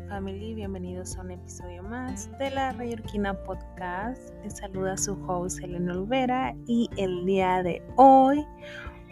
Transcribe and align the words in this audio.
Family, 0.00 0.54
bienvenidos 0.54 1.16
a 1.16 1.22
un 1.22 1.30
episodio 1.30 1.82
más 1.82 2.30
de 2.38 2.50
la 2.50 2.72
Rayorquina 2.72 3.32
Podcast. 3.44 4.34
Les 4.44 4.58
saluda 4.58 4.94
su 4.96 5.14
host 5.26 5.62
Elena 5.62 5.94
Olvera 5.94 6.54
y 6.66 6.90
el 6.98 7.24
día 7.24 7.62
de 7.62 7.82
hoy 7.96 8.44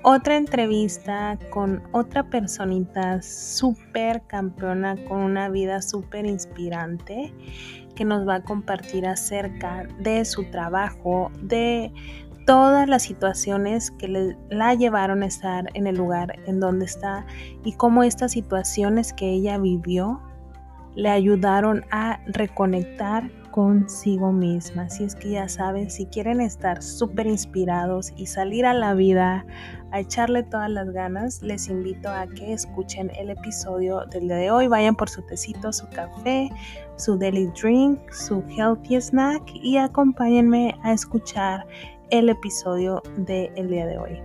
otra 0.03 0.37
entrevista 0.37 1.39
con 1.51 1.83
otra 1.93 2.29
personita 2.29 3.23
súper 3.23 4.27
campeona 4.27 4.97
con 5.09 5.23
una 5.23 5.49
vida 5.49 5.81
súper 5.81 6.27
inspirante 6.27 7.33
que 7.95 8.05
nos 8.05 8.29
va 8.29 8.37
a 8.37 8.43
compartir 8.43 9.07
acerca 9.07 9.89
de 10.01 10.25
su 10.27 10.45
trabajo, 10.51 11.33
de 11.41 11.93
todas 12.47 12.87
las 12.89 13.05
situaciones 13.05 13.91
que 13.93 14.09
le, 14.09 14.37
la 14.51 14.75
llevaron 14.75 15.23
a 15.23 15.27
estar 15.27 15.65
en 15.73 15.87
el 15.87 15.97
lugar 15.97 16.39
en 16.47 16.61
donde 16.61 16.85
está 16.85 17.25
y 17.65 17.73
cómo 17.73 18.03
estas 18.03 18.33
situaciones 18.33 19.15
que 19.15 19.31
ella 19.31 19.57
vivió 19.57 20.21
le 20.95 21.11
ayudaron 21.11 21.85
a 21.91 22.21
reconectar 22.27 23.31
consigo 23.51 24.33
misma. 24.33 24.83
Así 24.83 25.05
es 25.05 25.15
que 25.15 25.31
ya 25.31 25.49
saben, 25.49 25.89
si 25.89 26.07
quieren 26.07 26.41
estar 26.41 26.83
súper 26.83 27.29
inspirados 27.29 28.13
y 28.17 28.27
salir 28.27 28.67
a 28.67 28.75
la 28.75 28.95
vida, 28.95 29.47
a 29.93 30.01
echarle 30.01 30.43
todas 30.43 30.69
las 30.69 30.91
ganas, 30.91 31.41
les 31.41 31.69
invito 31.69 32.09
a 32.09 32.27
que 32.27 32.53
escuchen 32.53 33.13
el 33.17 33.31
episodio 33.31 34.07
del 34.07 34.27
día 34.27 34.37
de 34.39 34.51
hoy. 34.51 34.67
Vayan 34.67 34.97
por 34.97 35.09
su 35.09 35.23
tecito, 35.23 35.73
su 35.73 35.89
café, 35.91 36.51
su 36.97 37.17
daily 37.17 37.47
drink, 37.61 38.01
su 38.11 38.43
healthy 38.49 39.01
snack 39.01 39.43
y 39.55 39.77
acompáñenme 39.77 40.75
a 40.83 40.93
escuchar 40.93 41.65
el 42.11 42.31
episodio 42.31 43.03
del 43.19 43.69
día 43.69 43.87
de 43.87 43.99
hoy. 43.99 44.21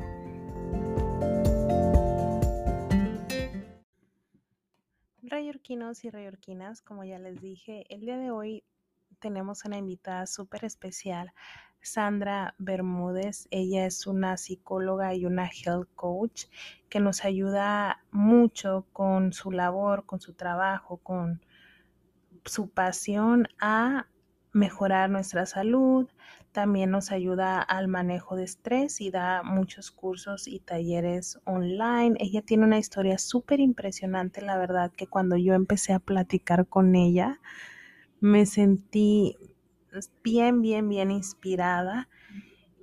Rayorquinos 5.29 6.03
y 6.05 6.09
rayorquinas, 6.09 6.81
como 6.81 7.03
ya 7.03 7.19
les 7.19 7.39
dije, 7.39 7.85
el 7.89 8.01
día 8.01 8.17
de 8.17 8.31
hoy 8.31 8.63
tenemos 9.19 9.63
una 9.63 9.77
invitada 9.77 10.25
súper 10.25 10.65
especial, 10.65 11.33
Sandra 11.81 12.55
Bermúdez. 12.57 13.47
Ella 13.51 13.85
es 13.85 14.07
una 14.07 14.37
psicóloga 14.37 15.13
y 15.13 15.25
una 15.25 15.45
health 15.45 15.87
coach 15.93 16.45
que 16.89 16.99
nos 16.99 17.25
ayuda 17.25 18.03
mucho 18.09 18.87
con 18.91 19.31
su 19.31 19.51
labor, 19.51 20.07
con 20.07 20.19
su 20.19 20.33
trabajo, 20.33 20.97
con 20.97 21.45
su 22.45 22.71
pasión 22.71 23.47
a 23.59 24.07
mejorar 24.51 25.11
nuestra 25.11 25.45
salud, 25.45 26.09
también 26.51 26.91
nos 26.91 27.11
ayuda 27.11 27.61
al 27.61 27.87
manejo 27.87 28.35
de 28.35 28.43
estrés 28.43 29.01
y 29.01 29.11
da 29.11 29.43
muchos 29.43 29.91
cursos 29.91 30.47
y 30.47 30.59
talleres 30.59 31.39
online. 31.45 32.15
Ella 32.19 32.41
tiene 32.41 32.65
una 32.65 32.79
historia 32.79 33.17
súper 33.17 33.59
impresionante, 33.59 34.41
la 34.41 34.57
verdad 34.57 34.91
que 34.91 35.07
cuando 35.07 35.37
yo 35.37 35.53
empecé 35.53 35.93
a 35.93 35.99
platicar 35.99 36.67
con 36.67 36.95
ella, 36.95 37.39
me 38.19 38.45
sentí 38.45 39.37
bien, 40.23 40.61
bien, 40.61 40.89
bien 40.89 41.11
inspirada. 41.11 42.09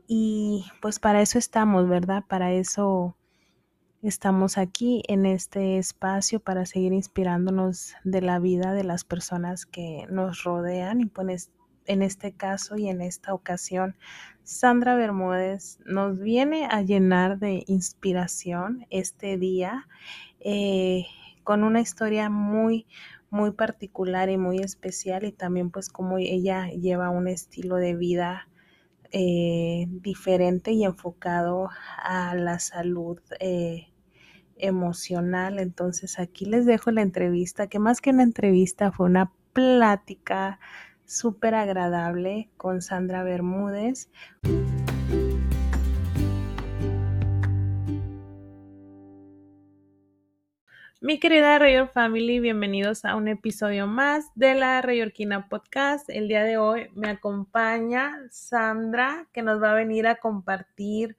Y 0.07 0.65
pues 0.81 1.01
para 1.01 1.21
eso 1.21 1.39
estamos, 1.39 1.89
¿verdad? 1.89 2.25
Para 2.29 2.53
eso 2.53 3.17
estamos 4.03 4.57
aquí 4.57 5.03
en 5.09 5.27
este 5.27 5.79
espacio 5.79 6.39
para 6.39 6.65
seguir 6.65 6.93
inspirándonos 6.93 7.95
de 8.05 8.21
la 8.21 8.39
vida 8.39 8.73
de 8.73 8.85
las 8.85 9.05
personas 9.05 9.67
que 9.67 10.07
nos 10.11 10.45
rodean 10.45 11.01
y 11.01 11.07
pues 11.07 11.51
en 11.87 12.03
este 12.03 12.33
caso 12.33 12.77
y 12.77 12.89
en 12.89 13.01
esta 13.01 13.35
ocasión, 13.35 13.97
Sandra 14.43 14.95
Bermúdez 14.95 15.79
nos 15.85 16.19
viene 16.19 16.67
a 16.71 16.83
llenar 16.83 17.39
de 17.39 17.65
inspiración 17.67 18.87
este 18.91 19.39
día 19.39 19.89
eh, 20.41 21.07
con 21.43 21.65
una 21.65 21.81
historia 21.81 22.31
muy, 22.31 22.87
muy 23.31 23.51
particular 23.53 24.31
y 24.31 24.37
muy 24.37 24.59
especial 24.59 25.25
y 25.25 25.33
también 25.33 25.71
pues 25.71 25.89
como 25.89 26.19
ella 26.19 26.69
lleva 26.69 27.11
un 27.11 27.29
estilo 27.29 27.77
de 27.77 27.95
vida 27.95 28.49
eh, 29.13 29.87
diferente 29.89 30.73
y 30.73 30.85
enfocado 30.85 31.69
a 32.03 32.35
la 32.35 32.59
salud 32.59 33.19
eh, 33.41 33.89
emocional. 34.57 35.59
Entonces 35.59 36.19
aquí 36.19 36.45
les 36.45 36.67
dejo 36.67 36.91
la 36.91 37.03
entrevista, 37.03 37.69
que 37.69 37.79
más 37.79 38.01
que 38.01 38.11
una 38.11 38.23
entrevista 38.23 38.93
fue 38.93 39.07
una 39.07 39.33
plática 39.53 40.59
súper 41.07 41.55
agradable 41.55 42.51
con 42.57 42.83
Sandra 42.83 43.23
Bermúdez. 43.23 44.11
Mi 51.01 51.21
querida 51.21 51.59
Rayor 51.59 51.89
Family, 51.93 52.41
bienvenidos 52.41 53.05
a 53.05 53.15
un 53.15 53.29
episodio 53.29 53.87
más 53.87 54.27
de 54.35 54.55
la 54.55 54.83
Rayorquina 54.83 55.49
Podcast. 55.49 56.11
El 56.11 56.27
día 56.27 56.43
de 56.43 56.57
hoy 56.57 56.89
me 56.95 57.11
acompaña 57.11 58.19
Sandra, 58.31 59.29
que 59.33 59.43
nos 59.43 59.63
va 59.63 59.71
a 59.71 59.75
venir 59.75 60.09
a 60.09 60.17
compartir 60.17 61.17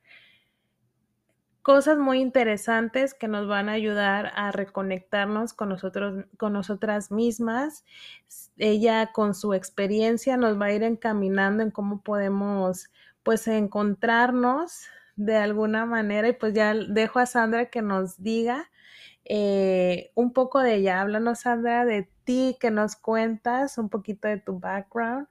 cosas 1.67 1.97
muy 1.97 2.21
interesantes 2.21 3.13
que 3.13 3.27
nos 3.27 3.45
van 3.45 3.67
a 3.67 3.73
ayudar 3.73 4.31
a 4.35 4.53
reconectarnos 4.53 5.53
con 5.53 5.67
nosotros, 5.67 6.23
con 6.37 6.53
nosotras 6.53 7.11
mismas. 7.11 7.83
Ella 8.57 9.11
con 9.11 9.35
su 9.35 9.53
experiencia 9.53 10.37
nos 10.37 10.57
va 10.57 10.67
a 10.67 10.71
ir 10.71 10.83
encaminando 10.83 11.63
en 11.63 11.71
cómo 11.71 12.01
podemos 12.01 12.89
pues 13.21 13.49
encontrarnos 13.49 14.87
de 15.17 15.35
alguna 15.35 15.85
manera 15.85 16.29
y 16.29 16.31
pues 16.31 16.53
ya 16.53 16.73
dejo 16.73 17.19
a 17.19 17.25
Sandra 17.25 17.65
que 17.65 17.81
nos 17.81 18.23
diga 18.23 18.71
eh, 19.25 20.13
un 20.15 20.31
poco 20.31 20.61
de 20.61 20.75
ella. 20.75 21.01
Háblanos 21.01 21.41
Sandra 21.41 21.83
de 21.83 22.09
ti, 22.23 22.55
que 22.61 22.71
nos 22.71 22.95
cuentas 22.95 23.77
un 23.77 23.89
poquito 23.89 24.29
de 24.29 24.37
tu 24.37 24.57
background. 24.57 25.27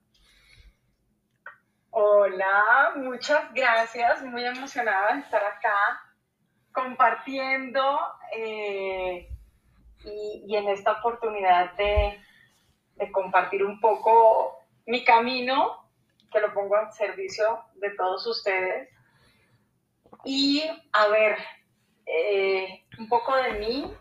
Hola, 1.92 2.92
muchas 2.96 3.54
gracias, 3.54 4.22
muy 4.22 4.44
emocionada 4.44 5.14
de 5.14 5.20
estar 5.20 5.42
acá 5.42 6.05
compartiendo 6.76 7.98
eh, 8.36 9.30
y, 10.04 10.54
en 10.54 10.68
esta 10.68 10.92
oportunidad 10.92 11.72
de, 11.76 12.20
compartir 13.12 13.64
un 13.64 13.80
poco 13.80 14.58
mi 14.86 15.02
camino, 15.02 15.88
que 16.30 16.40
lo 16.40 16.52
pongo 16.52 16.76
al 16.76 16.92
servicio 16.92 17.64
de 17.76 17.90
todos 17.90 18.26
ustedes. 18.26 18.90
Y 20.24 20.62
a 20.92 21.08
ver, 21.08 21.38
eh, 22.04 22.84
un 22.98 23.08
poco 23.08 23.34
de 23.36 23.52
mí. 23.54 23.92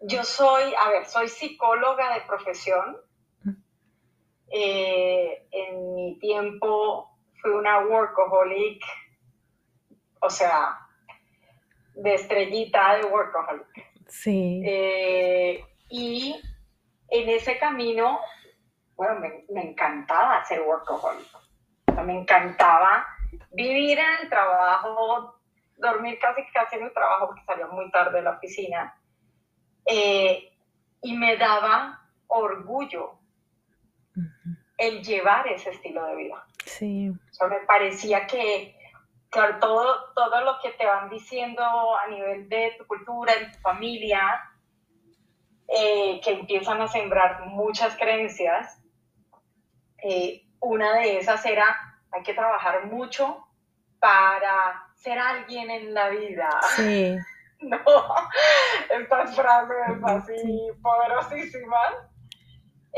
Yo 0.00 0.22
soy, 0.22 0.72
a 0.74 0.90
ver, 0.90 1.06
soy 1.06 1.28
psicóloga 1.28 2.14
de 2.14 2.20
profesión. 2.22 2.96
Eh, 4.50 5.48
en 5.50 5.94
mi 5.94 6.18
tiempo 6.20 7.10
fui 7.40 7.50
una 7.50 7.80
workaholic 7.80 8.82
o 10.26 10.30
sea, 10.30 10.78
de 11.94 12.14
estrellita 12.14 12.96
de 12.96 13.04
workaholic. 13.04 13.66
Sí. 14.08 14.60
Eh, 14.64 15.64
y 15.88 16.40
en 17.08 17.28
ese 17.28 17.58
camino, 17.58 18.20
bueno, 18.96 19.20
me, 19.20 19.62
encantaba 19.62 20.44
ser 20.44 20.62
workaholic. 20.62 21.26
me 22.04 22.20
encantaba 22.20 23.06
vivir 23.52 23.98
en 23.98 24.22
el 24.22 24.28
trabajo, 24.28 25.40
dormir 25.76 26.18
casi 26.20 26.42
casi 26.52 26.76
en 26.76 26.84
el 26.84 26.92
trabajo 26.92 27.28
porque 27.28 27.44
salía 27.44 27.66
muy 27.68 27.90
tarde 27.90 28.18
de 28.18 28.22
la 28.22 28.32
oficina. 28.32 29.00
Eh, 29.86 30.52
y 31.02 31.16
me 31.16 31.36
daba 31.36 32.02
orgullo 32.26 33.20
el 34.76 35.02
llevar 35.04 35.46
ese 35.46 35.70
estilo 35.70 36.04
de 36.06 36.16
vida. 36.16 36.44
Sí. 36.64 37.10
O 37.10 37.34
sea, 37.34 37.46
me 37.46 37.60
parecía 37.60 38.26
que 38.26 38.76
claro, 39.30 39.58
todo, 39.60 40.12
todo 40.14 40.40
lo 40.42 40.58
que 40.60 40.70
te 40.72 40.86
van 40.86 41.08
diciendo 41.08 41.62
a 41.96 42.06
nivel 42.08 42.48
de 42.48 42.74
tu 42.78 42.86
cultura, 42.86 43.34
de 43.34 43.46
tu 43.46 43.58
familia, 43.58 44.42
eh, 45.68 46.20
que 46.22 46.32
empiezan 46.32 46.80
a 46.80 46.88
sembrar 46.88 47.46
muchas 47.46 47.96
creencias. 47.96 48.80
Eh, 50.02 50.42
una 50.60 50.94
de 50.94 51.18
esas 51.18 51.44
era, 51.44 51.76
hay 52.12 52.22
que 52.22 52.34
trabajar 52.34 52.86
mucho 52.86 53.46
para 53.98 54.88
ser 54.94 55.18
alguien 55.18 55.70
en 55.70 55.94
la 55.94 56.08
vida. 56.08 56.48
Sí. 56.76 57.16
no, 57.60 57.78
estas 58.90 59.34
frases 59.34 60.04
así 60.04 60.68
poderosísimas. 60.82 61.94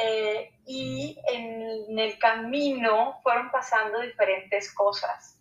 Eh, 0.01 0.53
y 0.65 1.19
en 1.33 1.99
el 1.99 2.19
camino 2.21 3.19
fueron 3.25 3.51
pasando 3.51 4.01
diferentes 4.01 4.73
cosas 4.73 5.38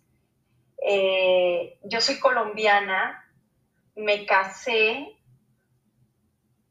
eh, 0.80 1.78
yo 1.82 2.00
soy 2.00 2.18
colombiana, 2.18 3.24
me 3.96 4.24
casé 4.26 5.16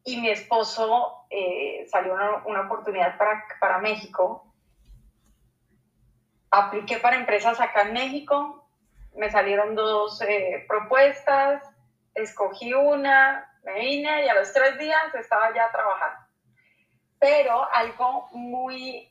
y 0.03 0.21
mi 0.21 0.29
esposo 0.29 1.25
eh, 1.29 1.85
salió 1.91 2.13
una, 2.13 2.61
oportunidad 2.61 3.17
para, 3.17 3.43
para, 3.59 3.79
México. 3.79 4.53
Apliqué 6.49 6.97
para 6.97 7.17
empresas 7.17 7.59
acá 7.59 7.81
en 7.81 7.93
México, 7.93 8.65
me 9.13 9.29
salieron 9.29 9.75
dos 9.75 10.21
eh, 10.21 10.63
propuestas, 10.67 11.61
escogí 12.13 12.73
una, 12.73 13.53
Me 13.63 13.81
vine 13.81 14.25
y 14.25 14.29
a 14.29 14.35
los 14.35 14.53
tres 14.53 14.79
días 14.79 15.13
estaba 15.15 15.53
ya 15.53 15.69
trabajando. 15.71 16.25
Pero 17.19 17.67
algo 17.73 18.29
muy 18.31 19.09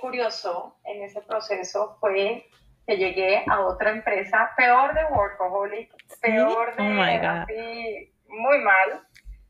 curioso 0.00 0.78
en 0.84 1.02
ese 1.02 1.20
proceso 1.20 1.98
fue 2.00 2.48
que 2.88 2.96
llegué 2.96 3.44
a 3.46 3.60
otra 3.60 3.90
empresa 3.90 4.50
peor 4.56 4.94
de 4.94 5.04
workaholic, 5.04 5.92
peor 6.22 6.74
de 6.74 6.82
Oh 6.82 7.42
así, 7.42 8.14
muy 8.28 8.58
mal. 8.60 9.06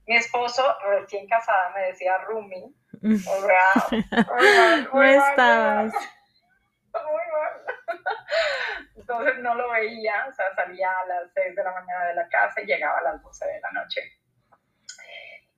Mi 0.09 0.17
esposo, 0.17 0.65
recién 0.91 1.29
casada, 1.29 1.71
me 1.71 1.83
decía 1.83 2.19
Rumi. 2.19 2.75
O 3.05 3.17
sea, 3.47 3.89
muy 3.91 4.05
mal, 4.11 4.83
No 4.83 4.93
muy 4.93 5.17
mal, 5.17 5.31
estabas. 5.31 5.93
muy 5.95 7.23
mal. 7.33 7.63
Entonces 8.97 9.39
no 9.39 9.55
lo 9.55 9.71
veía, 9.71 10.27
o 10.29 10.33
sea, 10.33 10.53
salía 10.57 10.91
a 10.91 11.07
las 11.07 11.33
6 11.33 11.55
de 11.55 11.63
la 11.63 11.71
mañana 11.71 12.07
de 12.07 12.15
la 12.17 12.29
casa 12.29 12.61
y 12.61 12.67
llegaba 12.67 12.99
a 12.99 13.03
las 13.03 13.23
12 13.23 13.47
de 13.47 13.61
la 13.61 13.71
noche. 13.71 14.01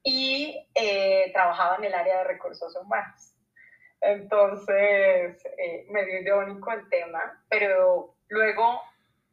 Y 0.02 0.68
eh, 0.74 1.30
trabajaba 1.32 1.76
en 1.76 1.84
el 1.84 1.94
área 1.94 2.18
de 2.18 2.24
recursos 2.24 2.76
humanos. 2.76 3.29
Entonces, 4.00 5.44
eh, 5.58 5.86
medio 5.90 6.20
irónico 6.20 6.72
el 6.72 6.88
tema, 6.88 7.44
pero 7.48 8.14
luego, 8.28 8.80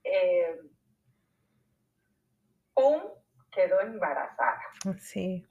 eh, 0.03 0.59
¡pum!, 2.73 3.01
quedó 3.51 3.79
embarazada. 3.81 4.61
Sí. 4.99 5.47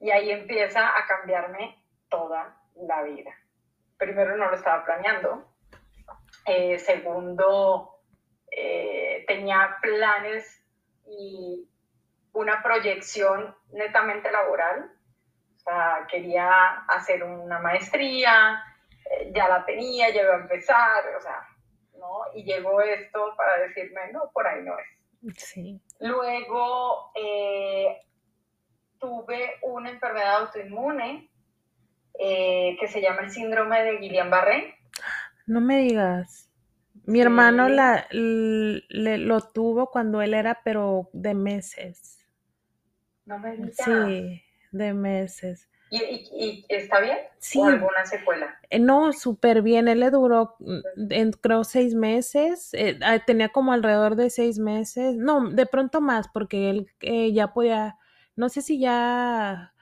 Y 0.00 0.10
ahí 0.10 0.30
empieza 0.30 0.96
a 0.96 1.06
cambiarme 1.06 1.84
toda 2.08 2.56
la 2.76 3.02
vida. 3.02 3.32
Primero, 3.96 4.36
no 4.36 4.48
lo 4.48 4.56
estaba 4.56 4.84
planeando. 4.84 5.52
Eh, 6.46 6.78
segundo, 6.78 8.00
eh, 8.50 9.24
tenía 9.26 9.76
planes 9.82 10.64
y 11.06 11.68
una 12.32 12.62
proyección 12.62 13.56
netamente 13.72 14.30
laboral. 14.30 14.92
Sea, 15.68 16.06
quería 16.10 16.50
hacer 16.88 17.22
una 17.22 17.58
maestría, 17.58 18.62
eh, 19.10 19.32
ya 19.34 19.48
la 19.48 19.66
tenía, 19.66 20.08
ya 20.08 20.22
iba 20.22 20.34
a 20.36 20.40
empezar, 20.40 21.04
o 21.18 21.20
sea, 21.20 21.46
¿no? 21.98 22.20
Y 22.34 22.44
llegó 22.44 22.80
esto 22.80 23.34
para 23.36 23.58
decirme, 23.66 24.10
no, 24.12 24.30
por 24.32 24.46
ahí 24.46 24.62
no 24.62 24.72
es. 24.78 25.36
Sí. 25.36 25.78
Luego 26.00 27.10
eh, 27.16 27.98
tuve 28.98 29.56
una 29.62 29.90
enfermedad 29.90 30.36
autoinmune 30.36 31.30
eh, 32.18 32.76
que 32.80 32.88
se 32.88 33.00
llama 33.02 33.22
el 33.22 33.30
síndrome 33.30 33.82
de 33.84 33.98
Guillain-Barré. 34.00 34.74
No 35.46 35.60
me 35.60 35.78
digas. 35.78 36.50
Mi 37.04 37.18
Sí. 37.18 37.22
hermano 37.24 37.68
la, 37.68 38.06
le- 38.10 39.18
lo 39.18 39.40
tuvo 39.40 39.90
cuando 39.90 40.22
él 40.22 40.32
era, 40.34 40.60
pero 40.64 41.10
de 41.12 41.34
meses. 41.34 42.26
No 43.26 43.38
me 43.38 43.52
digas. 43.56 43.76
Sí, 43.84 44.42
de 44.72 44.94
meses. 44.94 45.68
¿Y, 45.90 45.96
y- 45.98 46.64
y 46.68 46.74
está 46.74 47.00
bien? 47.00 47.16
Sí. 47.38 47.58
¿O 47.60 47.64
alguna 47.66 48.04
secuela? 48.04 48.58
Eh, 48.70 48.78
No, 48.78 49.12
súper 49.12 49.62
bien. 49.62 49.88
Él 49.88 50.00
le 50.00 50.10
duró, 50.10 50.56
mm, 50.60 50.78
en- 51.10 51.32
creo, 51.32 51.64
seis 51.64 51.94
meses. 51.94 52.74
eh, 52.74 52.98
ah, 53.02 53.18
tenía 53.24 53.48
como 53.50 53.72
alrededor 53.72 54.14
de 54.16 54.28
seis 54.30 54.58
meses. 54.58 55.16
No, 55.16 55.48
de 55.50 55.66
pronto 55.66 56.00
más, 56.00 56.28
porque 56.28 56.70
él 56.70 56.86
eh, 57.00 57.32
ya 57.32 57.52
podía, 57.54 57.96
no 58.36 58.48
sé 58.50 58.60
si 58.62 58.78
ya 58.78 59.72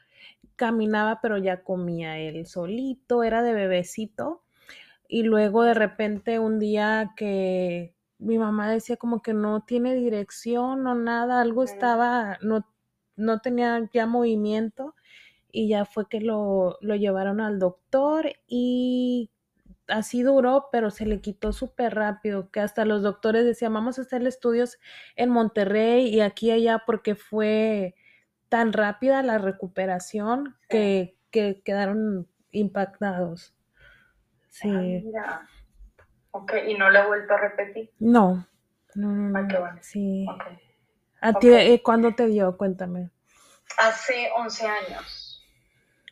caminaba, 0.57 1.21
pero 1.21 1.39
ya 1.39 1.63
comía 1.65 2.19
él 2.19 2.47
solito, 2.47 3.23
era 3.23 3.43
de 3.43 3.53
bebecito. 3.55 4.43
Y 5.09 5.23
luego 5.25 5.63
de 5.63 5.75
repente 5.75 6.39
un 6.39 6.59
día 6.59 7.13
que 7.17 7.95
mi 8.19 8.39
mamá 8.39 8.71
decía 8.71 8.97
como 8.97 9.23
que 9.23 9.35
no 9.35 9.63
tiene 9.65 9.95
dirección 9.95 10.87
o 10.87 10.95
nada, 10.95 11.41
algo 11.41 11.63
estaba, 11.65 12.39
no, 12.43 12.67
no 13.17 13.41
tenía 13.41 13.89
ya 13.93 14.07
movimiento 14.07 14.95
y 15.51 15.69
ya 15.69 15.85
fue 15.85 16.09
que 16.09 16.21
lo, 16.21 16.79
lo 16.81 16.95
llevaron 16.97 17.41
al 17.41 17.59
doctor 17.59 18.31
y 18.47 19.31
así 19.89 20.23
duró, 20.23 20.69
pero 20.73 20.91
se 20.91 21.07
le 21.07 21.21
quitó 21.21 21.53
súper 21.53 21.95
rápido, 21.95 22.51
que 22.51 22.61
hasta 22.61 22.85
los 22.85 23.03
doctores 23.03 23.45
decían, 23.45 23.73
vamos 23.73 23.99
a 23.99 24.03
hacerle 24.03 24.29
estudios 24.29 24.79
en 25.15 25.31
Monterrey 25.31 26.09
y 26.09 26.21
aquí 26.21 26.49
y 26.49 26.53
allá 26.53 26.83
porque 26.85 27.15
fue 27.15 27.95
tan 28.49 28.73
rápida 28.73 29.23
la 29.23 29.39
recuperación 29.39 30.57
que, 30.69 31.17
que 31.31 31.63
quedaron 31.65 32.27
impactados. 32.51 33.55
Sí. 34.51 34.69
Ah, 34.71 34.81
mira. 35.05 35.49
Ok, 36.33 36.53
y 36.69 36.75
no 36.75 36.91
lo 36.91 36.99
he 36.99 37.07
vuelto 37.07 37.35
a 37.35 37.39
repetir. 37.39 37.91
No, 37.99 38.47
no, 38.95 39.09
no, 39.09 39.39
Ah, 39.39 39.47
qué 39.49 39.55
no. 39.55 39.61
bueno. 39.61 39.79
Sí. 39.81 40.27
¿A 41.21 41.33
ti 41.39 41.49
Ok. 41.49 41.55
eh, 41.57 41.83
cuándo 41.83 42.15
te 42.15 42.27
dio? 42.27 42.57
Cuéntame. 42.57 43.11
Hace 43.79 44.31
11 44.37 44.67
años. 44.67 45.45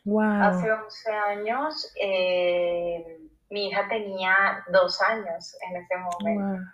Wow. 0.03 0.41
Hace 0.41 0.71
11 0.71 1.11
años, 1.11 1.91
eh, 2.01 3.19
mi 3.49 3.67
hija 3.67 3.87
tenía 3.87 4.63
dos 4.71 5.01
años 5.01 5.55
en 5.67 5.77
ese 5.77 5.97
momento. 5.97 6.63
Wow. 6.63 6.65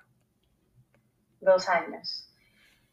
dos 1.41 1.67
años. 1.69 2.29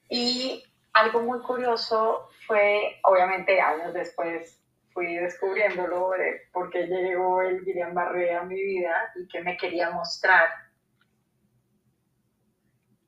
Y 0.09 0.65
algo 0.95 1.21
muy 1.21 1.41
curioso 1.41 2.29
fue, 2.47 2.99
obviamente 3.05 3.61
años 3.61 3.93
después 3.93 4.59
fui 4.95 5.15
descubriéndolo 5.17 6.11
de 6.11 6.41
por 6.53 6.71
qué 6.71 6.87
llegó 6.87 7.43
el 7.43 7.63
Guillain-Barré 7.65 8.35
a 8.35 8.43
mi 8.45 8.61
vida 8.61 9.13
y 9.17 9.29
qué 9.29 9.43
me 9.43 9.57
quería 9.57 9.91
mostrar. 9.91 10.49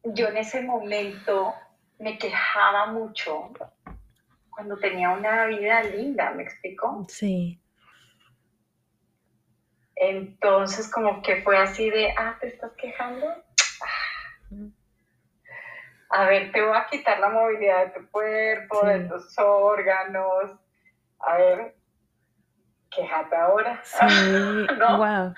Yo 0.05 0.29
en 0.29 0.37
ese 0.37 0.63
momento 0.63 1.55
me 2.01 2.19
quejaba 2.19 2.87
mucho 2.87 3.53
cuando 4.49 4.77
tenía 4.79 5.11
una 5.11 5.47
vida 5.47 5.83
linda, 5.83 6.31
¿me 6.31 6.43
explico? 6.43 7.07
Sí. 7.09 7.63
Entonces 9.95 10.91
como 10.91 11.23
que 11.23 11.43
fue 11.43 11.59
así 11.59 11.91
de, 11.91 12.13
ah, 12.17 12.37
¿te 12.41 12.49
estás 12.49 12.73
quejando? 12.73 13.27
a 16.11 16.25
ver, 16.25 16.51
te 16.51 16.61
voy 16.61 16.77
a 16.77 16.87
quitar 16.87 17.21
la 17.21 17.29
movilidad 17.29 17.87
de 17.87 18.01
tu 18.01 18.11
cuerpo, 18.11 18.85
de 18.85 19.01
tus 19.01 19.39
órganos. 19.39 20.59
A 21.21 21.37
ver, 21.37 21.77
quéjate 22.91 23.37
ahora. 23.37 23.81
Sí. 23.85 24.07
¿No? 24.79 24.99
Wow. 24.99 25.35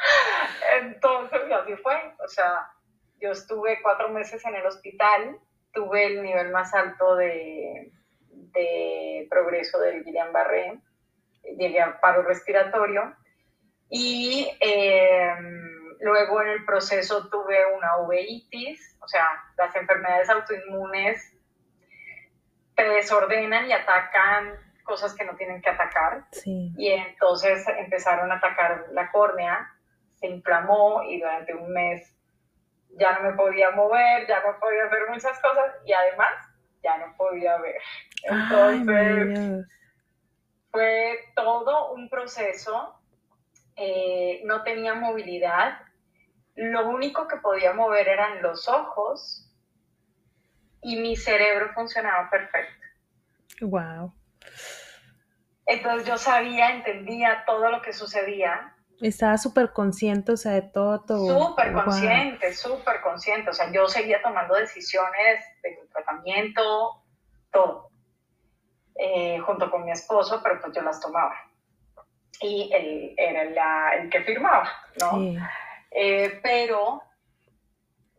Entonces, 0.80 1.40
así 1.60 1.76
fue. 1.76 2.14
O 2.24 2.28
sea, 2.28 2.72
yo 3.20 3.32
estuve 3.32 3.82
cuatro 3.82 4.08
meses 4.08 4.44
en 4.46 4.54
el 4.54 4.64
hospital, 4.64 5.38
tuve 5.72 6.06
el 6.06 6.22
nivel 6.22 6.50
más 6.50 6.74
alto 6.74 7.16
de, 7.16 7.92
de 8.28 9.26
progreso 9.30 9.78
del 9.80 10.04
Guillain-Barré, 10.04 10.80
llegué 11.56 11.80
a 11.80 12.00
paro 12.00 12.22
respiratorio 12.22 13.14
y 13.88 14.50
eh, 14.60 15.34
luego 16.00 16.42
en 16.42 16.48
el 16.48 16.64
proceso 16.64 17.28
tuve 17.28 17.56
una 17.76 17.98
uveitis, 17.98 18.96
o 19.00 19.08
sea, 19.08 19.26
las 19.56 19.74
enfermedades 19.76 20.30
autoinmunes 20.30 21.36
te 22.74 22.84
desordenan 22.88 23.66
y 23.66 23.72
atacan 23.72 24.54
cosas 24.84 25.14
que 25.14 25.24
no 25.24 25.36
tienen 25.36 25.60
que 25.62 25.70
atacar 25.70 26.24
Sí. 26.32 26.72
y 26.76 26.88
entonces 26.88 27.64
empezaron 27.78 28.32
a 28.32 28.36
atacar 28.36 28.86
la 28.92 29.10
córnea, 29.10 29.70
se 30.18 30.26
inflamó 30.26 31.02
y 31.04 31.20
durante 31.20 31.54
un 31.54 31.72
mes 31.72 32.16
ya 32.98 33.18
no 33.18 33.30
me 33.30 33.36
podía 33.36 33.70
mover, 33.70 34.26
ya 34.26 34.42
no 34.42 34.58
podía 34.58 34.84
hacer 34.84 35.08
muchas 35.08 35.40
cosas 35.40 35.74
y 35.84 35.92
además 35.92 36.32
ya 36.82 36.98
no 36.98 37.16
podía 37.16 37.56
ver. 37.58 37.80
Entonces 38.24 39.66
fue 40.70 41.18
todo 41.34 41.92
un 41.92 42.08
proceso, 42.08 42.98
eh, 43.76 44.40
no 44.44 44.62
tenía 44.62 44.94
movilidad, 44.94 45.80
lo 46.54 46.88
único 46.88 47.28
que 47.28 47.36
podía 47.36 47.72
mover 47.72 48.08
eran 48.08 48.42
los 48.42 48.68
ojos 48.68 49.50
y 50.82 50.96
mi 50.96 51.16
cerebro 51.16 51.72
funcionaba 51.74 52.28
perfecto. 52.30 52.86
Wow. 53.62 54.12
Entonces 55.66 56.06
yo 56.06 56.18
sabía, 56.18 56.70
entendía 56.70 57.44
todo 57.46 57.70
lo 57.70 57.80
que 57.82 57.92
sucedía 57.92 58.71
Estaba 59.02 59.36
súper 59.36 59.72
consciente, 59.72 60.32
o 60.32 60.36
sea, 60.36 60.52
de 60.52 60.62
todo 60.62 61.00
tu... 61.04 61.14
Súper 61.26 61.72
Wow. 61.72 61.84
consciente, 61.84 62.54
súper 62.54 63.00
consciente. 63.02 63.50
O 63.50 63.52
sea, 63.52 63.70
yo 63.72 63.88
seguía 63.88 64.22
tomando 64.22 64.54
decisiones 64.54 65.44
de 65.62 65.70
mi 65.72 65.88
tratamiento, 65.88 67.02
todo, 67.52 67.90
eh, 68.94 69.38
junto 69.40 69.70
con 69.70 69.84
mi 69.84 69.90
esposo, 69.90 70.40
pero 70.42 70.60
pues 70.60 70.72
yo 70.74 70.82
las 70.82 71.00
tomaba. 71.00 71.34
Y 72.40 72.70
él 72.72 73.14
era 73.16 73.44
la- 73.44 73.94
el 73.96 74.08
que 74.10 74.22
firmaba, 74.22 74.68
¿no? 75.00 75.10
Sí. 75.18 75.36
Eh, 75.90 76.40
pero 76.42 77.02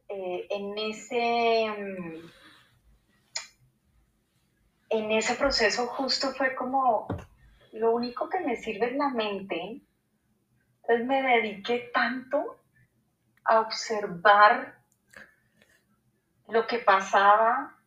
eh, 0.10 0.46
en 0.50 0.78
ese 0.78 1.64
en 4.90 5.12
ese 5.12 5.34
proceso 5.36 5.88
justo 5.88 6.32
fue 6.34 6.54
como 6.56 7.08
lo 7.72 7.92
único 7.92 8.30
que 8.30 8.40
me 8.42 8.56
sirve 8.58 8.88
es 8.92 8.96
la 8.96 9.10
mente. 9.10 9.82
Entonces 10.84 11.08
me 11.08 11.22
dediqué 11.22 11.92
tanto 11.94 12.60
a 13.46 13.62
observar 13.62 14.78
lo 16.50 16.68
que 16.68 16.80
pasaba 16.80 17.78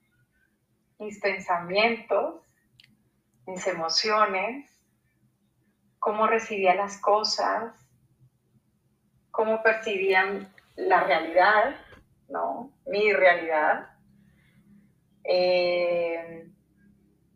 mis 0.99 1.21
pensamientos, 1.21 2.41
mis 3.47 3.67
emociones, 3.67 4.71
cómo 5.99 6.27
recibía 6.27 6.75
las 6.75 6.99
cosas, 6.99 7.75
cómo 9.31 9.63
percibían 9.63 10.51
la 10.77 11.05
realidad, 11.05 11.77
¿no? 12.29 12.73
Mi 12.87 13.13
realidad. 13.13 13.91
Eh, 15.25 16.49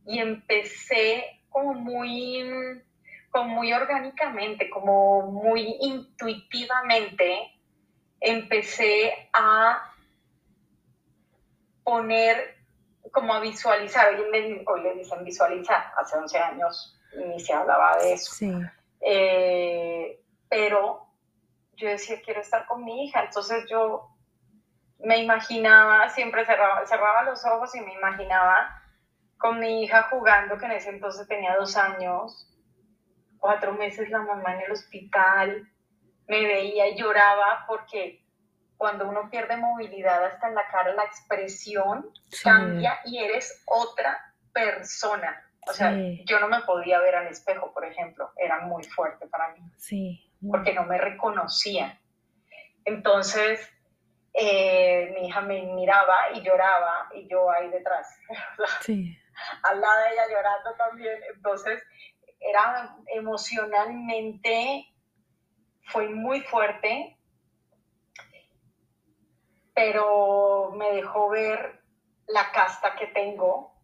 y 0.07 0.19
empecé 0.19 1.43
como 1.51 1.75
muy, 1.75 2.83
como 3.31 3.55
muy 3.55 3.73
orgánicamente, 3.73 4.69
como 4.71 5.23
muy 5.23 5.77
intuitivamente, 5.81 7.53
empecé 8.21 9.31
a 9.33 9.93
poner, 11.85 12.57
como 13.13 13.35
a 13.35 13.41
visualizar, 13.41 14.15
hoy 14.15 14.31
le, 14.31 14.95
dicen 14.95 15.25
visualizar, 15.25 15.93
hace 15.97 16.17
11 16.17 16.39
años 16.39 17.01
ni 17.17 17.41
se 17.41 17.53
hablaba 17.53 17.97
de 17.99 18.13
eso. 18.13 18.33
Sí. 18.33 18.53
Eh, 19.01 20.21
pero 20.49 21.07
yo 21.77 21.89
decía, 21.89 22.21
quiero 22.23 22.41
estar 22.41 22.67
con 22.67 22.85
mi 22.85 23.05
hija, 23.05 23.25
entonces 23.25 23.65
yo 23.69 24.11
me 24.99 25.19
imaginaba, 25.19 26.09
siempre 26.11 26.45
cerraba, 26.45 26.87
cerraba 26.87 27.23
los 27.23 27.45
ojos 27.47 27.75
y 27.75 27.81
me 27.81 27.95
imaginaba 27.95 28.77
con 29.39 29.59
mi 29.59 29.83
hija 29.83 30.09
jugando, 30.11 30.59
que 30.59 30.67
en 30.67 30.73
ese 30.73 30.91
entonces 30.91 31.27
tenía 31.27 31.57
dos 31.57 31.77
años, 31.77 32.50
cuatro 33.41 33.73
meses 33.73 34.11
la 34.11 34.21
mamá 34.21 34.55
en 34.55 34.61
el 34.63 34.73
hospital, 34.73 35.69
me 36.29 36.43
veía 36.43 36.89
y 36.89 36.97
lloraba 36.97 37.65
porque 37.67 38.23
cuando 38.77 39.09
uno 39.09 39.29
pierde 39.29 39.57
movilidad 39.57 40.25
hasta 40.25 40.49
en 40.49 40.55
la 40.55 40.67
cara, 40.69 40.95
la 40.95 41.05
expresión 41.05 42.11
cambia 42.43 43.01
y 43.05 43.19
eres 43.19 43.63
otra 43.67 44.33
persona. 44.53 45.45
O 45.69 45.73
sea, 45.73 45.95
yo 46.25 46.41
no 46.41 46.49
me 46.49 46.61
podía 46.63 46.99
ver 47.01 47.15
al 47.15 47.27
espejo, 47.27 47.75
por 47.75 47.85
ejemplo, 47.85 48.33
era 48.37 48.61
muy 48.61 48.83
fuerte 48.85 49.27
para 49.27 49.53
mí. 49.53 49.61
Sí. 49.77 50.33
Porque 50.51 50.73
no 50.73 50.85
me 50.85 50.97
reconocía. 50.97 52.01
Entonces, 52.87 53.71
eh, 54.33 55.13
mi 55.15 55.29
hija 55.29 55.43
me 55.43 55.63
miraba 55.63 56.31
y 56.35 56.41
lloraba 56.41 57.11
y 57.15 57.29
yo 57.29 57.51
ahí 57.51 57.69
detrás. 57.69 58.09
Sí. 58.81 59.17
Al 59.63 59.81
lado 59.81 60.03
de 60.03 60.13
ella 60.13 60.23
llorando 60.31 60.75
también. 60.75 61.19
Entonces, 61.35 61.83
era 62.41 62.97
emocionalmente, 63.07 64.87
fue 65.85 66.09
muy 66.09 66.41
fuerte, 66.43 67.17
pero 69.75 70.73
me 70.77 70.93
dejó 70.93 71.29
ver 71.31 71.81
la 72.27 72.51
casta 72.53 72.95
que 72.97 73.09
tengo 73.09 73.75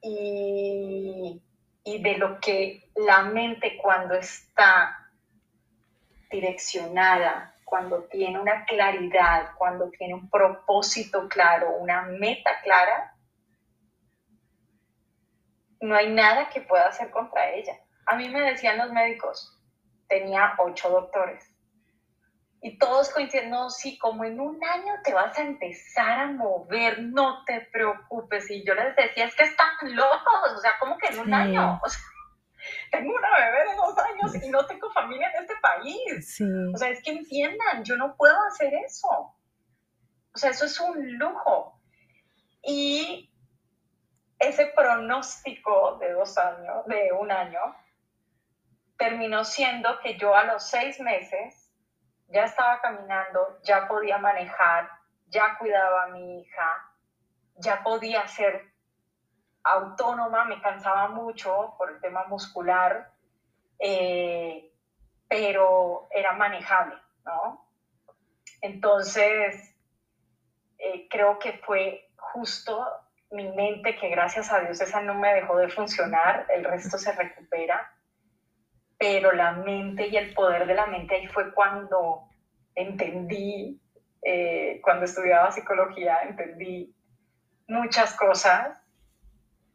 y, 0.00 1.42
y 1.84 2.02
de 2.02 2.18
lo 2.18 2.40
que 2.40 2.90
la 2.94 3.22
mente 3.22 3.76
cuando 3.78 4.14
está 4.14 5.10
direccionada, 6.30 7.54
cuando 7.64 8.04
tiene 8.04 8.38
una 8.38 8.64
claridad, 8.64 9.50
cuando 9.56 9.90
tiene 9.90 10.14
un 10.14 10.30
propósito 10.30 11.28
claro, 11.28 11.76
una 11.78 12.02
meta 12.02 12.50
clara, 12.62 13.14
no 15.80 15.94
hay 15.94 16.12
nada 16.12 16.48
que 16.48 16.60
pueda 16.60 16.88
hacer 16.88 17.10
contra 17.10 17.50
ella. 17.50 17.78
A 18.06 18.16
mí 18.16 18.28
me 18.28 18.40
decían 18.40 18.78
los 18.78 18.90
médicos, 18.92 19.58
tenía 20.08 20.54
ocho 20.58 20.88
doctores. 20.90 21.54
Y 22.60 22.76
todos 22.76 23.10
coinciden, 23.10 23.50
no, 23.50 23.70
sí, 23.70 23.98
como 23.98 24.24
en 24.24 24.40
un 24.40 24.62
año 24.64 24.94
te 25.04 25.14
vas 25.14 25.38
a 25.38 25.42
empezar 25.42 26.18
a 26.18 26.26
mover, 26.26 27.00
no 27.02 27.44
te 27.44 27.60
preocupes. 27.72 28.50
Y 28.50 28.64
yo 28.64 28.74
les 28.74 28.96
decía, 28.96 29.26
es 29.26 29.36
que 29.36 29.44
están 29.44 29.68
locos, 29.82 30.52
o 30.56 30.58
sea, 30.58 30.72
¿cómo 30.80 30.98
que 30.98 31.08
en 31.08 31.20
un 31.20 31.34
año? 31.34 31.80
O 31.88 31.88
sea, 31.88 32.02
tengo 32.90 33.14
una 33.14 33.28
bebé 33.38 33.70
de 33.70 33.76
dos 33.76 33.96
años 33.98 34.44
y 34.44 34.48
no 34.50 34.66
tengo 34.66 34.90
familia 34.90 35.30
en 35.30 35.42
este 35.42 35.54
país. 35.62 36.40
O 36.74 36.76
sea, 36.76 36.88
es 36.88 37.00
que 37.02 37.12
entiendan, 37.12 37.84
yo 37.84 37.96
no 37.96 38.16
puedo 38.16 38.36
hacer 38.48 38.74
eso. 38.74 39.08
O 39.08 40.36
sea, 40.38 40.50
eso 40.50 40.64
es 40.64 40.78
un 40.80 41.18
lujo. 41.18 41.80
Y 42.62 43.27
ese 44.38 44.66
pronóstico 44.66 45.96
de 45.96 46.12
dos 46.12 46.38
años, 46.38 46.86
de 46.86 47.12
un 47.12 47.30
año, 47.30 47.60
terminó 48.96 49.44
siendo 49.44 49.98
que 50.00 50.16
yo 50.16 50.34
a 50.34 50.44
los 50.44 50.62
seis 50.68 51.00
meses 51.00 51.70
ya 52.28 52.44
estaba 52.44 52.80
caminando, 52.80 53.58
ya 53.62 53.88
podía 53.88 54.18
manejar, 54.18 54.90
ya 55.28 55.56
cuidaba 55.58 56.04
a 56.04 56.08
mi 56.08 56.40
hija, 56.40 56.92
ya 57.56 57.82
podía 57.82 58.26
ser 58.26 58.72
autónoma, 59.64 60.44
me 60.44 60.60
cansaba 60.60 61.08
mucho 61.08 61.74
por 61.76 61.90
el 61.90 62.00
tema 62.00 62.24
muscular, 62.24 63.12
eh, 63.78 64.72
pero 65.28 66.08
era 66.10 66.32
manejable, 66.32 66.96
¿no? 67.24 67.66
Entonces, 68.60 69.74
eh, 70.78 71.06
creo 71.08 71.38
que 71.38 71.58
fue 71.58 72.10
justo 72.16 72.86
mi 73.30 73.48
mente, 73.52 73.96
que 73.96 74.08
gracias 74.08 74.50
a 74.52 74.60
Dios 74.60 74.80
esa 74.80 75.00
no 75.02 75.14
me 75.14 75.34
dejó 75.34 75.56
de 75.58 75.68
funcionar, 75.68 76.46
el 76.48 76.64
resto 76.64 76.96
se 76.98 77.12
recupera, 77.12 77.92
pero 78.98 79.32
la 79.32 79.52
mente 79.52 80.08
y 80.08 80.16
el 80.16 80.32
poder 80.34 80.66
de 80.66 80.74
la 80.74 80.86
mente 80.86 81.16
ahí 81.16 81.26
fue 81.26 81.52
cuando 81.52 82.28
entendí, 82.74 83.80
eh, 84.22 84.80
cuando 84.82 85.04
estudiaba 85.04 85.52
psicología, 85.52 86.22
entendí 86.22 86.94
muchas 87.66 88.14
cosas 88.14 88.82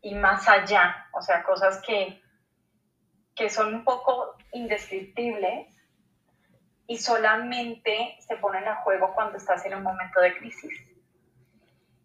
y 0.01 0.15
más 0.15 0.49
allá, 0.49 1.07
o 1.13 1.21
sea, 1.21 1.43
cosas 1.43 1.81
que, 1.81 2.21
que 3.35 3.49
son 3.49 3.73
un 3.73 3.83
poco 3.83 4.35
indescriptibles 4.51 5.67
y 6.87 6.97
solamente 6.97 8.17
se 8.19 8.35
ponen 8.37 8.67
a 8.67 8.77
juego 8.77 9.13
cuando 9.13 9.37
estás 9.37 9.65
en 9.65 9.75
un 9.75 9.83
momento 9.83 10.19
de 10.19 10.35
crisis 10.35 10.92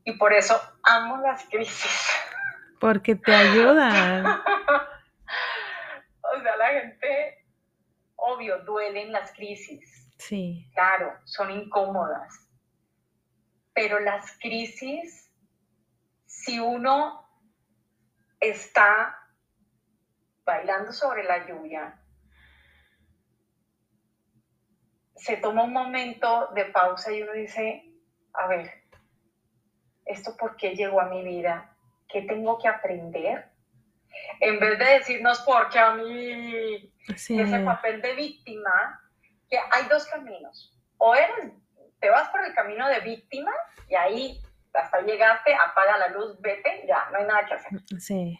y 0.04 0.12
por 0.12 0.32
eso 0.32 0.60
amo 0.82 1.18
las 1.18 1.44
crisis. 1.44 2.08
Porque 2.80 3.14
te 3.16 3.34
ayudan. 3.34 4.24
o 6.22 6.40
sea, 6.42 6.56
la 6.56 6.68
gente, 6.68 7.44
obvio, 8.16 8.58
duelen 8.64 9.12
las 9.12 9.32
crisis. 9.32 10.08
Sí. 10.18 10.70
Claro, 10.74 11.12
son 11.24 11.50
incómodas. 11.50 12.48
Pero 13.74 14.00
las 14.00 14.38
crisis, 14.38 15.32
si 16.26 16.60
uno 16.60 17.28
está 18.40 19.18
bailando 20.44 20.92
sobre 20.92 21.24
la 21.24 21.46
lluvia, 21.46 22.00
se 25.18 25.36
toma 25.36 25.64
un 25.64 25.72
momento 25.72 26.48
de 26.54 26.64
pausa 26.66 27.12
y 27.12 27.22
uno 27.22 27.32
dice, 27.32 27.92
a 28.32 28.46
ver, 28.46 28.77
¿esto 30.08 30.36
por 30.36 30.56
qué 30.56 30.74
llegó 30.74 31.00
a 31.00 31.06
mi 31.06 31.22
vida? 31.22 31.70
¿Qué 32.08 32.22
tengo 32.22 32.58
que 32.58 32.66
aprender? 32.66 33.46
En 34.40 34.58
vez 34.58 34.78
de 34.78 34.84
decirnos, 34.84 35.40
porque 35.40 35.78
a 35.78 35.92
mí 35.92 36.92
ese 37.06 37.60
papel 37.60 38.02
de 38.02 38.14
víctima, 38.14 39.00
que 39.48 39.58
hay 39.58 39.84
dos 39.88 40.06
caminos. 40.06 40.74
O 40.96 41.14
eres, 41.14 41.52
te 42.00 42.10
vas 42.10 42.28
por 42.30 42.44
el 42.44 42.54
camino 42.54 42.88
de 42.88 43.00
víctima 43.00 43.52
y 43.88 43.94
ahí 43.94 44.42
hasta 44.72 45.00
llegaste, 45.00 45.54
apaga 45.54 45.98
la 45.98 46.08
luz, 46.08 46.40
vete, 46.40 46.84
ya, 46.86 47.08
no 47.10 47.18
hay 47.18 47.24
nada 47.24 47.46
que 47.46 47.54
hacer. 47.54 47.72
Sí. 47.98 48.38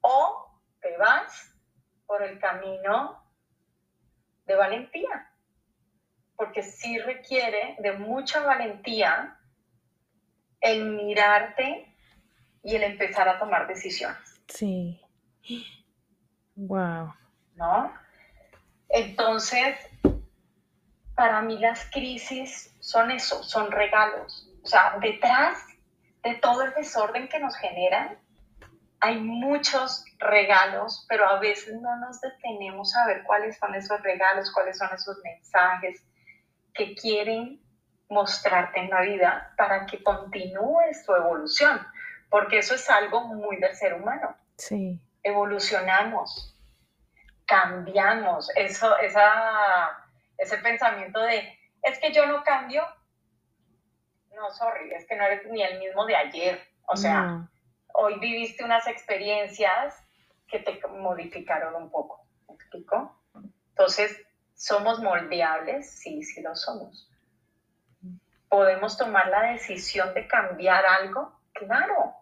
O 0.00 0.60
te 0.80 0.96
vas 0.96 1.54
por 2.06 2.22
el 2.22 2.38
camino 2.38 3.22
de 4.46 4.54
valentía, 4.54 5.30
porque 6.36 6.62
sí 6.62 6.98
requiere 6.98 7.76
de 7.78 7.92
mucha 7.92 8.40
valentía 8.40 9.38
el 10.62 10.90
mirarte 10.90 11.94
y 12.62 12.76
el 12.76 12.84
empezar 12.84 13.28
a 13.28 13.38
tomar 13.38 13.66
decisiones. 13.66 14.40
Sí. 14.48 14.98
Wow. 16.54 17.12
¿No? 17.56 17.92
Entonces, 18.88 19.76
para 21.14 21.42
mí 21.42 21.58
las 21.58 21.90
crisis 21.90 22.74
son 22.80 23.10
eso, 23.10 23.42
son 23.42 23.70
regalos. 23.70 24.48
O 24.62 24.66
sea, 24.66 24.96
detrás 25.00 25.58
de 26.22 26.34
todo 26.36 26.62
el 26.62 26.72
desorden 26.74 27.28
que 27.28 27.40
nos 27.40 27.56
generan, 27.56 28.18
hay 29.00 29.18
muchos 29.18 30.04
regalos, 30.18 31.04
pero 31.08 31.28
a 31.28 31.40
veces 31.40 31.74
no 31.80 31.96
nos 31.96 32.20
detenemos 32.20 32.94
a 32.94 33.06
ver 33.06 33.24
cuáles 33.24 33.58
son 33.58 33.74
esos 33.74 34.00
regalos, 34.00 34.52
cuáles 34.52 34.78
son 34.78 34.90
esos 34.94 35.18
mensajes 35.24 36.04
que 36.72 36.94
quieren 36.94 37.60
mostrarte 38.12 38.80
en 38.80 38.90
la 38.90 39.00
vida 39.00 39.52
para 39.56 39.86
que 39.86 40.02
continúes 40.02 41.04
tu 41.04 41.14
evolución, 41.14 41.80
porque 42.30 42.58
eso 42.58 42.74
es 42.74 42.88
algo 42.90 43.22
muy 43.22 43.56
del 43.56 43.74
ser 43.74 43.94
humano. 43.94 44.36
Sí. 44.56 45.00
Evolucionamos, 45.22 46.56
cambiamos, 47.46 48.50
eso, 48.56 48.96
esa, 48.98 50.06
ese 50.38 50.58
pensamiento 50.58 51.20
de, 51.20 51.58
es 51.82 51.98
que 51.98 52.12
yo 52.12 52.26
no 52.26 52.42
cambio, 52.44 52.84
no, 54.34 54.50
sorry, 54.50 54.92
es 54.92 55.06
que 55.06 55.16
no 55.16 55.24
eres 55.24 55.46
ni 55.50 55.62
el 55.62 55.78
mismo 55.78 56.04
de 56.06 56.16
ayer, 56.16 56.60
o 56.86 56.96
sea, 56.96 57.48
hoy 57.94 58.18
viviste 58.18 58.64
unas 58.64 58.86
experiencias 58.86 59.96
que 60.48 60.58
te 60.58 60.80
modificaron 60.88 61.74
un 61.74 61.90
poco. 61.90 62.26
¿Me 62.48 62.54
explico? 62.54 63.18
Entonces, 63.70 64.20
¿somos 64.54 65.00
moldeables? 65.00 65.90
Sí, 65.90 66.22
sí 66.22 66.42
lo 66.42 66.54
somos. 66.54 67.08
¿Podemos 68.52 68.98
tomar 68.98 69.28
la 69.28 69.52
decisión 69.52 70.12
de 70.12 70.28
cambiar 70.28 70.84
algo? 70.84 71.32
Claro. 71.54 72.12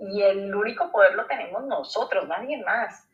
Y 0.00 0.20
el 0.20 0.52
único 0.52 0.90
poder 0.90 1.14
lo 1.14 1.26
tenemos 1.26 1.64
nosotros, 1.64 2.26
nadie 2.26 2.60
más. 2.64 3.08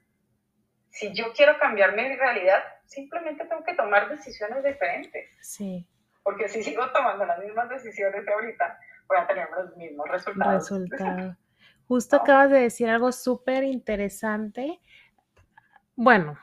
Si 0.89 1.13
yo 1.13 1.35
quiero 1.35 1.59
cambiar 1.59 1.95
mi 1.95 2.17
realidad, 2.17 2.65
simplemente 2.87 3.45
tengo 3.45 3.63
que 3.63 3.75
tomar 3.75 4.09
decisiones 4.09 4.65
diferentes. 4.65 5.29
Sí. 5.43 5.87
Porque 6.23 6.49
si 6.49 6.63
sigo 6.63 6.91
tomando 6.93 7.27
las 7.27 7.41
mismas 7.41 7.69
decisiones 7.69 8.25
que 8.25 8.33
ahorita, 8.33 8.79
voy 9.07 9.19
a 9.19 9.27
tener 9.27 9.51
los 9.51 9.77
mismos 9.77 10.09
resultados. 10.09 10.71
Resultado. 10.71 11.37
Justo 11.89 12.17
acabas 12.17 12.49
de 12.49 12.61
decir 12.61 12.89
algo 12.89 13.13
súper 13.13 13.65
interesante. 13.65 14.81
Bueno, 15.95 16.39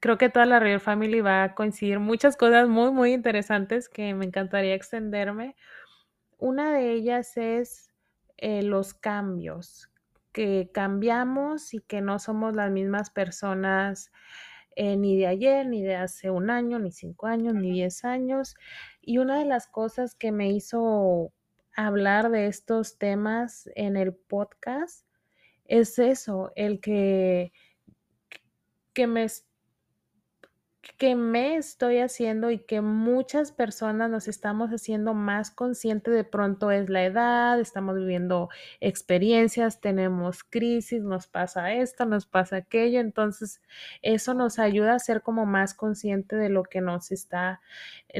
creo 0.00 0.18
que 0.18 0.28
toda 0.28 0.46
la 0.46 0.60
Real 0.60 0.80
Family 0.80 1.20
va 1.20 1.44
a 1.44 1.54
coincidir 1.54 1.98
muchas 1.98 2.36
cosas 2.36 2.68
muy, 2.68 2.90
muy 2.92 3.12
interesantes 3.12 3.88
que 3.88 4.14
me 4.14 4.26
encantaría 4.26 4.74
extenderme. 4.74 5.56
Una 6.38 6.72
de 6.72 6.92
ellas 6.92 7.36
es 7.36 7.90
eh, 8.36 8.62
los 8.62 8.94
cambios, 8.94 9.90
que 10.32 10.70
cambiamos 10.72 11.74
y 11.74 11.80
que 11.80 12.00
no 12.00 12.18
somos 12.18 12.54
las 12.54 12.70
mismas 12.70 13.10
personas 13.10 14.12
eh, 14.76 14.96
ni 14.96 15.16
de 15.16 15.26
ayer, 15.26 15.66
ni 15.66 15.82
de 15.82 15.96
hace 15.96 16.30
un 16.30 16.50
año, 16.50 16.78
ni 16.78 16.92
cinco 16.92 17.26
años, 17.26 17.54
ni 17.54 17.72
diez 17.72 18.04
años. 18.04 18.54
Y 19.00 19.18
una 19.18 19.38
de 19.40 19.44
las 19.44 19.66
cosas 19.66 20.14
que 20.14 20.30
me 20.30 20.52
hizo 20.52 21.32
hablar 21.74 22.30
de 22.30 22.46
estos 22.46 22.98
temas 22.98 23.68
en 23.74 23.96
el 23.96 24.14
podcast 24.14 25.04
es 25.64 25.98
eso, 25.98 26.52
el 26.54 26.80
que, 26.80 27.52
que 28.92 29.06
me 29.08 29.26
que 30.96 31.14
me 31.14 31.56
estoy 31.56 31.98
haciendo 31.98 32.50
y 32.50 32.58
que 32.58 32.80
muchas 32.80 33.52
personas 33.52 34.10
nos 34.10 34.26
estamos 34.26 34.70
haciendo 34.70 35.14
más 35.14 35.50
conscientes 35.50 36.14
de 36.14 36.24
pronto 36.24 36.70
es 36.70 36.88
la 36.88 37.04
edad, 37.04 37.60
estamos 37.60 37.96
viviendo 37.96 38.48
experiencias, 38.80 39.80
tenemos 39.80 40.42
crisis, 40.44 41.02
nos 41.02 41.26
pasa 41.26 41.72
esto, 41.72 42.04
nos 42.06 42.26
pasa 42.26 42.56
aquello, 42.56 43.00
entonces 43.00 43.60
eso 44.02 44.34
nos 44.34 44.58
ayuda 44.58 44.94
a 44.94 44.98
ser 44.98 45.22
como 45.22 45.46
más 45.46 45.74
consciente 45.74 46.36
de 46.36 46.48
lo 46.48 46.62
que 46.62 46.80
nos 46.80 47.12
está 47.12 47.60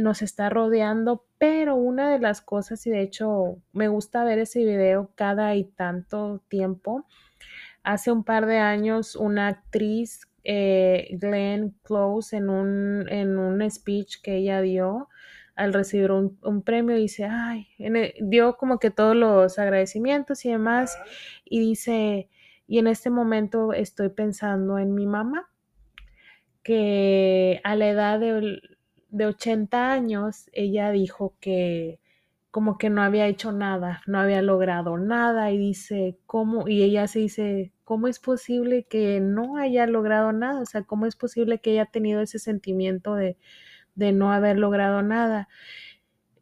nos 0.01 0.23
está 0.23 0.51
rodeando, 0.51 1.25
pero 1.39 1.75
una 1.75 2.11
de 2.11 2.19
las 2.19 2.41
cosas 2.43 2.87
y 2.87 2.91
de 2.91 3.03
hecho 3.03 3.57
me 3.73 3.89
gusta 3.89 4.25
ver 4.25 4.39
ese 4.39 4.65
video 4.65 5.11
cada 5.15 5.55
y 5.55 5.65
tanto 5.65 6.43
tiempo. 6.49 7.07
Hace 7.83 8.13
un 8.13 8.25
par 8.25 8.47
de 8.47 8.59
años 8.59 9.17
una 9.17 9.49
actriz 9.49 10.28
eh, 10.45 11.09
Glenn 11.13 11.75
Close 11.83 12.37
en 12.37 12.49
un, 12.49 13.09
en 13.09 13.39
un 13.39 13.69
speech 13.71 14.21
que 14.23 14.37
ella 14.37 14.61
dio 14.61 15.09
al 15.57 15.73
recibir 15.73 16.13
un, 16.13 16.63
premio, 16.63 16.95
dice, 16.95 17.25
ay, 17.25 17.67
e, 17.79 18.15
dio 18.21 18.57
como 18.57 18.79
que 18.79 18.91
todos 18.91 19.17
los 19.17 19.59
agradecimientos 19.59 20.45
y 20.45 20.51
demás, 20.51 20.97
y 21.45 21.59
dice, 21.59 22.29
y 22.69 22.79
en 22.79 22.87
este 22.87 23.11
momento 23.11 23.73
estoy 23.73 24.11
pensando 24.11 24.79
en 24.79 24.95
mi 24.95 25.07
mamá, 25.07 25.51
que 26.63 27.61
a 27.65 27.75
la 27.75 27.89
edad 27.89 28.21
de, 28.21 28.61
de 29.09 29.27
80 29.27 29.93
años, 29.93 30.49
ella 30.53 30.91
dijo 30.93 31.35
que 31.41 31.99
como 32.51 32.79
que 32.79 32.91
no 32.91 33.03
había 33.03 33.27
hecho 33.27 33.53
nada, 33.53 34.03
no 34.07 34.21
había 34.21 34.43
logrado 34.43 34.97
nada 34.97 35.51
y 35.51 35.59
dice, 35.59 36.19
¿cómo? 36.27 36.69
Y 36.69 36.83
ella 36.83 37.07
se 37.09 37.21
dice, 37.21 37.73
¿cómo 37.89 38.07
es 38.07 38.19
posible 38.21 38.85
que 38.85 39.19
no 39.19 39.57
haya 39.57 39.87
logrado 39.87 40.31
nada? 40.31 40.61
O 40.61 40.67
sea, 40.67 40.83
¿cómo 40.83 41.07
es 41.07 41.17
posible 41.17 41.59
que 41.63 41.71
haya 41.71 41.87
tenido 41.87 42.21
ese 42.21 42.39
sentimiento 42.39 43.15
de, 43.15 43.39
de 43.95 44.13
no 44.13 44.31
haber 44.31 44.59
logrado 44.59 45.01
nada? 45.01 45.49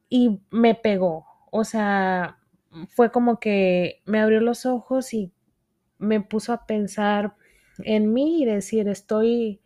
Y 0.09 0.41
me 0.51 0.75
pegó, 0.75 1.25
o 1.53 1.63
sea, 1.63 2.41
fue 2.89 3.13
como 3.13 3.39
que 3.39 4.03
me 4.07 4.19
abrió 4.19 4.41
los 4.41 4.67
ojos 4.67 5.15
y 5.15 5.33
me 5.99 6.21
puso 6.21 6.53
a 6.53 6.67
pensar 6.67 7.37
en 7.79 8.13
mí 8.13 8.43
y 8.43 8.45
decir, 8.45 8.89
estoy 8.89 9.61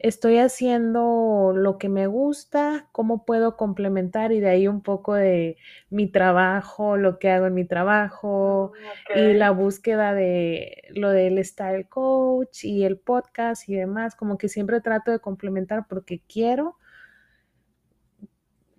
estoy 0.00 0.38
haciendo 0.38 1.52
lo 1.54 1.76
que 1.76 1.90
me 1.90 2.06
gusta, 2.06 2.88
cómo 2.90 3.26
puedo 3.26 3.58
complementar 3.58 4.32
y 4.32 4.40
de 4.40 4.48
ahí 4.48 4.66
un 4.66 4.80
poco 4.80 5.14
de 5.14 5.58
mi 5.90 6.06
trabajo, 6.06 6.96
lo 6.96 7.18
que 7.18 7.28
hago 7.28 7.46
en 7.46 7.54
mi 7.54 7.66
trabajo 7.66 8.72
mm, 9.14 9.18
y 9.18 9.34
la 9.34 9.50
búsqueda 9.50 10.14
de 10.14 10.84
lo 10.94 11.10
del 11.10 11.44
style 11.44 11.86
coach 11.86 12.64
y 12.64 12.84
el 12.84 12.98
podcast 12.98 13.68
y 13.68 13.74
demás, 13.74 14.16
como 14.16 14.38
que 14.38 14.48
siempre 14.48 14.80
trato 14.80 15.10
de 15.10 15.20
complementar 15.20 15.86
porque 15.86 16.22
quiero 16.26 16.76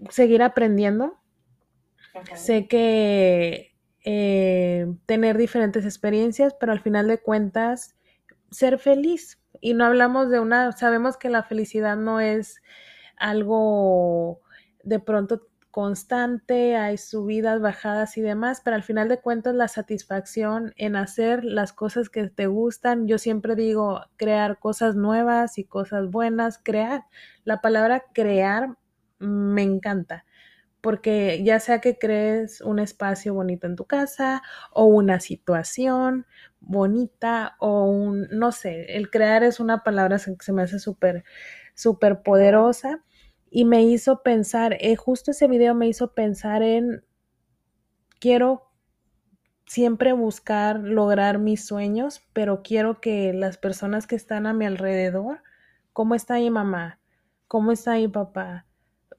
seguir 0.09 0.41
aprendiendo. 0.41 1.19
Sé 2.33 2.67
que 2.67 3.75
eh, 4.03 4.87
tener 5.05 5.37
diferentes 5.37 5.85
experiencias, 5.85 6.55
pero 6.59 6.71
al 6.71 6.81
final 6.81 7.07
de 7.07 7.19
cuentas, 7.19 7.95
ser 8.49 8.79
feliz, 8.79 9.40
y 9.61 9.73
no 9.75 9.85
hablamos 9.85 10.29
de 10.29 10.39
una, 10.39 10.71
sabemos 10.73 11.17
que 11.17 11.29
la 11.29 11.43
felicidad 11.43 11.95
no 11.95 12.19
es 12.19 12.61
algo 13.17 14.41
de 14.83 14.99
pronto 14.99 15.47
constante, 15.69 16.75
hay 16.75 16.97
subidas, 16.97 17.61
bajadas 17.61 18.17
y 18.17 18.21
demás, 18.21 18.61
pero 18.63 18.75
al 18.75 18.83
final 18.83 19.07
de 19.07 19.21
cuentas 19.21 19.55
la 19.55 19.69
satisfacción 19.69 20.73
en 20.75 20.97
hacer 20.97 21.45
las 21.45 21.71
cosas 21.71 22.09
que 22.09 22.27
te 22.27 22.47
gustan, 22.47 23.07
yo 23.07 23.17
siempre 23.17 23.55
digo 23.55 24.01
crear 24.17 24.59
cosas 24.59 24.95
nuevas 24.95 25.57
y 25.57 25.63
cosas 25.63 26.09
buenas, 26.11 26.59
crear. 26.61 27.05
La 27.45 27.61
palabra 27.61 28.03
crear 28.13 28.75
me 29.19 29.61
encanta 29.61 30.25
porque 30.81 31.43
ya 31.43 31.59
sea 31.59 31.79
que 31.79 31.97
crees 31.97 32.61
un 32.61 32.79
espacio 32.79 33.33
bonito 33.33 33.67
en 33.67 33.75
tu 33.75 33.85
casa 33.85 34.41
o 34.71 34.85
una 34.85 35.19
situación 35.19 36.25
bonita 36.59 37.55
o 37.59 37.85
un, 37.85 38.27
no 38.31 38.51
sé, 38.51 38.97
el 38.97 39.09
crear 39.09 39.43
es 39.43 39.59
una 39.59 39.83
palabra 39.83 40.17
que 40.17 40.35
se 40.39 40.53
me 40.53 40.63
hace 40.63 40.79
súper, 40.79 41.23
súper 41.75 42.21
poderosa 42.23 43.03
y 43.49 43.65
me 43.65 43.83
hizo 43.83 44.23
pensar, 44.23 44.77
eh, 44.79 44.95
justo 44.95 45.31
ese 45.31 45.47
video 45.47 45.75
me 45.75 45.87
hizo 45.87 46.13
pensar 46.13 46.63
en, 46.63 47.03
quiero 48.19 48.71
siempre 49.65 50.13
buscar 50.13 50.79
lograr 50.79 51.39
mis 51.39 51.65
sueños, 51.65 52.21
pero 52.33 52.61
quiero 52.63 53.01
que 53.01 53.33
las 53.33 53.57
personas 53.57 54.07
que 54.07 54.15
están 54.15 54.45
a 54.45 54.53
mi 54.53 54.65
alrededor, 54.65 55.41
¿cómo 55.93 56.15
está 56.15 56.35
mi 56.35 56.49
mamá? 56.49 56.99
¿Cómo 57.47 57.71
está 57.71 57.95
mi 57.95 58.07
papá? 58.07 58.65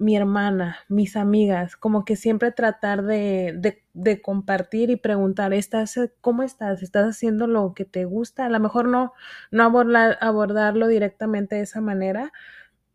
Mi 0.03 0.17
hermana, 0.17 0.79
mis 0.89 1.17
amigas, 1.17 1.77
como 1.77 2.05
que 2.05 2.17
siempre 2.17 2.51
tratar 2.53 3.03
de, 3.05 3.79
de, 3.95 4.23
compartir 4.23 4.91
y 4.91 4.97
preguntar, 4.97 5.55
¿estás, 5.55 5.99
¿cómo 6.21 6.43
estás? 6.43 6.83
¿Estás 6.83 7.09
haciendo 7.09 7.47
lo 7.47 7.73
que 7.75 7.85
te 7.85 8.05
gusta? 8.05 8.47
A 8.47 8.49
lo 8.51 8.59
mejor 8.61 8.89
no, 8.89 9.13
no 9.53 9.63
abordar, 9.65 10.19
abordarlo 10.21 10.89
directamente 10.89 11.57
de 11.57 11.63
esa 11.63 11.81
manera, 11.81 12.33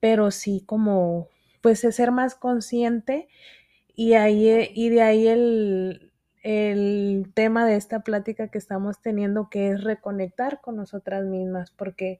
pero 0.01 0.31
sí 0.31 0.63
como, 0.65 1.29
pues, 1.61 1.79
ser 1.79 2.11
más 2.11 2.35
consciente 2.35 3.29
y, 3.95 4.13
ahí, 4.13 4.71
y 4.75 4.89
de 4.89 5.01
ahí 5.01 5.27
el, 5.27 6.11
el 6.43 7.31
tema 7.33 7.65
de 7.65 7.77
esta 7.77 8.01
plática 8.01 8.49
que 8.49 8.57
estamos 8.57 9.01
teniendo, 9.01 9.49
que 9.49 9.69
es 9.69 9.83
reconectar 9.83 10.61
con 10.61 10.75
nosotras 10.75 11.25
mismas, 11.25 11.71
porque 11.71 12.19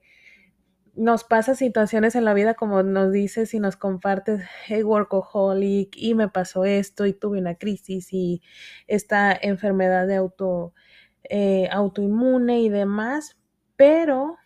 nos 0.98 1.22
pasa 1.22 1.54
situaciones 1.54 2.16
en 2.16 2.24
la 2.24 2.34
vida 2.34 2.54
como 2.54 2.82
nos 2.82 3.12
dices 3.12 3.54
y 3.54 3.60
nos 3.60 3.76
compartes, 3.76 4.42
hey, 4.66 4.82
workaholic, 4.82 5.96
y 5.96 6.14
me 6.14 6.28
pasó 6.28 6.64
esto, 6.64 7.06
y 7.06 7.12
tuve 7.12 7.38
una 7.38 7.54
crisis, 7.54 8.12
y 8.12 8.42
esta 8.88 9.32
enfermedad 9.32 10.06
de 10.08 10.16
auto, 10.16 10.74
eh, 11.22 11.68
autoinmune 11.70 12.60
y 12.60 12.68
demás, 12.68 13.38
pero 13.76 14.36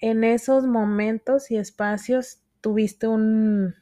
en 0.00 0.24
esos 0.24 0.64
momentos 0.64 1.50
y 1.50 1.56
espacios 1.56 2.40
tuviste 2.62 3.06
un, 3.06 3.74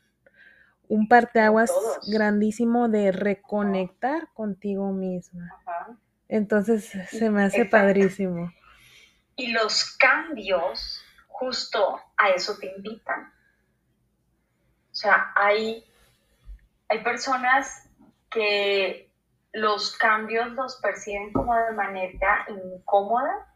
un 0.89 1.09
parteaguas 1.09 1.73
grandísimo 2.09 2.89
de 2.89 3.12
reconectar 3.12 4.33
contigo 4.35 4.93
misma. 4.93 5.49
Entonces 6.29 6.91
se 7.11 7.31
me 7.31 7.45
hace 7.45 7.67
padrísimo. 7.67 8.53
Y 9.37 9.53
los 9.53 9.97
cambios 9.97 11.06
justo 11.38 12.01
a 12.16 12.31
eso 12.31 12.57
te 12.59 12.66
invitan. 12.75 13.33
O 14.90 14.94
sea, 14.94 15.33
hay, 15.35 15.85
hay 16.88 17.05
personas 17.05 17.90
que 18.31 19.11
los 19.53 19.96
cambios 19.96 20.53
los 20.53 20.77
perciben 20.77 21.33
como 21.33 21.55
de 21.55 21.72
manera 21.72 22.46
incómoda 22.49 23.55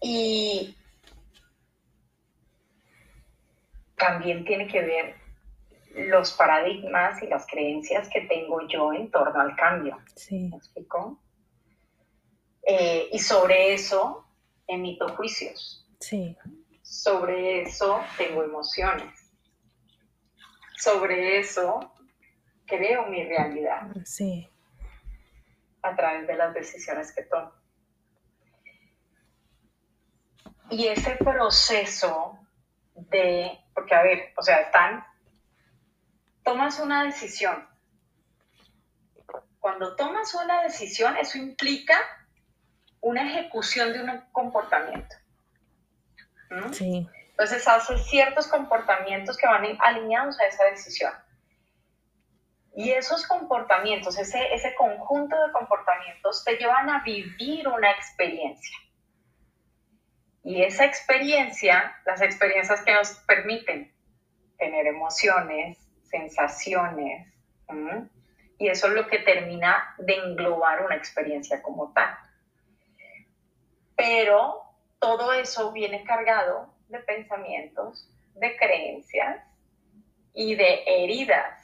y 0.00 0.76
también 3.96 4.44
tiene 4.44 4.66
que 4.66 4.80
ver 4.80 5.14
los 6.08 6.32
paradigmas 6.32 7.22
y 7.22 7.26
las 7.26 7.46
creencias 7.46 8.08
que 8.08 8.22
tengo 8.22 8.66
yo 8.68 8.92
en 8.94 9.10
torno 9.10 9.40
al 9.40 9.54
cambio. 9.56 9.98
Sí. 10.14 10.48
¿Me 10.48 10.56
explico? 10.56 11.20
Eh, 12.62 13.08
y 13.12 13.18
sobre 13.18 13.74
eso 13.74 14.29
emito 14.70 15.08
juicios. 15.16 15.86
Sí. 16.00 16.36
Sobre 16.82 17.62
eso 17.62 18.00
tengo 18.16 18.42
emociones. 18.42 19.30
Sobre 20.76 21.38
eso 21.38 21.92
creo 22.66 23.06
mi 23.06 23.24
realidad. 23.24 23.88
Sí. 24.04 24.48
A 25.82 25.94
través 25.94 26.26
de 26.26 26.36
las 26.36 26.54
decisiones 26.54 27.12
que 27.14 27.22
tomo. 27.22 27.52
Y 30.70 30.86
ese 30.86 31.16
proceso 31.16 32.38
de, 32.94 33.58
porque 33.74 33.94
a 33.94 34.02
ver, 34.02 34.32
o 34.36 34.42
sea, 34.42 34.60
están, 34.60 35.04
tomas 36.44 36.78
una 36.78 37.04
decisión. 37.04 37.68
Cuando 39.58 39.96
tomas 39.96 40.34
una 40.34 40.62
decisión, 40.62 41.16
eso 41.16 41.38
implica 41.38 41.98
una 43.00 43.28
ejecución 43.28 43.92
de 43.92 44.02
un 44.02 44.20
comportamiento. 44.32 45.16
¿Mm? 46.50 46.72
Sí. 46.72 47.08
Entonces 47.30 47.66
haces 47.66 48.04
ciertos 48.06 48.48
comportamientos 48.48 49.36
que 49.36 49.46
van 49.46 49.64
alineados 49.80 50.38
a 50.40 50.46
esa 50.46 50.64
decisión. 50.64 51.12
Y 52.76 52.90
esos 52.90 53.26
comportamientos, 53.26 54.18
ese, 54.18 54.54
ese 54.54 54.74
conjunto 54.74 55.36
de 55.46 55.52
comportamientos 55.52 56.44
te 56.44 56.56
llevan 56.56 56.88
a 56.90 57.02
vivir 57.02 57.66
una 57.66 57.90
experiencia. 57.90 58.76
Y 60.42 60.62
esa 60.62 60.84
experiencia, 60.84 61.96
las 62.06 62.22
experiencias 62.22 62.82
que 62.82 62.94
nos 62.94 63.10
permiten 63.26 63.92
tener 64.58 64.86
emociones, 64.86 65.78
sensaciones, 66.04 67.26
y 68.58 68.68
eso 68.68 68.88
es 68.88 68.92
lo 68.92 69.06
que 69.06 69.20
termina 69.20 69.94
de 69.98 70.14
englobar 70.14 70.84
una 70.84 70.96
experiencia 70.96 71.62
como 71.62 71.92
tal. 71.92 72.14
Pero 74.00 74.62
todo 74.98 75.32
eso 75.34 75.72
viene 75.72 76.04
cargado 76.04 76.72
de 76.88 77.00
pensamientos, 77.00 78.08
de 78.34 78.56
creencias 78.56 79.44
y 80.32 80.54
de 80.54 80.82
heridas 80.86 81.60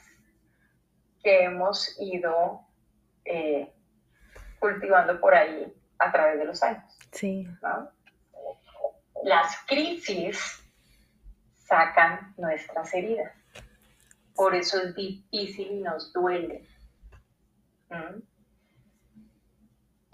que 1.23 1.45
hemos 1.45 1.99
ido 1.99 2.61
eh, 3.25 3.73
cultivando 4.59 5.19
por 5.19 5.35
ahí 5.35 5.73
a 5.99 6.13
través 6.13 6.39
de 6.39 6.45
los 6.45 6.63
años. 6.63 6.85
Sí. 7.13 7.49
Las 9.25 9.57
crisis 9.67 10.63
sacan 11.57 12.35
nuestras 12.37 12.93
heridas. 12.93 13.33
Por 14.35 14.55
eso 14.55 14.81
es 14.83 14.95
difícil 14.95 15.73
y 15.73 15.81
nos 15.81 16.13
duele. 16.13 16.69
¿Mm? 17.89 18.21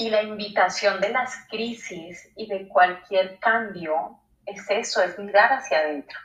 Y 0.02 0.10
la 0.10 0.24
invitación 0.24 1.00
de 1.00 1.10
las 1.10 1.46
crisis 1.48 2.28
y 2.34 2.48
de 2.48 2.66
cualquier 2.66 3.38
cambio 3.38 4.18
es 4.44 4.68
eso, 4.68 5.00
es 5.00 5.16
mirar 5.16 5.52
hacia 5.52 5.78
adentro. 5.78 6.18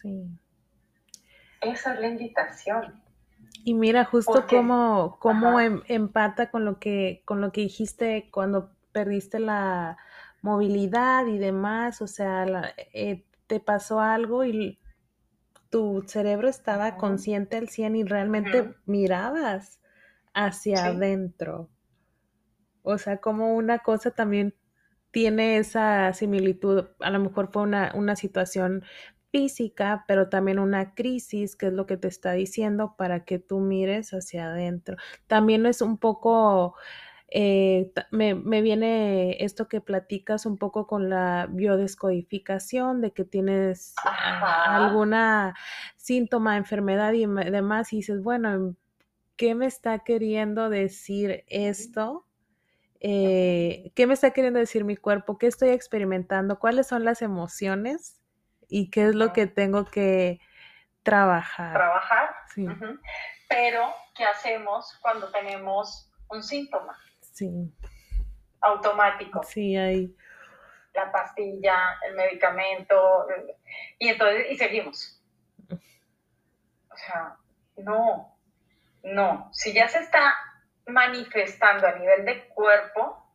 Sí. 0.00 0.26
Esa 1.60 1.92
es 1.92 2.00
la 2.00 2.06
invitación. 2.08 3.02
Y 3.64 3.74
mira 3.74 4.06
justo 4.06 4.46
cómo, 4.48 5.18
cómo 5.20 5.60
em, 5.60 5.82
empata 5.88 6.50
con 6.50 6.64
lo 6.64 6.78
que, 6.78 7.20
con 7.26 7.42
lo 7.42 7.52
que 7.52 7.60
dijiste 7.60 8.30
cuando 8.32 8.70
perdiste 8.92 9.40
la 9.40 9.98
movilidad 10.40 11.26
y 11.26 11.36
demás, 11.36 12.00
o 12.00 12.06
sea, 12.06 12.72
eh, 12.94 13.26
te 13.46 13.60
pasó 13.60 14.00
algo 14.00 14.46
y 14.46 14.78
tu 15.68 16.02
cerebro 16.06 16.48
estaba 16.48 16.96
consciente 16.96 17.58
al 17.58 17.68
100 17.68 17.96
y 17.96 18.04
realmente 18.04 18.74
mirabas 18.86 19.80
hacia 20.32 20.86
adentro. 20.86 21.68
O 22.82 22.98
sea, 22.98 23.18
como 23.18 23.54
una 23.54 23.80
cosa 23.80 24.10
también 24.12 24.54
tiene 25.10 25.58
esa 25.58 26.12
similitud, 26.12 26.86
a 27.00 27.10
lo 27.10 27.18
mejor 27.18 27.50
fue 27.52 27.62
una, 27.62 27.92
una 27.94 28.16
situación 28.16 28.84
física, 29.30 30.04
pero 30.08 30.28
también 30.28 30.58
una 30.58 30.94
crisis, 30.94 31.56
que 31.56 31.66
es 31.66 31.72
lo 31.72 31.86
que 31.86 31.96
te 31.96 32.08
está 32.08 32.32
diciendo, 32.32 32.94
para 32.96 33.24
que 33.24 33.38
tú 33.38 33.60
mires 33.60 34.10
hacia 34.10 34.46
adentro. 34.46 34.96
También 35.26 35.66
es 35.66 35.82
un 35.82 35.98
poco, 35.98 36.74
eh, 37.28 37.92
me, 38.10 38.34
viene 38.34 39.42
esto 39.44 39.68
que 39.68 39.80
platicas 39.80 40.46
un 40.46 40.58
poco 40.58 40.86
con 40.86 41.08
la 41.08 41.48
biodescodificación, 41.50 43.00
de 43.00 43.12
que 43.12 43.24
tienes 43.24 43.94
alguna 44.66 45.54
síntoma, 45.96 46.56
enfermedad 46.56 47.12
y 47.12 47.26
demás, 47.26 47.92
y 47.92 47.96
dices, 47.96 48.22
bueno, 48.22 48.74
¿qué 49.36 49.54
me 49.54 49.66
está 49.66 50.00
queriendo 50.00 50.68
decir 50.70 51.44
esto? 51.46 52.26
Eh, 53.00 53.92
¿Qué 53.94 54.06
me 54.06 54.14
está 54.14 54.30
queriendo 54.32 54.58
decir 54.58 54.84
mi 54.84 54.96
cuerpo? 54.96 55.38
¿Qué 55.38 55.46
estoy 55.46 55.70
experimentando? 55.70 56.58
¿Cuáles 56.58 56.86
son 56.86 57.04
las 57.04 57.22
emociones? 57.22 58.20
y 58.70 58.88
qué 58.88 59.08
es 59.08 59.14
lo 59.14 59.32
que 59.32 59.46
tengo 59.46 59.84
que 59.84 60.40
trabajar. 61.02 61.74
Trabajar. 61.74 62.30
Sí. 62.54 62.66
Pero, 63.48 63.92
¿qué 64.14 64.24
hacemos 64.24 64.96
cuando 65.02 65.30
tenemos 65.30 66.10
un 66.28 66.42
síntoma? 66.42 66.96
Sí. 67.20 67.50
Automático. 68.60 69.42
Sí, 69.42 69.76
hay. 69.76 70.16
La 70.94 71.10
pastilla, 71.10 71.98
el 72.06 72.14
medicamento, 72.14 73.26
y 73.98 74.08
entonces, 74.08 74.46
y 74.50 74.56
seguimos. 74.56 75.22
O 75.68 76.96
sea, 76.96 77.36
no, 77.76 78.36
no. 79.02 79.48
Si 79.52 79.72
ya 79.72 79.88
se 79.88 80.00
está 80.00 80.34
manifestando 80.92 81.86
a 81.86 81.92
nivel 81.92 82.24
de 82.24 82.48
cuerpo, 82.48 83.26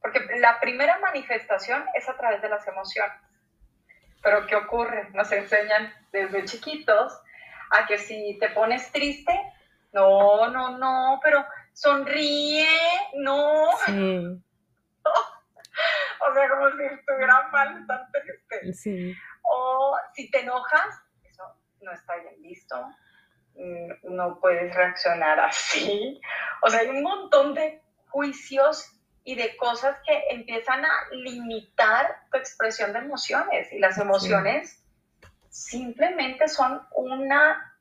porque 0.00 0.20
la 0.38 0.58
primera 0.60 0.98
manifestación 0.98 1.84
es 1.94 2.08
a 2.08 2.16
través 2.16 2.40
de 2.42 2.48
las 2.48 2.66
emociones. 2.66 3.20
Pero 4.22 4.46
¿qué 4.46 4.56
ocurre? 4.56 5.08
Nos 5.12 5.30
enseñan 5.32 5.92
desde 6.12 6.44
chiquitos 6.44 7.20
a 7.70 7.86
que 7.86 7.98
si 7.98 8.38
te 8.38 8.50
pones 8.50 8.90
triste, 8.92 9.32
no, 9.92 10.48
no, 10.50 10.78
no, 10.78 11.20
pero 11.22 11.44
sonríe, 11.72 12.68
no. 13.14 13.68
Sí. 13.86 14.42
o 15.04 16.34
sea, 16.34 16.48
como 16.50 16.70
si 16.72 16.84
estuviera 16.84 17.48
mal, 17.50 17.86
tan 17.86 18.10
triste. 18.12 18.72
Sí. 18.72 19.14
O 19.42 19.96
si 20.14 20.30
te 20.30 20.40
enojas, 20.40 21.02
eso 21.24 21.56
no 21.80 21.92
está 21.92 22.16
bien 22.16 22.40
visto. 22.42 22.76
Mm, 23.56 24.14
no 24.14 24.38
puedes 24.40 24.74
reaccionar 24.74 25.40
así. 25.40 26.20
O 26.62 26.70
sea, 26.70 26.80
hay 26.80 26.88
un 26.88 27.02
montón 27.02 27.54
de 27.54 27.82
juicios 28.08 28.96
y 29.24 29.34
de 29.34 29.56
cosas 29.56 29.96
que 30.06 30.24
empiezan 30.30 30.84
a 30.84 30.90
limitar 31.12 32.22
tu 32.30 32.38
expresión 32.38 32.92
de 32.92 33.00
emociones. 33.00 33.72
Y 33.72 33.78
las 33.78 33.98
emociones 33.98 34.82
simplemente 35.48 36.48
son 36.48 36.80
una 36.94 37.76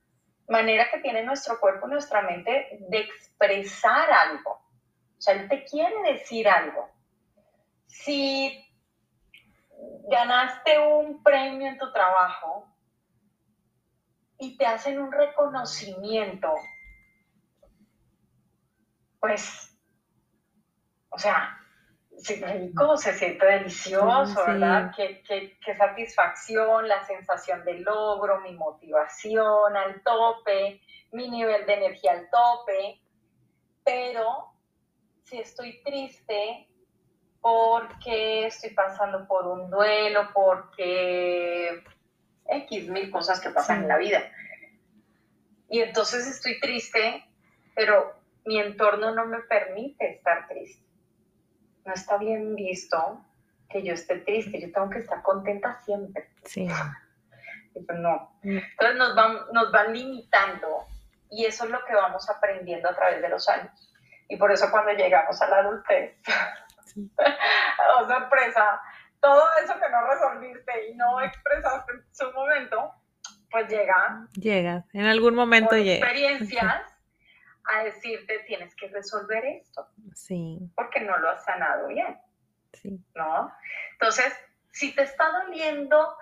manera 0.47 0.89
que 0.91 0.99
tiene 0.99 1.23
nuestro 1.23 1.59
cuerpo 1.59 1.87
y 1.87 1.91
nuestra 1.91 2.21
mente 2.21 2.79
de 2.89 2.99
expresar 2.99 4.11
algo. 4.11 4.51
O 4.51 5.21
sea, 5.21 5.35
él 5.35 5.47
te 5.47 5.63
quiere 5.63 6.13
decir 6.13 6.47
algo. 6.49 6.89
Si 7.87 8.65
ganaste 10.09 10.79
un 10.79 11.23
premio 11.23 11.67
en 11.67 11.77
tu 11.77 11.91
trabajo 11.91 12.67
y 14.39 14.57
te 14.57 14.65
hacen 14.65 14.99
un 14.99 15.11
reconocimiento, 15.11 16.53
pues 19.19 19.69
o 21.09 21.17
sea, 21.17 21.59
se 22.17 22.35
rico, 22.35 22.97
se 22.97 23.13
siente 23.13 23.45
delicioso, 23.45 24.45
¿verdad? 24.45 24.91
Qué, 24.95 25.21
qué, 25.23 25.75
satisfacción, 25.75 26.87
la 26.87 27.03
sensación 27.05 27.63
de 27.65 27.79
logro, 27.79 28.41
mi 28.41 28.53
motivación 28.53 29.75
al 29.75 30.01
tope, 30.03 30.81
mi 31.11 31.29
nivel 31.29 31.65
de 31.65 31.73
energía 31.73 32.11
al 32.11 32.29
tope. 32.29 33.01
Pero 33.83 34.53
si 35.23 35.39
estoy 35.39 35.81
triste 35.83 36.67
porque 37.41 38.47
estoy 38.47 38.71
pasando 38.71 39.25
por 39.27 39.47
un 39.47 39.69
duelo, 39.69 40.29
porque 40.33 41.83
X 42.49 42.89
mil 42.89 43.09
cosas 43.11 43.39
que 43.39 43.49
pasan 43.49 43.83
en 43.83 43.87
la 43.87 43.97
vida. 43.97 44.23
Y 45.69 45.81
entonces 45.81 46.27
estoy 46.27 46.59
triste, 46.59 47.25
pero 47.75 48.15
mi 48.45 48.59
entorno 48.59 49.13
no 49.13 49.25
me 49.25 49.39
permite 49.39 50.15
estar 50.15 50.47
triste 50.47 50.89
no 51.89 51.95
está 51.95 52.17
bien 52.17 52.55
visto 52.55 53.25
que 53.69 53.83
yo 53.83 53.93
esté 53.93 54.19
triste, 54.19 54.61
yo 54.61 54.71
tengo 54.71 54.89
que 54.89 54.99
estar 54.99 55.21
contenta 55.21 55.79
siempre. 55.83 56.29
Sí. 56.43 56.67
Pues 57.73 57.99
no. 57.99 58.37
Mm. 58.43 58.57
Entonces 58.57 58.97
nos 58.97 59.15
van, 59.15 59.37
nos 59.51 59.71
van 59.71 59.93
limitando 59.93 60.85
y 61.31 61.45
eso 61.45 61.65
es 61.65 61.71
lo 61.71 61.83
que 61.85 61.95
vamos 61.95 62.29
aprendiendo 62.29 62.89
a 62.89 62.95
través 62.95 63.21
de 63.21 63.29
los 63.29 63.47
años. 63.49 63.71
Y 64.27 64.37
por 64.37 64.51
eso 64.51 64.69
cuando 64.69 64.91
llegamos 64.93 65.41
a 65.41 65.49
la 65.49 65.57
adultez, 65.57 66.15
oh 67.17 68.07
sorpresa, 68.07 68.81
todo 69.21 69.43
eso 69.63 69.73
que 69.73 69.89
no 69.89 70.07
resolviste 70.07 70.89
y 70.89 70.95
no 70.95 71.21
expresaste 71.21 71.93
en 71.93 72.03
su 72.11 72.31
momento, 72.31 72.93
pues 73.51 73.67
llega. 73.67 74.27
Llega, 74.33 74.85
en 74.93 75.05
algún 75.05 75.35
momento 75.35 75.75
llega. 75.75 76.05
Experiencias 76.05 76.81
a 77.65 77.83
decirte 77.83 78.39
tienes 78.47 78.75
que 78.75 78.87
resolver 78.87 79.43
esto. 79.45 79.87
Sí. 80.13 80.59
Porque 80.75 81.01
no 81.01 81.17
lo 81.17 81.29
has 81.29 81.43
sanado 81.43 81.87
bien. 81.87 82.19
Sí. 82.73 82.99
¿No? 83.15 83.51
Entonces, 83.93 84.33
si 84.71 84.93
te 84.95 85.03
está 85.03 85.29
doliendo 85.43 86.15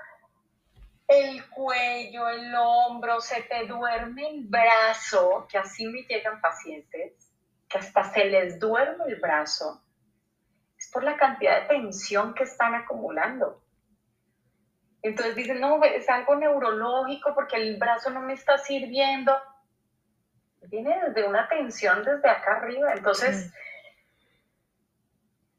el 1.07 1.47
cuello, 1.49 2.27
el 2.29 2.53
hombro, 2.55 3.21
se 3.21 3.43
te 3.43 3.65
duerme 3.65 4.29
el 4.29 4.45
brazo, 4.45 5.47
que 5.49 5.57
así 5.57 5.87
me 5.87 6.01
llegan 6.03 6.41
pacientes, 6.41 7.31
que 7.69 7.77
hasta 7.77 8.03
se 8.11 8.25
les 8.25 8.59
duerme 8.59 9.05
el 9.07 9.15
brazo, 9.17 9.81
es 10.87 10.93
por 10.93 11.03
la 11.03 11.17
cantidad 11.17 11.61
de 11.61 11.67
tensión 11.67 12.33
que 12.33 12.43
están 12.43 12.73
acumulando. 12.73 13.61
Entonces 15.01 15.35
dicen, 15.35 15.59
no, 15.59 15.83
es 15.83 16.09
algo 16.09 16.35
neurológico 16.35 17.33
porque 17.35 17.57
el 17.57 17.77
brazo 17.77 18.09
no 18.09 18.21
me 18.21 18.33
está 18.33 18.57
sirviendo. 18.57 19.37
Viene 20.61 20.97
desde 21.05 21.27
una 21.27 21.47
tensión 21.49 22.03
desde 22.03 22.29
acá 22.29 22.57
arriba. 22.57 22.93
Entonces, 22.93 23.53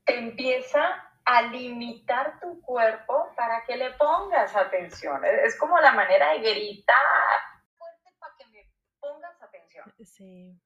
te 0.05 0.19
empieza 0.19 0.81
a 1.25 1.43
limitar 1.43 2.41
tu 2.41 2.61
cuerpo 2.63 3.33
para 3.37 3.65
que 3.65 3.77
le 3.77 3.93
pongas 3.93 4.57
atención. 4.57 5.25
Es 5.25 5.59
como 5.59 5.79
la 5.79 5.93
manera 5.93 6.33
de 6.33 6.39
gritar 6.39 6.97
fuerte 7.77 8.11
para 8.19 8.35
que 8.37 8.47
me 8.47 8.73
pongas 8.99 9.43
atención. 9.43 9.93
Sí. 10.05 10.59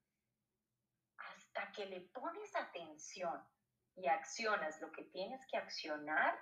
Hasta 1.18 1.72
que 1.72 1.86
le 1.86 2.00
pones 2.00 2.54
atención 2.54 3.42
y 3.96 4.06
accionas 4.08 4.80
lo 4.80 4.90
que 4.92 5.04
tienes 5.04 5.44
que 5.50 5.56
accionar 5.56 6.38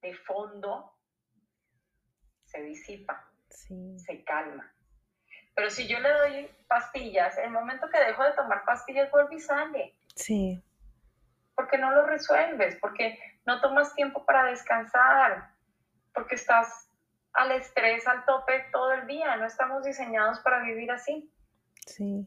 de 0.00 0.14
fondo, 0.14 0.96
se 2.44 2.62
disipa, 2.62 3.30
se 3.48 4.24
calma. 4.24 4.72
Pero 5.54 5.70
si 5.70 5.86
yo 5.86 6.00
le 6.00 6.10
doy 6.10 6.50
pastillas, 6.66 7.36
el 7.38 7.50
momento 7.50 7.88
que 7.90 7.98
dejo 7.98 8.24
de 8.24 8.32
tomar 8.32 8.64
pastillas 8.64 9.10
vuelve 9.10 9.36
y 9.36 9.40
sale. 9.40 9.94
Sí. 10.14 10.62
Porque 11.54 11.78
no 11.78 11.92
lo 11.92 12.06
resuelves, 12.06 12.76
porque 12.80 13.18
no 13.44 13.60
tomas 13.60 13.94
tiempo 13.94 14.24
para 14.24 14.44
descansar, 14.44 15.50
porque 16.14 16.36
estás 16.36 16.88
al 17.34 17.52
estrés, 17.52 18.06
al 18.06 18.24
tope 18.24 18.66
todo 18.72 18.92
el 18.92 19.06
día. 19.06 19.36
No 19.36 19.46
estamos 19.46 19.84
diseñados 19.84 20.40
para 20.40 20.62
vivir 20.62 20.90
así. 20.90 21.30
Sí. 21.86 22.26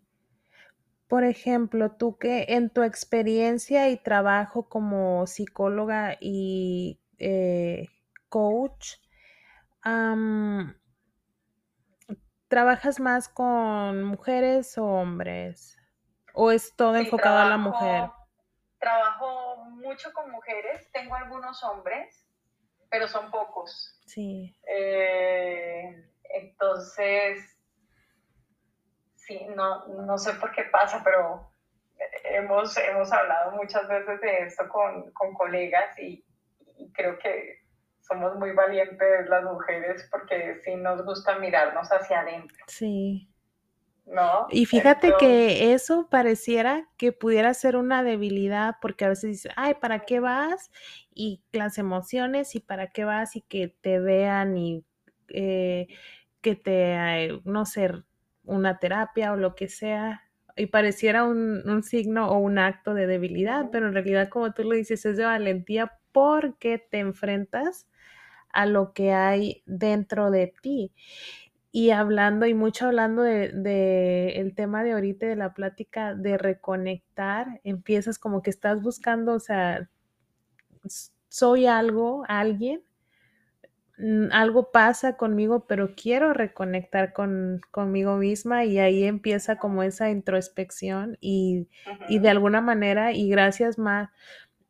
Por 1.07 1.23
ejemplo, 1.23 1.91
tú 1.91 2.17
que 2.17 2.45
en 2.49 2.69
tu 2.69 2.81
experiencia 2.81 3.89
y 3.89 3.97
trabajo 3.97 4.67
como 4.67 5.27
psicóloga 5.27 6.17
y 6.19 6.99
eh, 7.19 7.87
coach, 8.29 8.95
¿trabajas 12.47 12.99
más 12.99 13.29
con 13.29 14.03
mujeres 14.03 14.77
o 14.77 14.85
hombres? 14.85 15.77
¿O 16.33 16.51
es 16.51 16.75
todo 16.75 16.95
enfocado 16.95 17.37
a 17.37 17.49
la 17.49 17.57
mujer? 17.57 18.09
Trabajo 18.79 19.65
mucho 19.65 20.11
con 20.13 20.31
mujeres, 20.31 20.89
tengo 20.91 21.15
algunos 21.15 21.63
hombres, 21.63 22.27
pero 22.89 23.07
son 23.07 23.31
pocos. 23.31 23.99
Sí. 24.05 24.55
Eh, 24.67 26.11
entonces, 26.33 27.54
sí, 29.25 29.45
no, 29.55 29.85
no 29.87 30.17
sé 30.17 30.33
por 30.33 30.51
qué 30.51 30.63
pasa, 30.71 31.01
pero 31.03 31.49
hemos, 32.25 32.77
hemos 32.77 33.11
hablado 33.11 33.51
muchas 33.51 33.87
veces 33.87 34.21
de 34.21 34.37
esto 34.43 34.67
con, 34.69 35.11
colegas 35.33 35.97
y, 35.99 36.23
creo 36.93 37.17
que 37.19 37.61
somos 38.01 38.35
muy 38.35 38.51
valientes 38.51 39.29
las 39.29 39.43
mujeres 39.45 40.07
porque 40.11 40.59
sí 40.63 40.75
nos 40.75 41.03
gusta 41.05 41.39
mirarnos 41.39 41.87
hacia 41.89 42.19
adentro. 42.19 42.65
Sí. 42.67 43.29
¿No? 44.05 44.45
Y 44.49 44.65
fíjate 44.65 45.13
que 45.17 45.73
eso 45.73 46.07
pareciera 46.09 46.87
que 46.97 47.11
pudiera 47.11 47.53
ser 47.53 47.75
una 47.75 48.03
debilidad, 48.03 48.75
porque 48.81 49.05
a 49.05 49.09
veces 49.09 49.31
dices, 49.31 49.51
ay, 49.55 49.75
¿para 49.75 50.01
qué 50.01 50.19
vas? 50.19 50.69
Y 51.11 51.41
las 51.51 51.79
emociones, 51.79 52.53
y 52.55 52.59
para 52.59 52.91
qué 52.91 53.03
vas, 53.03 53.35
y 53.35 53.41
que 53.41 53.69
te 53.81 53.99
vean, 53.99 54.57
y 54.57 54.85
eh, 55.29 55.87
que 56.41 56.55
te, 56.55 57.41
no 57.45 57.65
sé, 57.65 58.03
una 58.45 58.79
terapia 58.79 59.33
o 59.33 59.35
lo 59.35 59.55
que 59.55 59.67
sea, 59.69 60.23
y 60.55 60.67
pareciera 60.67 61.25
un, 61.25 61.67
un, 61.67 61.83
signo 61.83 62.29
o 62.29 62.37
un 62.37 62.57
acto 62.59 62.93
de 62.93 63.07
debilidad, 63.07 63.69
pero 63.71 63.87
en 63.87 63.93
realidad, 63.93 64.29
como 64.29 64.53
tú 64.53 64.63
lo 64.63 64.75
dices, 64.75 65.05
es 65.05 65.17
de 65.17 65.25
valentía 65.25 65.91
porque 66.11 66.79
te 66.79 66.99
enfrentas 66.99 67.87
a 68.55 68.65
lo 68.65 68.93
que 68.93 69.11
hay 69.11 69.63
dentro 69.65 70.31
de 70.31 70.53
ti. 70.61 70.93
Y 71.71 71.89
hablando, 71.91 72.45
y 72.45 72.53
mucho 72.53 72.85
hablando 72.85 73.21
del 73.21 73.61
de, 73.61 74.39
el 74.39 74.55
tema 74.55 74.81
de 74.83 74.93
ahorita 74.93 75.25
de 75.25 75.35
la 75.35 75.53
plática 75.53 76.15
de 76.15 76.37
reconectar, 76.37 77.59
empiezas 77.65 78.17
como 78.17 78.41
que 78.41 78.49
estás 78.49 78.81
buscando, 78.81 79.33
o 79.33 79.39
sea, 79.41 79.89
soy 81.27 81.65
algo, 81.65 82.23
alguien, 82.29 82.81
algo 84.31 84.71
pasa 84.71 85.15
conmigo, 85.15 85.65
pero 85.67 85.95
quiero 85.95 86.33
reconectar 86.33 87.13
con, 87.13 87.61
conmigo 87.71 88.17
misma 88.17 88.65
y 88.65 88.77
ahí 88.79 89.05
empieza 89.05 89.57
como 89.57 89.83
esa 89.83 90.09
introspección 90.09 91.17
y, 91.21 91.69
y, 92.09 92.19
de 92.19 92.29
alguna 92.29 92.59
manera, 92.59 93.13
y 93.13 93.29
gracias 93.29 93.77
más, 93.77 94.09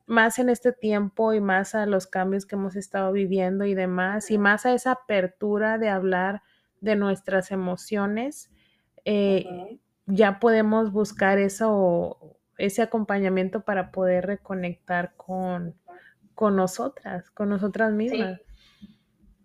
más 0.06 0.38
en 0.38 0.50
este 0.50 0.74
tiempo 0.74 1.34
y 1.34 1.42
más 1.42 1.74
a 1.74 1.88
los 1.88 2.06
cambios 2.06 2.46
que 2.46 2.56
hemos 2.56 2.76
estado 2.76 3.12
viviendo 3.12 3.66
y 3.66 3.74
demás, 3.74 4.30
y 4.30 4.38
más 4.38 4.66
a 4.68 4.74
esa 4.74 4.92
apertura 4.92 5.80
de 5.80 5.90
hablar 5.90 6.44
de 6.82 6.96
nuestras 6.96 7.52
emociones, 7.52 8.52
eh, 9.06 9.80
ya 10.06 10.40
podemos 10.40 10.92
buscar 10.92 11.40
eso, 11.40 12.38
ese 12.60 12.84
acompañamiento 12.84 13.62
para 13.62 13.92
poder 13.92 14.28
reconectar 14.28 15.16
con, 15.16 15.74
con 16.36 16.56
nosotras, 16.56 17.32
con 17.32 17.50
nosotras 17.50 17.92
mismas. 17.92 18.40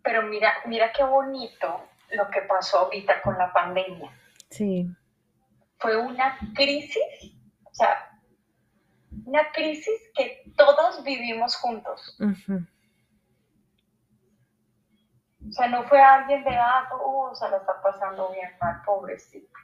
Pero 0.02 0.22
mira, 0.22 0.54
mira 0.66 0.92
qué 0.92 1.04
bonito 1.04 1.88
lo 2.10 2.30
que 2.30 2.42
pasó 2.42 2.80
ahorita 2.80 3.22
con 3.22 3.36
la 3.38 3.52
pandemia. 3.52 4.10
Sí. 4.50 4.88
Fue 5.78 5.96
una 5.96 6.38
crisis, 6.54 7.34
o 7.64 7.74
sea, 7.74 8.18
una 9.24 9.50
crisis 9.52 10.10
que 10.14 10.42
todos 10.56 11.02
vivimos 11.04 11.56
juntos. 11.56 12.18
O 15.48 15.52
sea, 15.52 15.68
no 15.68 15.84
fue 15.84 16.00
alguien 16.00 16.44
de, 16.44 16.56
ah, 16.56 16.88
oh, 16.92 17.34
se 17.34 17.48
la 17.48 17.56
está 17.58 17.80
pasando 17.82 18.30
bien 18.32 18.50
mal, 18.60 18.82
pobrecito. 18.84 19.58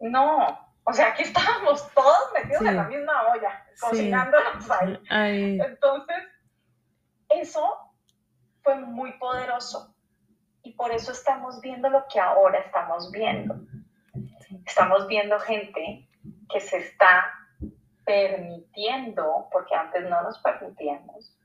No, 0.00 0.58
o 0.84 0.92
sea, 0.92 1.08
aquí 1.08 1.22
estábamos 1.24 1.90
todos 1.94 2.32
metidos 2.34 2.62
en 2.62 2.76
la 2.76 2.84
misma 2.84 3.28
olla, 3.32 3.66
cocinándonos 3.80 4.70
ahí. 4.70 5.58
Entonces, 5.60 6.16
eso 7.30 7.93
fue 8.64 8.74
muy 8.76 9.12
poderoso. 9.18 9.94
Y 10.62 10.72
por 10.72 10.90
eso 10.90 11.12
estamos 11.12 11.60
viendo 11.60 11.88
lo 11.90 12.06
que 12.10 12.18
ahora 12.18 12.58
estamos 12.58 13.10
viendo. 13.12 13.54
Estamos 14.66 15.06
viendo 15.06 15.38
gente 15.38 16.08
que 16.50 16.60
se 16.60 16.78
está 16.78 17.32
permitiendo, 18.04 19.48
porque 19.52 19.74
antes 19.74 20.08
no 20.08 20.22
nos 20.22 20.38
permitíamos, 20.38 21.36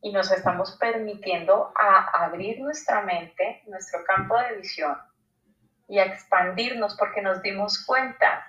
y 0.00 0.12
nos 0.12 0.32
estamos 0.32 0.76
permitiendo 0.78 1.72
a 1.78 2.24
abrir 2.24 2.60
nuestra 2.60 3.02
mente, 3.02 3.62
nuestro 3.66 4.02
campo 4.04 4.36
de 4.38 4.56
visión, 4.56 4.96
y 5.88 5.98
a 5.98 6.04
expandirnos 6.04 6.96
porque 6.96 7.22
nos 7.22 7.42
dimos 7.42 7.84
cuenta 7.84 8.46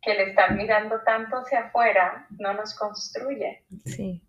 que 0.00 0.12
el 0.12 0.28
estar 0.28 0.54
mirando 0.54 1.00
tanto 1.02 1.36
hacia 1.36 1.66
afuera 1.66 2.26
no 2.30 2.54
nos 2.54 2.74
construye. 2.76 3.64
Sí. 3.84 4.22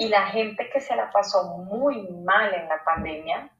Y 0.00 0.08
la 0.08 0.28
gente 0.28 0.70
que 0.72 0.80
se 0.80 0.96
la 0.96 1.10
pasó 1.10 1.58
muy 1.58 2.08
mal 2.08 2.54
en 2.54 2.66
la 2.70 2.82
pandemia 2.82 3.50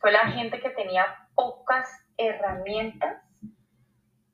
fue 0.00 0.10
la 0.10 0.32
gente 0.32 0.58
que 0.58 0.70
tenía 0.70 1.06
pocas 1.36 1.88
herramientas 2.16 3.22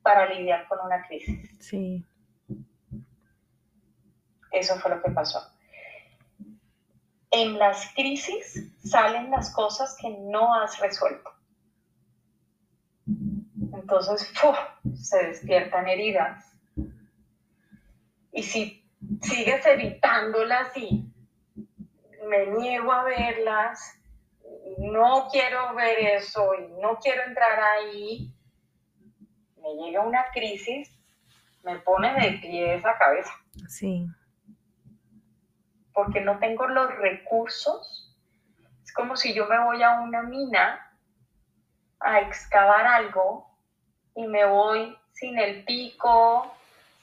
para 0.01 0.33
lidiar 0.33 0.67
con 0.67 0.79
una 0.83 1.05
crisis. 1.05 1.55
Sí. 1.59 2.03
Eso 4.51 4.79
fue 4.79 4.95
lo 4.95 5.03
que 5.03 5.11
pasó. 5.11 5.47
En 7.29 7.59
las 7.59 7.93
crisis 7.93 8.73
salen 8.83 9.29
las 9.29 9.53
cosas 9.53 9.95
que 10.01 10.09
no 10.09 10.55
has 10.55 10.79
resuelto. 10.79 11.29
Entonces, 13.73 14.33
se 14.95 15.23
despiertan 15.27 15.87
heridas. 15.87 16.57
Y 18.31 18.41
si 18.41 18.89
sigues 19.21 19.63
evitándolas 19.67 20.75
y 20.77 21.12
me 22.27 22.47
niego 22.47 22.91
a 22.91 23.03
verlas, 23.03 23.99
no 24.77 25.27
quiero 25.31 25.73
ver 25.75 25.99
eso 25.99 26.53
y 26.55 26.81
no 26.81 26.97
quiero 26.99 27.23
entrar 27.23 27.59
ahí, 27.59 28.33
me 29.61 29.75
llega 29.75 30.01
una 30.01 30.25
crisis, 30.33 30.91
me 31.63 31.79
pone 31.79 32.13
de 32.13 32.37
pies 32.39 32.85
a 32.85 32.97
cabeza. 32.97 33.33
Sí. 33.67 34.07
Porque 35.93 36.21
no 36.21 36.39
tengo 36.39 36.67
los 36.67 36.93
recursos. 36.97 38.15
Es 38.83 38.93
como 38.93 39.15
si 39.15 39.33
yo 39.33 39.47
me 39.47 39.63
voy 39.63 39.81
a 39.81 40.01
una 40.01 40.23
mina 40.23 40.91
a 41.99 42.19
excavar 42.19 42.85
algo 42.85 43.47
y 44.15 44.27
me 44.27 44.45
voy 44.45 44.97
sin 45.13 45.39
el 45.39 45.63
pico, 45.63 46.53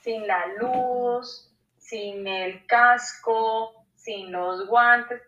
sin 0.01 0.27
la 0.27 0.45
luz, 0.59 1.51
sin 1.77 2.27
el 2.27 2.65
casco, 2.67 3.80
sin 4.03 4.31
los 4.31 4.67
guantes. 4.67 5.21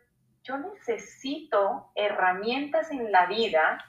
Yo 0.43 0.57
necesito 0.57 1.91
herramientas 1.95 2.91
en 2.91 3.11
la 3.11 3.27
vida 3.27 3.83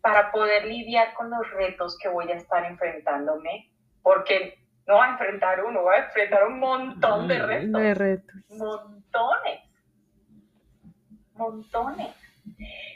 para 0.00 0.30
poder 0.32 0.66
lidiar 0.66 1.14
con 1.14 1.30
los 1.30 1.48
retos 1.52 1.96
que 1.98 2.08
voy 2.08 2.30
a 2.30 2.34
estar 2.34 2.64
enfrentándome, 2.64 3.70
porque 4.02 4.58
no 4.86 4.96
va 4.96 5.06
a 5.06 5.10
enfrentar 5.12 5.64
uno, 5.64 5.82
voy 5.82 5.94
a 5.94 6.04
enfrentar 6.06 6.46
un 6.46 6.58
montón 6.58 7.28
de 7.28 7.38
retos. 7.38 7.80
De 7.80 7.94
retos. 7.94 8.36
Montones. 8.50 9.60
Montones. 11.34 12.14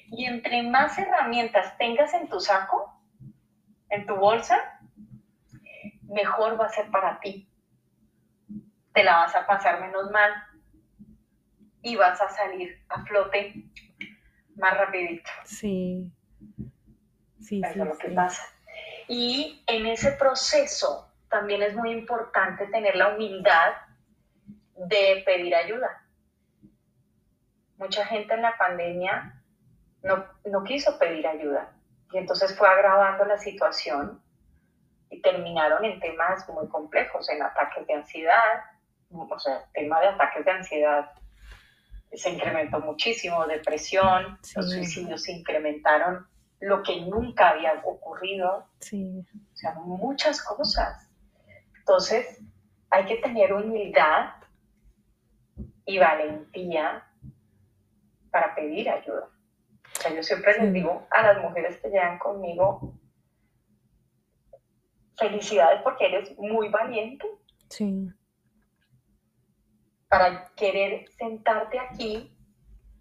Y 0.09 0.27
entre 0.27 0.63
más 0.65 0.99
herramientas 0.99 1.79
tengas 1.79 2.13
en 2.15 2.29
tu 2.29 2.41
saco, 2.41 2.93
en 3.89 4.05
tu 4.05 4.17
bolsa, 4.17 4.59
mejor 6.03 6.61
va 6.61 6.67
a 6.67 6.71
ser 6.71 6.91
para 6.91 7.21
ti. 7.21 7.49
Te 8.93 9.05
la 9.05 9.17
vas 9.19 9.37
a 9.37 9.47
pasar 9.47 9.81
menos 9.81 10.11
mal 10.11 10.33
y 11.87 11.95
vas 11.95 12.21
a 12.21 12.29
salir 12.29 12.83
a 12.89 13.05
flote 13.05 13.55
más 14.57 14.77
rapidito. 14.77 15.31
Sí. 15.45 16.11
Sí, 17.41 17.61
Eso 17.65 17.71
es 17.71 17.89
lo 17.89 17.97
que 17.97 18.09
pasa. 18.09 18.43
Y 19.07 19.63
en 19.69 19.87
ese 19.87 20.11
proceso 20.11 21.13
también 21.29 21.63
es 21.63 21.77
muy 21.77 21.93
importante 21.93 22.67
tener 22.67 22.97
la 22.97 23.15
humildad 23.15 23.75
de 24.75 25.23
pedir 25.25 25.55
ayuda. 25.55 26.05
Mucha 27.77 28.05
gente 28.05 28.35
en 28.35 28.43
la 28.43 28.59
pandemia 28.59 29.41
no, 30.03 30.27
no 30.45 30.65
quiso 30.65 30.99
pedir 30.99 31.25
ayuda 31.25 31.73
y 32.11 32.19
entonces 32.19 32.59
fue 32.59 32.69
agravando 32.69 33.27
la 33.27 33.39
situación 33.39 34.21
y 35.09 35.23
terminaron 35.23 35.85
en 35.85 36.01
temas 36.01 36.49
muy 36.49 36.67
complejos, 36.69 37.29
en 37.29 37.43
ataques 37.43 37.87
de 37.87 37.95
ansiedad, 37.95 38.65
o 39.13 39.39
sea, 39.39 39.67
tema 39.73 40.01
de 40.01 40.09
ataques 40.09 40.45
de 40.45 40.51
ansiedad 40.51 41.13
se 42.17 42.31
incrementó 42.31 42.81
muchísimo, 42.81 43.47
depresión, 43.47 44.39
los 44.55 44.71
suicidios 44.71 45.23
se 45.23 45.33
incrementaron, 45.33 46.27
lo 46.61 46.83
que 46.83 47.01
nunca 47.03 47.51
había 47.51 47.81
ocurrido, 47.85 48.67
o 48.81 49.57
sea, 49.57 49.75
muchas 49.85 50.43
cosas. 50.43 51.09
Entonces, 51.79 52.41
hay 52.91 53.05
que 53.05 53.17
tener 53.17 53.53
humildad 53.53 54.31
y 55.85 55.99
valentía 55.99 57.05
para 58.31 58.55
pedir 58.55 58.91
ayuda. 58.91 59.29
O 59.29 60.01
sea, 60.01 60.15
yo 60.15 60.23
siempre 60.23 60.59
les 60.59 60.73
digo 60.73 61.07
a 61.11 61.23
las 61.23 61.43
mujeres 61.43 61.79
que 61.81 61.89
llegan 61.89 62.19
conmigo, 62.19 62.95
felicidades 65.17 65.81
porque 65.83 66.07
eres 66.07 66.39
muy 66.39 66.69
valiente. 66.69 67.27
Sí. 67.71 68.11
Para 70.09 70.53
querer 70.55 71.09
sentarte 71.19 71.79
aquí 71.79 72.37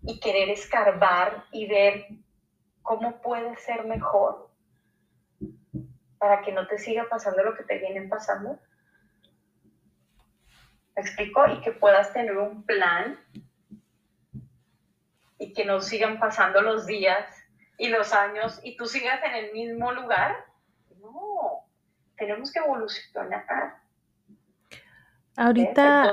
y 0.02 0.20
querer 0.20 0.50
escarbar 0.50 1.46
y 1.52 1.68
ver 1.68 2.08
cómo 2.82 3.22
puede 3.22 3.56
ser 3.58 3.86
mejor 3.86 4.50
para 6.18 6.42
que 6.42 6.52
no 6.52 6.66
te 6.68 6.80
siga 6.80 7.08
pasando 7.10 7.44
lo 7.44 7.56
que 7.56 7.64
te 7.64 7.78
vienen 7.78 8.10
pasando. 8.10 8.60
¿Me 10.96 11.02
explico? 11.02 11.46
Y 11.48 11.62
que 11.62 11.72
puedas 11.72 12.14
tener 12.14 12.38
un 12.38 12.66
plan 12.66 13.20
y 15.38 15.54
que 15.54 15.66
no 15.66 15.82
sigan 15.82 16.20
pasando 16.20 16.62
los 16.62 16.86
días 16.86 17.28
y 17.78 17.90
los 17.90 18.14
años 18.14 18.60
y 18.64 18.78
tú 18.78 18.86
sigas 18.86 19.22
en 19.24 19.36
el 19.36 19.52
mismo 19.52 19.92
lugar. 19.92 20.36
No, 21.00 21.68
tenemos 22.18 22.52
que 22.52 22.60
evolucionar. 22.60 23.82
Ahorita, 25.36 26.12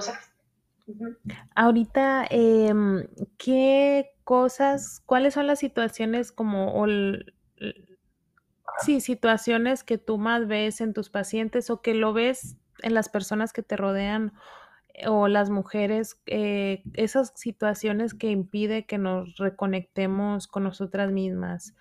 ahorita, 1.54 2.26
em, 2.30 3.06
¿qué 3.38 4.10
cosas, 4.24 5.02
cuáles 5.06 5.34
son 5.34 5.46
las 5.46 5.58
situaciones 5.58 6.32
como, 6.32 6.86
sí, 8.84 9.00
situaciones 9.00 9.84
que 9.84 9.98
tú 9.98 10.18
más 10.18 10.46
ves 10.46 10.80
en 10.80 10.92
tus 10.92 11.10
pacientes 11.10 11.70
o 11.70 11.82
que 11.82 11.94
lo 11.94 12.12
ves 12.12 12.56
en 12.82 12.94
las 12.94 13.08
personas 13.08 13.52
que 13.52 13.62
te 13.62 13.76
rodean 13.76 14.32
o 15.06 15.28
las 15.28 15.50
mujeres, 15.50 16.20
eh, 16.26 16.82
esas 16.94 17.32
situaciones 17.34 18.14
que 18.14 18.30
impide 18.30 18.86
que 18.86 18.98
nos 18.98 19.36
reconectemos 19.36 20.46
con 20.46 20.64
nosotras 20.64 21.10
mismas. 21.10 21.74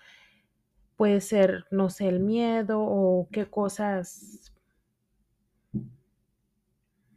Puede 0.96 1.20
ser, 1.20 1.66
no 1.70 1.90
sé, 1.90 2.08
el 2.08 2.20
miedo 2.20 2.80
o 2.80 3.28
qué 3.30 3.46
cosas. 3.46 4.52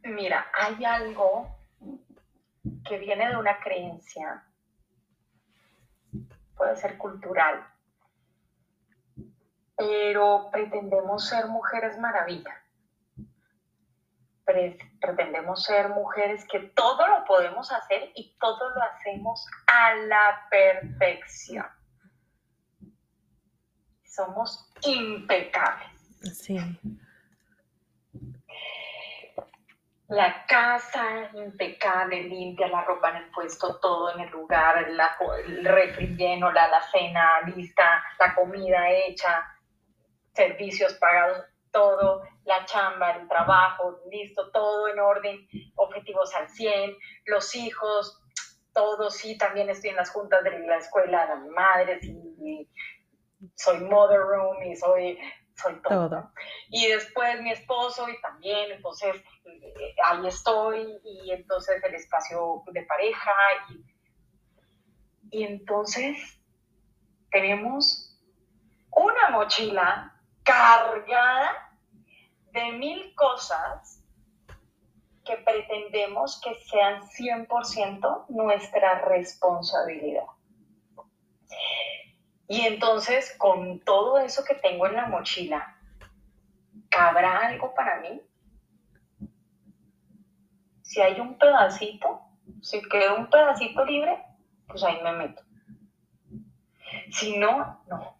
Mira, 0.04 0.46
hay 0.54 0.84
algo 0.84 1.55
que 2.88 2.98
viene 2.98 3.28
de 3.28 3.36
una 3.36 3.58
creencia, 3.60 4.44
puede 6.56 6.76
ser 6.76 6.96
cultural, 6.98 7.66
pero 9.76 10.48
pretendemos 10.50 11.28
ser 11.28 11.46
mujeres 11.48 11.98
maravilla 11.98 12.62
pretendemos 15.00 15.64
ser 15.64 15.88
mujeres 15.88 16.46
que 16.50 16.60
todo 16.60 17.06
lo 17.08 17.24
podemos 17.24 17.70
hacer 17.72 18.12
y 18.14 18.36
todo 18.38 18.70
lo 18.70 18.82
hacemos 18.82 19.44
a 19.66 19.94
la 19.94 20.46
perfección. 20.50 21.66
Somos 24.04 24.70
impecables. 24.82 25.90
Sí. 26.32 26.58
La 30.08 30.46
casa 30.46 31.30
impecable, 31.34 32.22
limpia, 32.22 32.68
la 32.68 32.84
ropa 32.84 33.10
en 33.10 33.16
el 33.16 33.30
puesto, 33.30 33.80
todo 33.80 34.14
en 34.14 34.20
el 34.20 34.30
lugar, 34.30 34.86
el 34.88 35.64
refri 35.64 36.16
lleno, 36.16 36.52
la, 36.52 36.68
la 36.68 36.80
cena 36.80 37.40
lista, 37.54 38.04
la 38.20 38.34
comida 38.34 38.88
hecha, 38.90 39.44
servicios 40.32 40.94
pagados, 40.94 41.44
todo, 41.72 42.22
la 42.44 42.64
chamba, 42.66 43.16
el 43.16 43.26
trabajo, 43.28 44.00
listo, 44.10 44.50
todo 44.52 44.88
en 44.88 45.00
orden, 45.00 45.48
objetivos 45.74 46.34
al 46.34 46.48
100, 46.48 46.96
los 47.26 47.54
hijos, 47.56 48.22
todo, 48.72 49.10
sí, 49.10 49.36
también 49.36 49.68
estoy 49.70 49.90
en 49.90 49.96
las 49.96 50.10
juntas 50.10 50.44
de 50.44 50.58
la 50.60 50.76
escuela, 50.76 51.26
las 51.26 51.44
madres, 51.46 52.06
soy 53.54 53.80
mother 53.80 54.20
room 54.20 54.62
y 54.62 54.76
soy, 54.76 55.18
soy 55.56 55.80
todo. 55.82 56.32
Y 56.68 56.86
después 56.88 57.40
mi 57.40 57.50
esposo 57.50 58.08
y 58.08 58.20
también, 58.20 58.70
entonces 58.70 59.16
eh, 59.44 59.94
ahí 60.04 60.26
estoy 60.26 60.98
y 61.04 61.30
entonces 61.32 61.82
el 61.82 61.94
espacio 61.94 62.62
de 62.72 62.82
pareja 62.82 63.32
y, 63.70 65.38
y 65.38 65.44
entonces 65.44 66.16
tenemos 67.30 68.18
una 68.90 69.30
mochila 69.30 70.12
cargada 70.42 71.70
de 72.52 72.72
mil 72.72 73.14
cosas 73.14 74.02
que 75.24 75.36
pretendemos 75.38 76.40
que 76.40 76.54
sean 76.70 77.02
100% 77.02 78.26
nuestra 78.28 79.00
responsabilidad. 79.06 80.24
Y 82.48 82.60
entonces, 82.62 83.34
con 83.38 83.80
todo 83.80 84.18
eso 84.18 84.44
que 84.44 84.54
tengo 84.54 84.86
en 84.86 84.94
la 84.94 85.06
mochila, 85.06 85.76
¿cabrá 86.88 87.48
algo 87.48 87.74
para 87.74 88.00
mí? 88.00 88.22
Si 90.82 91.00
hay 91.00 91.18
un 91.20 91.36
pedacito, 91.36 92.20
si 92.62 92.80
queda 92.88 93.14
un 93.14 93.28
pedacito 93.28 93.84
libre, 93.84 94.24
pues 94.68 94.82
ahí 94.84 95.02
me 95.02 95.12
meto. 95.12 95.42
Si 97.10 97.36
no, 97.36 97.82
no. 97.88 98.16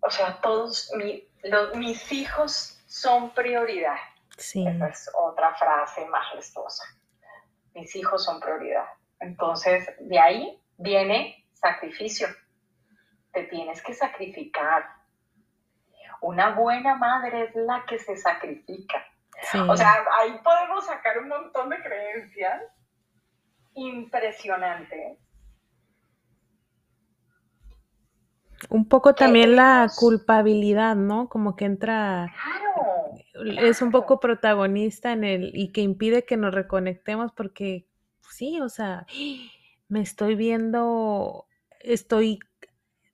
O 0.00 0.10
sea, 0.10 0.40
todos, 0.40 0.92
mi, 0.96 1.28
mis 1.76 2.12
hijos 2.12 2.82
son 2.86 3.30
prioridad. 3.30 3.96
Esa 4.36 4.88
es 4.88 5.10
otra 5.14 5.54
frase 5.54 6.04
majestuosa. 6.06 6.84
Mis 7.74 7.94
hijos 7.96 8.24
son 8.24 8.40
prioridad. 8.40 8.86
Entonces, 9.20 9.88
de 10.00 10.18
ahí 10.18 10.62
viene 10.76 11.41
sacrificio. 11.62 12.28
Te 13.32 13.44
tienes 13.44 13.82
que 13.82 13.94
sacrificar. 13.94 14.84
Una 16.20 16.50
buena 16.50 16.96
madre 16.96 17.44
es 17.44 17.54
la 17.54 17.84
que 17.86 17.98
se 17.98 18.16
sacrifica. 18.16 19.02
O 19.68 19.76
sea, 19.76 20.04
ahí 20.20 20.38
podemos 20.44 20.86
sacar 20.86 21.18
un 21.18 21.28
montón 21.28 21.70
de 21.70 21.82
creencias 21.82 22.62
impresionantes 23.74 25.18
Un 28.68 28.88
poco 28.88 29.14
también 29.14 29.56
la 29.56 29.90
culpabilidad, 29.96 30.94
¿no? 30.94 31.28
Como 31.28 31.56
que 31.56 31.64
entra, 31.64 32.32
es 33.58 33.82
un 33.82 33.90
poco 33.90 34.20
protagonista 34.20 35.12
en 35.12 35.24
el 35.24 35.50
y 35.54 35.72
que 35.72 35.80
impide 35.80 36.24
que 36.24 36.36
nos 36.36 36.54
reconectemos 36.54 37.32
porque 37.32 37.86
sí, 38.30 38.60
o 38.60 38.68
sea, 38.68 39.06
me 39.88 40.00
estoy 40.00 40.36
viendo, 40.36 41.46
estoy 41.82 42.38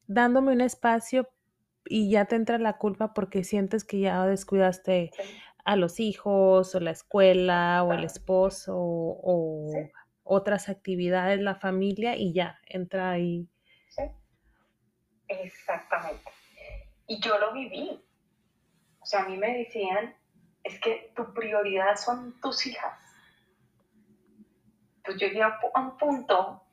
dándome 0.07 0.53
un 0.53 0.61
espacio 0.61 1.29
y 1.85 2.11
ya 2.11 2.27
te 2.27 2.37
entra 2.37 2.59
la 2.59 2.79
culpa 2.79 3.14
porque 3.14 3.45
sientes 3.45 3.85
que 3.85 4.01
ya 4.01 4.27
descuidaste 4.27 5.11
a 5.64 5.77
los 5.77 6.01
hijos 6.01 6.75
o 6.75 6.81
la 6.81 6.91
escuela 6.91 7.83
o 7.85 7.93
el 7.93 8.05
esposo 8.05 8.75
o, 8.77 9.73
otras 10.31 10.69
actividades, 10.69 11.41
la 11.41 11.55
familia 11.55 12.14
y 12.14 12.35
ya 12.35 12.61
entra 12.66 13.11
ahí. 13.11 13.49
Sí, 13.89 14.03
exactamente. 15.27 16.31
Y 17.07 17.19
yo 17.19 17.39
lo 17.39 17.55
viví. 17.55 18.05
O 19.01 19.07
sea, 19.07 19.23
a 19.23 19.29
mí 19.29 19.39
me 19.39 19.57
decían, 19.57 20.14
es 20.64 20.79
que 20.81 21.14
tu 21.16 21.33
prioridad 21.33 21.97
son 21.97 22.39
tus 22.43 22.66
hijas. 22.66 22.93
Pues 25.03 25.16
llegué 25.16 25.43
a 25.43 25.59
un 25.77 25.97
punto 25.97 26.68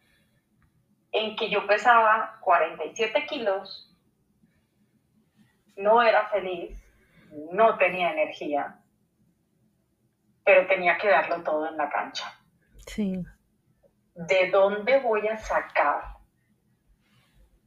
en 1.16 1.36
que 1.38 1.50
yo 1.50 1.66
pesaba 1.66 2.38
47 2.42 3.26
kilos, 3.26 3.90
no 5.78 6.02
era 6.04 6.28
feliz, 6.28 6.78
no 7.52 7.78
tenía 7.78 8.12
energía, 8.12 8.82
pero 10.44 10.68
tenía 10.68 10.98
que 10.98 11.08
darlo 11.08 11.42
todo 11.42 11.70
en 11.70 11.78
la 11.78 11.90
cancha. 11.90 12.38
Sí. 12.86 13.24
¿De 14.14 14.50
dónde 14.52 15.00
voy 15.00 15.26
a 15.30 15.38
sacar 15.38 16.18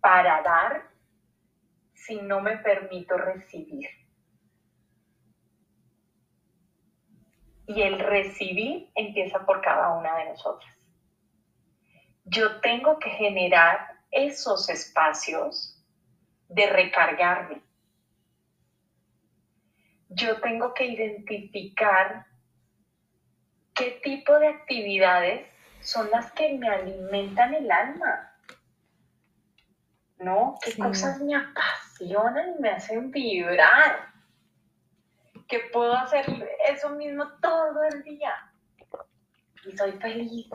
para 0.00 0.42
dar 0.42 0.90
si 1.94 2.20
no 2.20 2.40
me 2.40 2.58
permito 2.58 3.16
recibir? 3.16 3.88
Y 7.66 7.80
el 7.80 7.98
recibir 7.98 8.90
empieza 8.94 9.44
por 9.46 9.62
cada 9.62 9.96
una 9.96 10.16
de 10.18 10.26
nosotras 10.26 10.77
yo 12.30 12.60
tengo 12.60 12.98
que 12.98 13.10
generar 13.10 14.00
esos 14.10 14.68
espacios 14.68 15.82
de 16.48 16.66
recargarme. 16.66 17.62
Yo 20.10 20.40
tengo 20.40 20.74
que 20.74 20.86
identificar 20.86 22.26
qué 23.74 24.00
tipo 24.02 24.38
de 24.38 24.48
actividades 24.48 25.46
son 25.80 26.10
las 26.10 26.32
que 26.32 26.54
me 26.54 26.68
alimentan 26.68 27.54
el 27.54 27.70
alma. 27.70 28.32
¿No? 30.18 30.58
¿Qué 30.64 30.76
cosas 30.76 31.20
me 31.20 31.36
apasionan 31.36 32.56
y 32.56 32.60
me 32.60 32.70
hacen 32.70 33.10
vibrar? 33.10 34.12
Que 35.46 35.60
puedo 35.72 35.94
hacer 35.94 36.26
eso 36.68 36.90
mismo 36.90 37.28
todo 37.40 37.84
el 37.84 38.02
día. 38.02 38.34
Y 39.64 39.76
soy 39.76 39.92
feliz. 39.92 40.48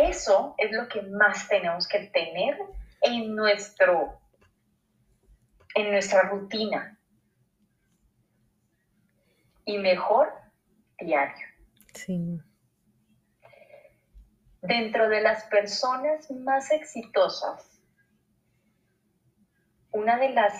Eso 0.00 0.54
es 0.58 0.70
lo 0.70 0.86
que 0.86 1.02
más 1.02 1.48
tenemos 1.48 1.88
que 1.88 2.06
tener 2.06 2.56
en, 3.02 3.34
nuestro, 3.34 4.20
en 5.74 5.90
nuestra 5.90 6.22
rutina. 6.22 6.96
Y 9.64 9.78
mejor 9.78 10.32
diario. 11.00 11.46
Sí. 11.94 12.40
Dentro 14.62 15.08
de 15.08 15.20
las 15.20 15.44
personas 15.44 16.30
más 16.30 16.70
exitosas, 16.70 17.80
una 19.90 20.16
de 20.18 20.30
las 20.30 20.54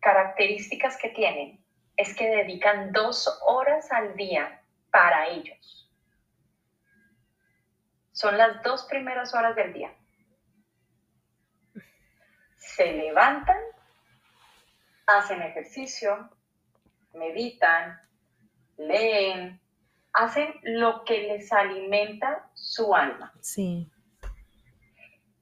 características 0.00 0.96
que 0.96 1.10
tienen 1.10 1.62
es 1.98 2.14
que 2.14 2.28
dedican 2.28 2.92
dos 2.92 3.28
horas 3.46 3.92
al 3.92 4.16
día 4.16 4.62
para 4.90 5.28
ellos 5.28 5.77
son 8.18 8.36
las 8.36 8.60
dos 8.64 8.84
primeras 8.86 9.32
horas 9.32 9.54
del 9.54 9.72
día. 9.72 9.94
Se 12.56 12.92
levantan, 12.92 13.56
hacen 15.06 15.40
ejercicio, 15.40 16.28
meditan, 17.14 17.96
leen, 18.76 19.60
hacen 20.12 20.52
lo 20.64 21.04
que 21.04 21.28
les 21.28 21.52
alimenta 21.52 22.50
su 22.54 22.92
alma. 22.92 23.32
Sí. 23.40 23.88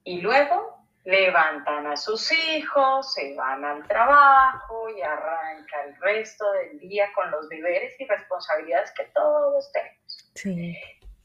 Y 0.03 0.21
luego 0.21 0.85
levantan 1.03 1.87
a 1.87 1.97
sus 1.97 2.31
hijos, 2.31 3.11
se 3.11 3.33
van 3.33 3.65
al 3.65 3.87
trabajo 3.87 4.87
y 4.95 5.01
arranca 5.01 5.83
el 5.83 5.95
resto 5.99 6.45
del 6.51 6.77
día 6.77 7.07
con 7.15 7.31
los 7.31 7.49
deberes 7.49 7.99
y 7.99 8.05
responsabilidades 8.05 8.91
que 8.91 9.05
todos 9.05 9.71
tenemos. 9.71 10.31
Sí 10.35 10.77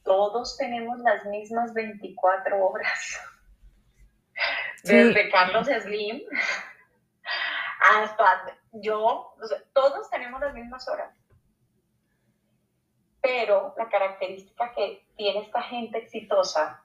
todos 0.03 0.57
tenemos 0.57 0.99
las 0.99 1.25
mismas 1.25 1.73
24 1.73 2.65
horas. 2.65 3.19
Desde 4.83 5.29
Carlos 5.29 5.67
Slim 5.67 6.21
hasta 7.79 8.57
yo, 8.73 9.35
todos 9.73 10.09
tenemos 10.09 10.41
las 10.41 10.53
mismas 10.53 10.87
horas. 10.87 11.13
Pero 13.21 13.73
la 13.77 13.89
característica 13.89 14.73
que 14.73 15.05
tiene 15.15 15.41
esta 15.41 15.61
gente 15.61 15.97
exitosa 15.97 16.83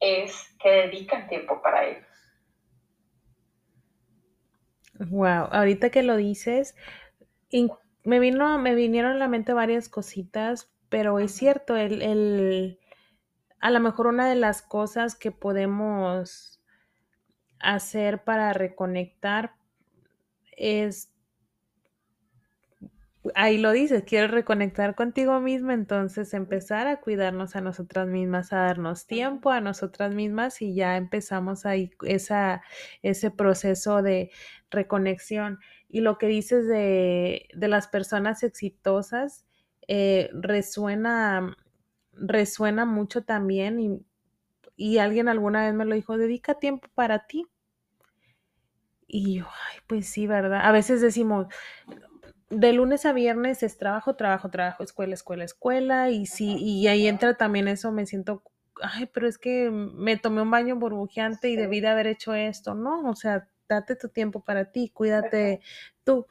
es 0.00 0.56
que 0.62 0.70
dedican 0.70 1.28
tiempo 1.28 1.60
para 1.60 1.84
ellos. 1.84 2.06
Wow, 4.98 5.48
ahorita 5.50 5.90
que 5.90 6.02
lo 6.02 6.16
dices, 6.16 6.74
me 8.04 8.18
vino, 8.18 8.58
me 8.58 8.74
vinieron 8.74 9.12
a 9.12 9.18
la 9.18 9.28
mente 9.28 9.52
varias 9.52 9.90
cositas 9.90 10.72
pero 10.88 11.18
es 11.18 11.32
cierto, 11.32 11.76
el, 11.76 12.02
el, 12.02 12.78
a 13.60 13.70
lo 13.70 13.80
mejor 13.80 14.06
una 14.06 14.28
de 14.28 14.36
las 14.36 14.62
cosas 14.62 15.16
que 15.16 15.32
podemos 15.32 16.60
hacer 17.58 18.22
para 18.24 18.52
reconectar 18.52 19.54
es, 20.56 21.12
ahí 23.34 23.58
lo 23.58 23.72
dices, 23.72 24.04
quieres 24.04 24.30
reconectar 24.30 24.94
contigo 24.94 25.40
misma, 25.40 25.74
entonces 25.74 26.32
empezar 26.34 26.86
a 26.86 27.00
cuidarnos 27.00 27.56
a 27.56 27.60
nosotras 27.60 28.06
mismas, 28.08 28.52
a 28.52 28.58
darnos 28.58 29.06
tiempo 29.06 29.50
a 29.50 29.60
nosotras 29.60 30.14
mismas 30.14 30.62
y 30.62 30.74
ya 30.74 30.96
empezamos 30.96 31.66
ahí 31.66 31.90
esa, 32.02 32.62
ese 33.02 33.30
proceso 33.30 34.02
de 34.02 34.30
reconexión. 34.70 35.58
Y 35.88 36.00
lo 36.00 36.18
que 36.18 36.26
dices 36.26 36.66
de, 36.66 37.48
de 37.54 37.68
las 37.68 37.88
personas 37.88 38.42
exitosas, 38.42 39.45
eh, 39.88 40.30
resuena, 40.32 41.56
resuena 42.12 42.84
mucho 42.84 43.22
también 43.24 43.80
y, 43.80 44.00
y, 44.76 44.98
alguien 44.98 45.28
alguna 45.28 45.64
vez 45.64 45.74
me 45.74 45.84
lo 45.84 45.94
dijo, 45.94 46.18
dedica 46.18 46.54
tiempo 46.54 46.88
para 46.94 47.26
ti. 47.26 47.46
Y 49.06 49.36
yo, 49.36 49.46
ay, 49.46 49.78
pues 49.86 50.08
sí, 50.08 50.26
¿verdad? 50.26 50.60
A 50.64 50.72
veces 50.72 51.00
decimos, 51.00 51.46
de 52.50 52.72
lunes 52.72 53.06
a 53.06 53.12
viernes 53.12 53.62
es 53.62 53.78
trabajo, 53.78 54.16
trabajo, 54.16 54.50
trabajo, 54.50 54.82
escuela, 54.82 55.14
escuela, 55.14 55.44
escuela, 55.44 56.10
y 56.10 56.26
sí, 56.26 56.56
y 56.58 56.86
ahí 56.88 57.06
entra 57.06 57.36
también 57.36 57.68
eso, 57.68 57.92
me 57.92 58.06
siento, 58.06 58.42
ay, 58.82 59.06
pero 59.12 59.28
es 59.28 59.38
que 59.38 59.70
me 59.70 60.16
tomé 60.16 60.42
un 60.42 60.50
baño 60.50 60.76
burbujeante 60.76 61.48
y 61.48 61.56
debí 61.56 61.80
de 61.80 61.88
haber 61.88 62.06
hecho 62.06 62.34
esto, 62.34 62.74
¿no? 62.74 63.08
O 63.08 63.14
sea, 63.14 63.48
date 63.68 63.96
tu 63.96 64.08
tiempo 64.08 64.40
para 64.40 64.70
ti, 64.70 64.90
cuídate 64.92 65.60
tú. 66.04 66.26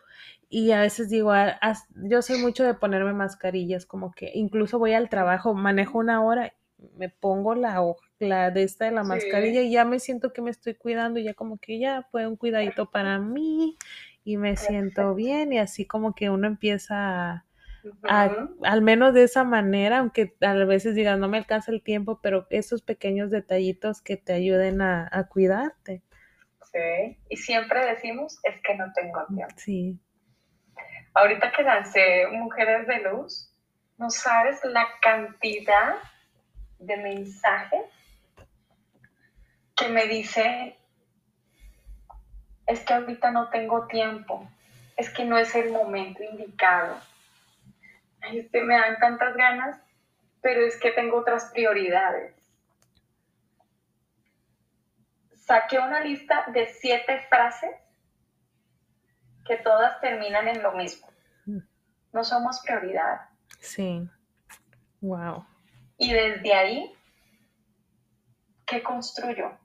Y 0.50 0.72
a 0.72 0.82
veces 0.82 1.10
digo, 1.10 1.32
ah, 1.32 1.58
yo 1.96 2.22
soy 2.22 2.38
mucho 2.38 2.64
de 2.64 2.76
ponerme 2.76 3.14
mascarillas, 3.14 3.86
como 3.86 4.12
que 4.12 4.32
incluso 4.36 4.80
voy 4.80 4.93
al 4.93 5.10
trabajo, 5.10 5.54
manejo 5.54 5.98
una 5.98 6.24
hora, 6.24 6.54
me 6.98 7.10
pongo 7.10 7.56
la, 7.56 7.82
la 8.20 8.52
de 8.52 8.64
esta 8.64 8.86
de 8.86 8.91
la 8.91 9.04
mascarilla 9.04 9.62
y 9.62 9.72
ya 9.72 9.86
me 9.86 10.00
siento 10.00 10.34
que 10.34 10.41
me 10.41 10.52
estoy 10.52 10.76
cuidando, 10.76 11.20
ya 11.20 11.34
como 11.34 11.58
que 11.58 11.80
ya 11.80 12.04
fue 12.12 12.28
un 12.28 12.36
cuidadito 12.36 12.91
para 12.91 13.18
mí 13.20 13.76
y 14.24 14.38
me 14.38 14.56
siento 14.56 15.16
bien 15.16 15.54
y 15.54 15.60
así 15.60 15.86
como 15.86 16.14
que 16.14 16.30
uno 16.30 16.48
empieza 16.48 17.46
a, 18.08 18.32
al 18.64 18.82
menos 18.82 19.14
de 19.14 19.24
esa 19.24 19.43
manera, 19.43 20.00
aunque 20.00 20.36
a 20.41 20.54
veces 20.54 20.96
digas 20.96 21.18
no 21.18 21.28
me 21.28 21.38
alcanza 21.38 21.72
el 21.72 21.82
tiempo, 21.82 22.20
pero 22.22 22.46
esos 22.50 22.82
pequeños 22.82 23.32
detallitos 23.32 24.02
que 24.02 24.18
te 24.18 24.34
ayuden 24.34 24.82
a, 24.82 25.10
a 25.12 25.28
cuidarte. 25.28 26.04
Sí, 26.72 27.18
y 27.30 27.38
siempre 27.38 27.86
decimos 27.86 28.39
es 28.43 28.62
que 28.62 28.76
no 28.76 28.91
tengo 28.93 29.26
tiempo. 29.28 29.56
Sí 29.58 30.00
ahorita 31.16 31.51
que 31.51 31.63
lancé 31.63 32.28
Mujeres 32.28 32.86
de 32.88 32.99
Luz, 32.99 33.49
no 33.97 34.09
sabes 34.09 34.63
la 34.66 34.86
cantidad 35.01 35.95
de 36.78 36.97
mensajes 36.97 37.86
que 39.76 39.88
me 39.88 40.05
dicen, 40.07 40.76
es 42.68 42.82
que 42.82 42.93
ahorita 42.93 43.32
no 43.32 43.49
tengo 43.49 43.88
tiempo, 43.88 44.47
es 44.97 45.09
que 45.09 45.24
no 45.24 45.38
es 45.38 45.55
el 45.55 45.72
momento 45.72 46.24
indicado. 46.24 46.97
Este, 48.32 48.61
me 48.63 48.76
dan 48.76 48.99
tantas 48.99 49.36
ganas, 49.36 49.80
pero 50.41 50.66
es 50.66 50.78
que 50.80 50.91
tengo 50.91 51.18
otras 51.18 51.51
prioridades. 51.53 52.34
Saqué 55.36 55.80
una 55.80 56.01
lista 56.01 56.45
de 56.47 56.68
siete 56.68 57.26
frases 57.30 57.76
que 59.46 59.58
todas 59.58 60.00
terminan 60.02 60.48
en 60.48 60.62
lo 60.62 60.72
mismo. 60.74 61.08
No 62.12 62.24
somos 62.24 62.62
prioridad. 62.62 63.30
Sí. 63.60 64.10
Wow. 65.02 65.46
Y 65.98 66.14
desde 66.14 66.54
ahí, 66.54 66.96
¿qué 68.66 68.82
construyo? 68.82 69.58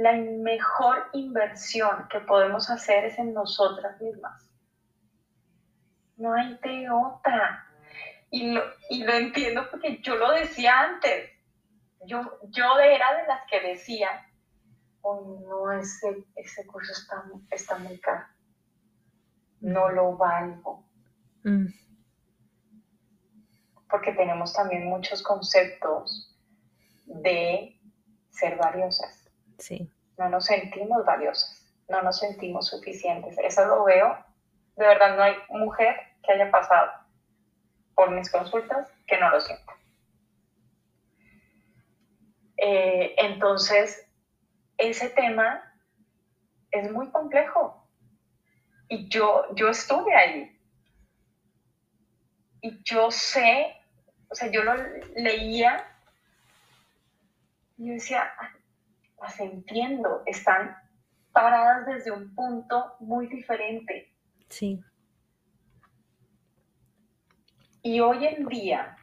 la 0.00 0.14
mejor 0.14 1.10
inversión 1.12 2.08
que 2.08 2.20
podemos 2.20 2.70
hacer 2.70 3.04
es 3.04 3.18
en 3.18 3.34
nosotras 3.34 4.00
mismas. 4.00 4.50
No 6.16 6.32
hay 6.32 6.58
de 6.62 6.88
otra. 6.88 7.66
Y 8.30 8.50
lo, 8.50 8.62
y 8.88 9.04
lo 9.04 9.12
entiendo 9.12 9.68
porque 9.70 10.00
yo 10.00 10.16
lo 10.16 10.32
decía 10.32 10.80
antes. 10.80 11.30
Yo, 12.06 12.22
yo 12.44 12.78
era 12.78 13.14
de 13.14 13.26
las 13.26 13.42
que 13.50 13.60
decía, 13.60 14.08
oh 15.02 15.40
no, 15.46 15.72
ese, 15.72 16.24
ese 16.36 16.66
curso 16.66 16.92
está, 16.92 17.24
está 17.50 17.78
muy 17.78 17.98
caro. 18.00 18.24
No 19.60 19.88
lo 19.90 20.16
valgo. 20.16 20.84
Mm. 21.44 21.66
Porque 23.90 24.12
tenemos 24.12 24.52
también 24.52 24.86
muchos 24.86 25.22
conceptos 25.22 26.38
de 27.06 27.80
ser 28.30 28.56
valiosas. 28.56 29.28
Sí. 29.58 29.92
No 30.16 30.28
nos 30.28 30.46
sentimos 30.46 31.04
valiosas, 31.04 31.74
no 31.88 32.02
nos 32.02 32.18
sentimos 32.18 32.68
suficientes. 32.68 33.36
Eso 33.38 33.64
lo 33.66 33.84
veo, 33.84 34.16
de 34.76 34.86
verdad 34.86 35.16
no 35.16 35.22
hay 35.22 35.34
mujer 35.50 35.96
que 36.22 36.32
haya 36.32 36.50
pasado 36.50 36.90
por 37.94 38.10
mis 38.10 38.30
consultas 38.30 38.88
que 39.06 39.18
no 39.18 39.30
lo 39.30 39.40
sienta. 39.40 39.72
Eh, 42.56 43.14
entonces, 43.18 44.09
ese 44.80 45.10
tema 45.10 45.62
es 46.70 46.90
muy 46.90 47.10
complejo. 47.10 47.86
Y 48.88 49.08
yo, 49.08 49.46
yo 49.54 49.68
estuve 49.68 50.14
ahí. 50.14 50.58
Y 52.62 52.82
yo 52.82 53.10
sé, 53.10 53.76
o 54.28 54.34
sea, 54.34 54.50
yo 54.50 54.62
lo 54.64 54.74
leía 55.14 55.86
y 57.78 57.86
yo 57.86 57.92
decía, 57.94 58.30
ah, 58.38 58.50
las 59.20 59.40
entiendo, 59.40 60.22
están 60.26 60.76
paradas 61.32 61.86
desde 61.86 62.10
un 62.10 62.34
punto 62.34 62.96
muy 63.00 63.26
diferente. 63.28 64.12
Sí. 64.48 64.82
Y 67.82 68.00
hoy 68.00 68.26
en 68.26 68.46
día, 68.46 68.96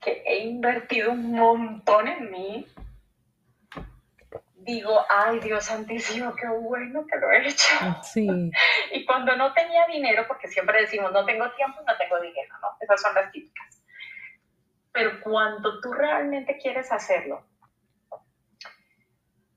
que 0.00 0.22
he 0.26 0.44
invertido 0.44 1.12
un 1.12 1.32
montón 1.32 2.08
en 2.08 2.30
mí, 2.30 2.66
digo, 4.64 5.04
ay 5.08 5.40
Dios 5.40 5.64
santísimo, 5.64 6.34
qué 6.34 6.46
bueno 6.48 7.06
que 7.06 7.18
lo 7.18 7.30
he 7.30 7.48
hecho. 7.48 7.74
Sí. 8.02 8.26
y 8.92 9.04
cuando 9.04 9.36
no 9.36 9.52
tenía 9.52 9.86
dinero, 9.86 10.24
porque 10.28 10.48
siempre 10.48 10.82
decimos, 10.82 11.12
no 11.12 11.24
tengo 11.24 11.50
tiempo, 11.52 11.80
no 11.86 11.96
tengo 11.96 12.20
dinero, 12.20 12.54
¿no? 12.60 12.68
Esas 12.80 13.00
son 13.00 13.14
las 13.14 13.30
típicas. 13.32 13.82
Pero 14.92 15.20
cuando 15.22 15.80
tú 15.80 15.92
realmente 15.92 16.58
quieres 16.58 16.90
hacerlo, 16.92 17.46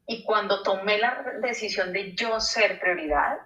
y 0.05 0.23
cuando 0.25 0.61
tomé 0.63 0.97
la 0.97 1.23
decisión 1.41 1.93
de 1.93 2.13
yo 2.13 2.39
ser 2.39 2.79
prioridad, 2.79 3.39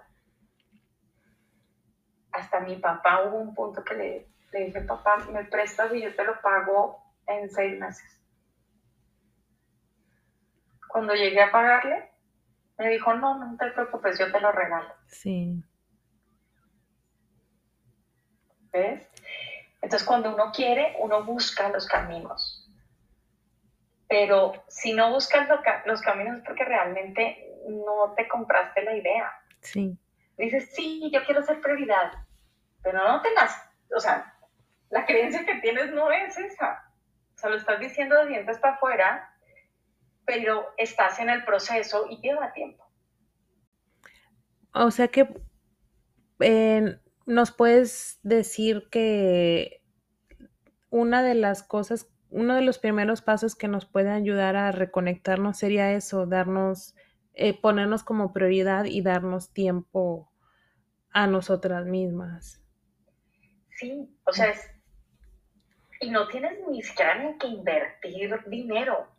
hasta 2.32 2.60
mi 2.60 2.76
papá 2.76 3.22
hubo 3.22 3.38
un 3.38 3.54
punto 3.54 3.82
que 3.84 3.94
le, 3.94 4.26
le 4.52 4.64
dije, 4.66 4.80
papá, 4.82 5.18
me 5.32 5.44
prestas 5.44 5.92
y 5.94 6.02
yo 6.02 6.14
te 6.14 6.24
lo 6.24 6.40
pago 6.40 7.02
en 7.26 7.48
seis 7.50 7.78
meses. 7.78 8.17
Cuando 10.88 11.14
llegué 11.14 11.40
a 11.42 11.52
pagarle, 11.52 12.10
me 12.78 12.88
dijo, 12.88 13.14
no, 13.14 13.38
no 13.38 13.56
te 13.56 13.70
preocupes, 13.70 14.18
yo 14.18 14.30
te 14.32 14.40
lo 14.40 14.52
regalo. 14.52 14.92
Sí. 15.06 15.62
¿Ves? 18.72 19.06
Entonces, 19.80 20.06
cuando 20.06 20.34
uno 20.34 20.52
quiere, 20.52 20.96
uno 21.00 21.24
busca 21.24 21.68
los 21.68 21.86
caminos. 21.86 22.68
Pero 24.08 24.64
si 24.68 24.92
no 24.92 25.12
buscas 25.12 25.48
los 25.84 26.00
caminos 26.00 26.38
es 26.38 26.44
porque 26.44 26.64
realmente 26.64 27.48
no 27.68 28.14
te 28.16 28.26
compraste 28.26 28.82
la 28.82 28.96
idea. 28.96 29.32
Sí. 29.60 29.98
Dices, 30.36 30.70
sí, 30.72 31.10
yo 31.12 31.24
quiero 31.24 31.42
ser 31.42 31.60
prioridad, 31.60 32.12
pero 32.82 33.02
no 33.02 33.20
te 33.22 33.32
las, 33.32 33.70
o 33.94 34.00
sea, 34.00 34.34
la 34.88 35.04
creencia 35.04 35.44
que 35.44 35.56
tienes 35.56 35.90
no 35.90 36.10
es 36.12 36.38
esa. 36.38 36.92
O 37.34 37.38
sea, 37.38 37.50
lo 37.50 37.56
estás 37.56 37.80
diciendo 37.80 38.16
de 38.16 38.28
dientes 38.28 38.58
para 38.58 38.74
afuera, 38.74 39.34
pero 40.28 40.66
estás 40.76 41.20
en 41.20 41.30
el 41.30 41.42
proceso 41.42 42.06
y 42.10 42.20
lleva 42.20 42.52
tiempo. 42.52 42.84
O 44.74 44.90
sea 44.90 45.08
que 45.08 45.26
eh, 46.40 46.98
nos 47.24 47.50
puedes 47.50 48.20
decir 48.22 48.88
que 48.90 49.82
una 50.90 51.22
de 51.22 51.34
las 51.34 51.62
cosas, 51.62 52.10
uno 52.28 52.56
de 52.56 52.60
los 52.60 52.78
primeros 52.78 53.22
pasos 53.22 53.56
que 53.56 53.68
nos 53.68 53.86
puede 53.86 54.10
ayudar 54.10 54.54
a 54.56 54.70
reconectarnos 54.70 55.56
sería 55.56 55.92
eso, 55.92 56.26
darnos, 56.26 56.94
eh, 57.32 57.58
ponernos 57.58 58.04
como 58.04 58.34
prioridad 58.34 58.84
y 58.84 59.00
darnos 59.00 59.54
tiempo 59.54 60.30
a 61.10 61.26
nosotras 61.26 61.86
mismas. 61.86 62.62
Sí, 63.70 64.14
o 64.24 64.32
sea, 64.34 64.50
es, 64.50 64.70
y 66.02 66.10
no 66.10 66.28
tienes 66.28 66.58
ni 66.68 66.82
siquiera 66.82 67.14
ni 67.24 67.38
que 67.38 67.46
invertir 67.46 68.44
dinero. 68.46 69.17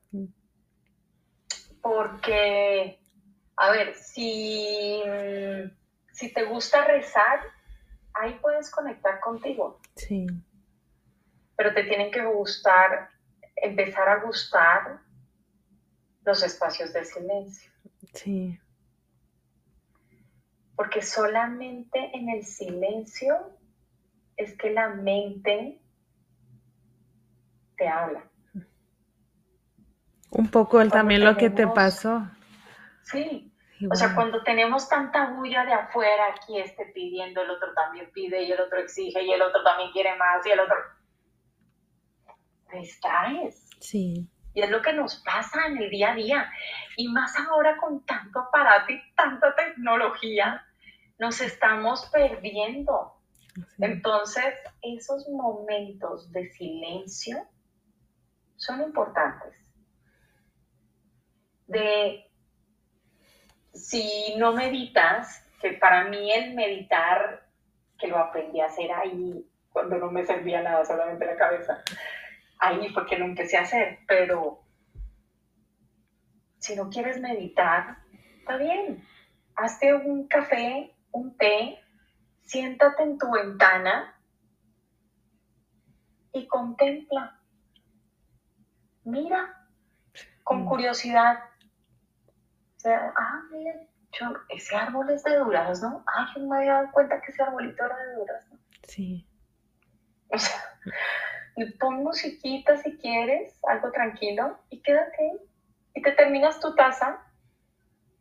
Mm. 1.80 1.82
Porque, 1.82 3.00
a 3.56 3.72
ver, 3.72 3.96
si, 3.96 5.02
si 6.12 6.34
te 6.34 6.46
gusta 6.46 6.86
rezar, 6.86 7.40
ahí 8.14 8.38
puedes 8.42 8.70
conectar 8.72 9.20
contigo. 9.20 9.80
Sí. 9.96 10.28
Pero 11.56 11.74
te 11.74 11.84
tienen 11.84 12.12
que 12.12 12.26
gustar, 12.26 13.10
empezar 13.56 14.08
a 14.08 14.24
gustar 14.24 15.00
los 16.24 16.44
espacios 16.44 16.94
de 16.94 17.06
silencio. 17.06 17.72
Sí. 18.14 18.60
Porque 20.76 21.02
solamente 21.02 22.12
en 22.14 22.30
el 22.30 22.46
silencio 22.46 23.58
es 24.38 24.56
que 24.58 24.72
la 24.72 24.90
mente 24.90 25.82
te 27.78 27.88
habla. 27.88 28.29
Un 30.32 30.50
poco 30.50 30.82
el, 30.82 30.92
también 30.92 31.24
lo 31.24 31.36
que 31.38 31.50
te 31.50 31.68
pasó. 31.68 32.30
Sí, 33.04 33.50
o 33.90 33.96
sea, 33.96 34.14
cuando 34.14 34.44
tenemos 34.44 34.90
tanta 34.90 35.32
bulla 35.32 35.64
de 35.66 35.74
afuera, 35.74 36.26
aquí 36.36 36.60
este 36.60 36.86
pidiendo, 36.88 37.42
el 37.42 37.50
otro 37.50 37.74
también 37.74 38.12
pide, 38.12 38.44
y 38.44 38.52
el 38.52 38.60
otro 38.60 38.80
exige, 38.80 39.24
y 39.24 39.32
el 39.32 39.42
otro 39.42 39.64
también 39.64 39.92
quiere 39.92 40.16
más, 40.18 40.46
y 40.46 40.52
el 40.52 40.60
otro... 40.60 40.76
Te 42.70 42.78
distraes. 42.78 43.70
Sí. 43.80 44.30
Y 44.54 44.62
es 44.62 44.70
lo 44.70 44.82
que 44.82 44.94
nos 44.94 45.18
pasa 45.24 45.68
en 45.68 45.78
el 45.78 45.90
día 45.90 46.12
a 46.12 46.16
día. 46.16 46.52
Y 46.98 47.08
más 47.08 47.34
ahora 47.40 47.78
con 47.78 48.06
tanto 48.06 48.40
aparato 48.40 48.92
y 48.92 49.02
tanta 49.16 49.56
tecnología, 49.56 50.66
nos 51.18 51.40
estamos 51.40 52.06
perdiendo. 52.12 53.16
Entonces, 53.80 54.56
esos 54.82 55.28
momentos 55.30 56.32
de 56.32 56.50
silencio 56.50 57.38
son 58.58 58.82
importantes. 58.82 59.59
De 61.70 62.26
si 63.74 64.36
no 64.38 64.54
meditas, 64.54 65.46
que 65.62 65.74
para 65.74 66.06
mí 66.06 66.32
el 66.32 66.56
meditar, 66.56 67.48
que 67.98 68.08
lo 68.08 68.18
aprendí 68.18 68.60
a 68.60 68.66
hacer 68.66 68.92
ahí 68.92 69.46
cuando 69.72 69.98
no 69.98 70.12
me 70.12 70.26
servía 70.26 70.62
nada, 70.62 70.84
solamente 70.84 71.26
la 71.26 71.38
cabeza, 71.38 71.82
ahí 72.58 72.90
fue 72.90 73.06
que 73.06 73.18
lo 73.18 73.26
empecé 73.26 73.58
a 73.58 73.62
hacer, 73.62 74.00
pero 74.08 74.64
si 76.58 76.76
no 76.76 76.90
quieres 76.90 77.22
meditar, 77.22 78.00
está 78.40 78.58
bien, 78.58 79.06
hazte 79.56 79.94
un 79.94 80.28
café, 80.28 80.94
un 81.12 81.38
té, 81.38 81.80
siéntate 82.42 83.04
en 83.04 83.18
tu 83.18 83.32
ventana 83.32 84.20
y 86.34 86.48
contempla 86.48 87.40
mira, 89.10 89.68
con 90.44 90.64
mm. 90.64 90.66
curiosidad. 90.68 91.40
O 92.80 92.82
sea, 92.82 93.14
ah, 93.14 93.42
mira, 93.52 93.74
ese 94.48 94.74
árbol 94.74 95.10
es 95.10 95.22
de 95.24 95.36
durazno. 95.36 96.02
Ay, 96.08 96.28
yo 96.34 96.42
no 96.42 96.48
me 96.48 96.58
había 96.60 96.74
dado 96.76 96.92
cuenta 96.94 97.20
que 97.20 97.34
ese 97.34 97.44
arbolito 97.44 97.86
era 97.86 97.98
de 97.98 98.16
durazno. 98.16 98.58
Sí. 98.84 99.28
O 100.30 100.38
sea, 100.38 100.56
pon 101.78 102.04
musiquita 102.04 102.78
si 102.78 102.98
quieres, 102.98 103.60
algo 103.66 103.92
tranquilo, 103.92 104.58
y 104.70 104.82
quédate 104.82 105.42
Y 105.94 106.02
te 106.02 106.14
terminas 106.14 106.62
tu 106.62 106.74
taza 106.74 107.22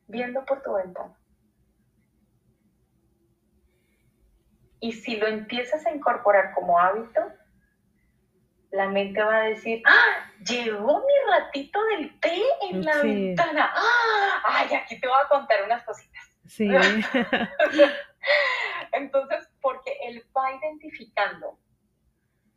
viendo 0.09 0.45
por 0.45 0.61
tu 0.63 0.73
ventana. 0.73 1.17
Y 4.81 4.91
si 4.91 5.17
lo 5.19 5.29
empiezas 5.29 5.87
a 5.87 5.95
incorporar 5.95 6.53
como 6.53 6.81
hábito, 6.81 7.21
la 8.71 8.89
mente 8.89 9.23
va 9.23 9.37
a 9.37 9.45
decir, 9.45 9.83
¡ah! 9.87 10.31
Llegó 10.47 11.01
mi 11.01 11.33
ratito 11.33 11.83
del 11.87 12.21
té 12.21 12.43
en 12.71 12.85
la 12.85 13.03
ventana. 13.03 13.73
¡Ah! 13.75 14.43
¡Ay, 14.47 14.75
aquí 14.75 15.01
te 15.01 15.09
voy 15.09 15.17
a 15.25 15.29
contar 15.29 15.65
unas 15.65 15.83
cositas! 15.85 16.23
Sí. 16.47 16.69
Entonces, 18.93 19.49
porque 19.61 19.93
él 20.05 20.25
va 20.37 20.55
identificando 20.55 21.59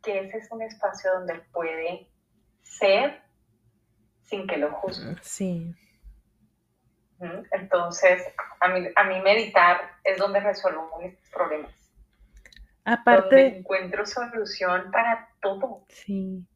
que 0.02 0.20
ese 0.20 0.38
es 0.38 0.50
un 0.50 0.62
espacio 0.62 1.12
donde 1.12 1.34
puede 1.52 2.08
ser 2.62 3.22
sin 4.22 4.46
que 4.46 4.56
lo 4.56 4.72
juzguen. 4.72 5.18
Sí. 5.22 5.74
Entonces, 7.52 8.26
a 8.60 8.68
mí, 8.68 8.88
a 8.96 9.04
mí 9.04 9.20
meditar 9.20 9.92
es 10.02 10.18
donde 10.18 10.40
resuelvo 10.40 10.90
mis 11.00 11.14
problemas. 11.30 11.72
Aparte. 12.84 13.36
Donde 13.36 13.58
encuentro 13.58 14.04
solución 14.06 14.90
para 14.90 15.31
todo. 15.42 15.84
Sí. 15.88 16.46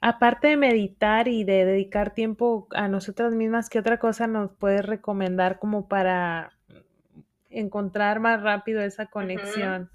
Aparte 0.00 0.48
de 0.48 0.56
meditar 0.56 1.26
y 1.26 1.42
de 1.42 1.64
dedicar 1.64 2.14
tiempo 2.14 2.68
a 2.70 2.86
nosotras 2.86 3.32
mismas, 3.32 3.68
¿qué 3.68 3.80
otra 3.80 3.98
cosa 3.98 4.28
nos 4.28 4.52
puedes 4.52 4.86
recomendar 4.86 5.58
como 5.58 5.88
para 5.88 6.52
encontrar 7.50 8.20
más 8.20 8.40
rápido 8.42 8.80
esa 8.80 9.06
conexión? 9.06 9.90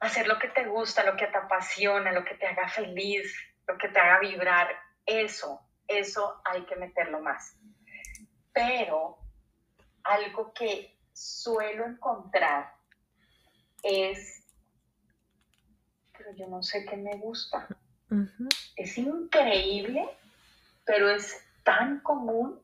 Hacer 0.00 0.26
lo 0.26 0.38
que 0.38 0.48
te 0.48 0.66
gusta, 0.66 1.04
lo 1.04 1.16
que 1.16 1.26
te 1.26 1.38
apasiona, 1.38 2.10
lo 2.10 2.24
que 2.24 2.34
te 2.34 2.46
haga 2.46 2.68
feliz, 2.68 3.32
lo 3.68 3.78
que 3.78 3.88
te 3.88 4.00
haga 4.00 4.18
vibrar, 4.18 4.68
eso, 5.06 5.60
eso 5.86 6.40
hay 6.44 6.62
que 6.62 6.76
meterlo 6.76 7.20
más. 7.20 7.56
Pero 8.52 9.18
algo 10.02 10.52
que 10.52 10.98
suelo 11.12 11.84
encontrar 11.86 12.72
es, 13.82 14.37
pero 16.28 16.36
yo 16.36 16.48
no 16.48 16.62
sé 16.62 16.84
qué 16.84 16.96
me 16.96 17.16
gusta. 17.16 17.66
Es 18.76 18.98
increíble, 18.98 20.08
pero 20.84 21.10
es 21.10 21.42
tan 21.64 22.00
común. 22.00 22.60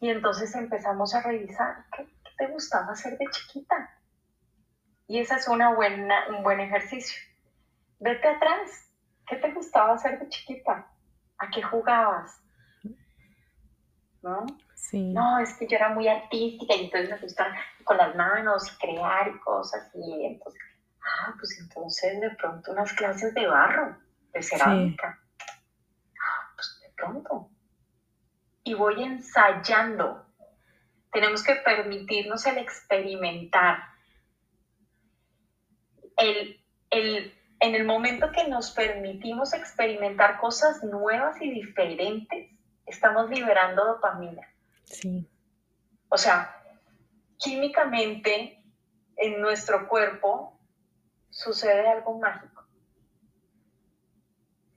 Y 0.00 0.10
entonces 0.10 0.54
empezamos 0.54 1.14
a 1.14 1.22
revisar 1.22 1.84
qué, 1.96 2.08
te 2.36 2.46
gustaba 2.48 2.92
hacer 2.92 3.18
de 3.18 3.26
chiquita. 3.30 3.98
Y 5.06 5.18
ese 5.20 5.34
es 5.34 5.48
una 5.48 5.74
buena, 5.74 6.28
un 6.30 6.42
buen 6.42 6.60
ejercicio. 6.60 7.20
Vete 8.00 8.28
atrás. 8.28 8.90
¿Qué 9.26 9.36
te 9.36 9.52
gustaba 9.52 9.94
hacer 9.94 10.18
de 10.18 10.28
chiquita? 10.28 10.90
¿A 11.38 11.50
qué 11.50 11.62
jugabas? 11.62 12.40
¿No? 14.22 14.46
Sí. 14.74 15.12
No, 15.12 15.38
es 15.38 15.54
que 15.54 15.66
yo 15.66 15.76
era 15.76 15.90
muy 15.90 16.08
artística 16.08 16.74
y 16.74 16.84
entonces 16.84 17.10
me 17.10 17.18
gustaba 17.18 17.54
con 17.84 17.96
las 17.96 18.16
manos 18.16 18.72
y 18.72 18.78
crear 18.78 19.28
y 19.28 19.38
cosas. 19.40 19.90
Y 19.94 20.26
entonces 20.26 20.60
Ah, 21.04 21.34
pues 21.38 21.58
entonces 21.58 22.20
de 22.20 22.30
pronto 22.30 22.72
unas 22.72 22.92
clases 22.92 23.34
de 23.34 23.46
barro, 23.46 23.98
de 24.32 24.42
cerámica. 24.42 25.20
Ah, 26.20 26.52
pues 26.54 26.80
de 26.80 26.88
pronto. 26.94 27.50
Y 28.64 28.74
voy 28.74 29.02
ensayando. 29.02 30.26
Tenemos 31.12 31.42
que 31.42 31.56
permitirnos 31.56 32.46
el 32.46 32.58
experimentar. 32.58 33.78
El, 36.16 36.60
en 36.90 37.74
el 37.74 37.84
momento 37.84 38.30
que 38.30 38.46
nos 38.48 38.70
permitimos 38.70 39.52
experimentar 39.54 40.38
cosas 40.38 40.84
nuevas 40.84 41.40
y 41.40 41.50
diferentes, 41.50 42.50
estamos 42.86 43.28
liberando 43.28 43.84
dopamina. 43.84 44.46
Sí. 44.84 45.28
O 46.08 46.18
sea, 46.18 46.62
químicamente 47.38 48.62
en 49.16 49.40
nuestro 49.40 49.88
cuerpo 49.88 50.60
sucede 51.32 51.88
algo 51.88 52.18
mágico. 52.18 52.62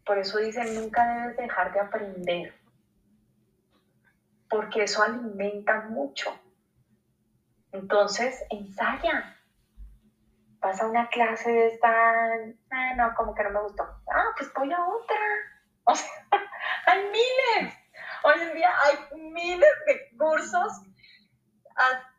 Por 0.06 0.18
eso 0.18 0.40
dicen, 0.40 0.74
nunca 0.76 1.06
debes 1.06 1.38
dejar 1.38 1.74
de 1.74 1.80
aprender, 1.80 2.56
porque 4.50 4.84
eso 4.84 5.04
alimenta 5.04 5.82
mucho. 5.82 6.40
Entonces, 7.72 8.42
ensaya. 8.50 9.38
Vas 10.60 10.82
a 10.82 10.88
una 10.88 11.10
clase 11.10 11.52
de 11.52 11.68
esta, 11.68 11.90
ah, 12.72 12.94
no, 12.96 13.14
como 13.16 13.36
que 13.36 13.44
no 13.44 13.50
me 13.52 13.62
gustó. 13.62 13.84
Ah, 14.12 14.28
pues 14.38 14.52
voy 14.54 14.72
otra. 14.74 15.18
O 15.84 15.94
sea, 15.94 16.10
hay 16.88 17.04
miles. 17.04 17.74
Hoy 18.24 18.42
en 18.42 18.54
día 18.56 18.70
hay 18.84 19.20
miles 19.20 19.74
de 19.86 20.18
cursos 20.18 20.82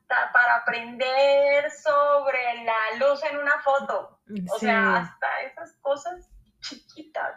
para 0.09 0.57
aprender 0.57 1.71
sobre 1.71 2.65
la 2.65 2.99
luz 2.99 3.23
en 3.25 3.39
una 3.39 3.59
foto. 3.61 4.21
O 4.53 4.59
sea, 4.59 4.97
hasta 4.99 5.41
esas 5.43 5.77
cosas 5.81 6.31
chiquitas. 6.61 7.35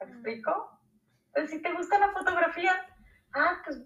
¿Me 0.00 0.06
explico? 0.06 0.80
Entonces, 1.28 1.50
si 1.50 1.62
te 1.62 1.72
gusta 1.72 1.98
la 1.98 2.10
fotografía, 2.10 2.74
ah, 3.34 3.60
pues 3.64 3.82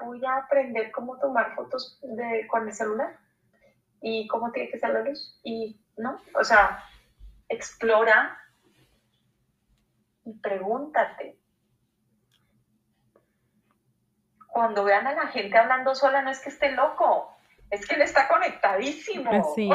voy 0.00 0.24
a 0.24 0.36
aprender 0.36 0.90
cómo 0.92 1.18
tomar 1.18 1.54
fotos 1.54 1.98
de, 2.02 2.46
con 2.48 2.66
el 2.66 2.74
celular 2.74 3.18
y 4.00 4.26
cómo 4.28 4.50
tiene 4.52 4.70
que 4.70 4.78
ser 4.78 4.90
la 4.90 5.02
luz. 5.02 5.38
Y, 5.42 5.80
¿no? 5.96 6.20
O 6.34 6.44
sea, 6.44 6.84
explora 7.48 8.38
y 10.24 10.34
pregúntate. 10.38 11.38
Cuando 14.48 14.84
vean 14.84 15.06
a 15.06 15.14
la 15.14 15.28
gente 15.28 15.56
hablando 15.56 15.94
sola, 15.94 16.22
no 16.22 16.30
es 16.30 16.40
que 16.40 16.48
esté 16.48 16.72
loco, 16.72 17.37
es 17.70 17.86
que 17.86 17.94
él 17.94 18.02
está 18.02 18.28
conectadísimo. 18.28 19.54
Sí. 19.54 19.70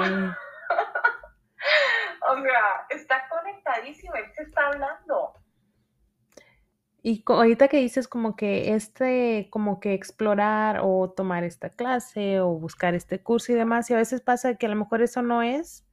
o 2.29 2.41
sea, 2.41 2.87
está 2.89 3.27
conectadísimo, 3.29 4.13
él 4.15 4.25
se 4.35 4.43
está 4.43 4.67
hablando. 4.67 5.33
Y 7.05 7.21
ahorita 7.27 7.67
que 7.67 7.77
dices 7.77 8.07
como 8.07 8.37
que 8.37 8.73
este, 8.75 9.49
como 9.49 9.81
que 9.81 9.93
explorar 9.93 10.79
o 10.81 11.11
tomar 11.11 11.43
esta 11.43 11.69
clase 11.69 12.39
o 12.39 12.51
buscar 12.51 12.93
este 12.95 13.21
curso 13.21 13.51
y 13.51 13.55
demás, 13.55 13.89
y 13.89 13.93
a 13.93 13.97
veces 13.97 14.21
pasa 14.21 14.55
que 14.55 14.67
a 14.67 14.69
lo 14.69 14.77
mejor 14.77 15.01
eso 15.01 15.21
no 15.21 15.43
es, 15.43 15.85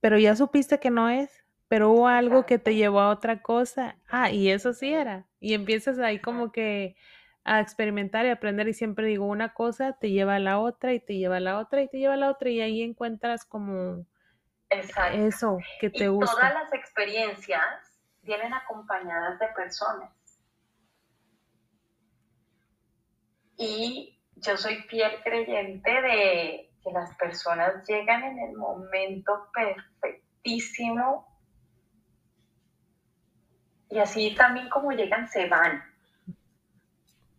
pero 0.00 0.16
ya 0.16 0.36
supiste 0.36 0.78
que 0.78 0.90
no 0.90 1.08
es, 1.08 1.44
pero 1.66 1.90
hubo 1.90 2.06
algo 2.06 2.46
que 2.46 2.60
te 2.60 2.76
llevó 2.76 3.00
a 3.00 3.10
otra 3.10 3.42
cosa. 3.42 3.96
Ah, 4.08 4.30
y 4.30 4.48
eso 4.50 4.72
sí 4.74 4.94
era. 4.94 5.26
Y 5.40 5.54
empiezas 5.54 5.98
ahí 5.98 6.20
como 6.20 6.52
que 6.52 6.94
a 7.44 7.60
experimentar 7.60 8.24
y 8.24 8.30
aprender 8.30 8.68
y 8.68 8.74
siempre 8.74 9.06
digo 9.06 9.26
una 9.26 9.52
cosa 9.52 9.92
te 9.92 10.10
lleva 10.10 10.36
a 10.36 10.38
la 10.38 10.58
otra 10.58 10.94
y 10.94 11.00
te 11.00 11.16
lleva 11.16 11.36
a 11.36 11.40
la 11.40 11.58
otra 11.58 11.82
y 11.82 11.88
te 11.88 11.98
lleva 11.98 12.14
a 12.14 12.16
la 12.16 12.30
otra 12.30 12.48
y 12.48 12.60
ahí 12.60 12.82
encuentras 12.82 13.44
como 13.44 14.06
eso 14.70 15.58
que 15.80 15.90
te 15.90 16.08
gusta. 16.08 16.32
Todas 16.32 16.54
las 16.54 16.72
experiencias 16.72 17.62
vienen 18.22 18.52
acompañadas 18.52 19.38
de 19.38 19.46
personas. 19.48 20.10
Y 23.56 24.18
yo 24.36 24.56
soy 24.56 24.76
fiel 24.88 25.12
creyente 25.22 25.90
de 25.90 26.70
que 26.82 26.90
las 26.92 27.14
personas 27.16 27.86
llegan 27.86 28.24
en 28.24 28.38
el 28.38 28.56
momento 28.56 29.48
perfectísimo 29.54 31.28
y 33.90 33.98
así 33.98 34.34
también 34.34 34.68
como 34.70 34.90
llegan 34.92 35.28
se 35.28 35.46
van. 35.48 35.93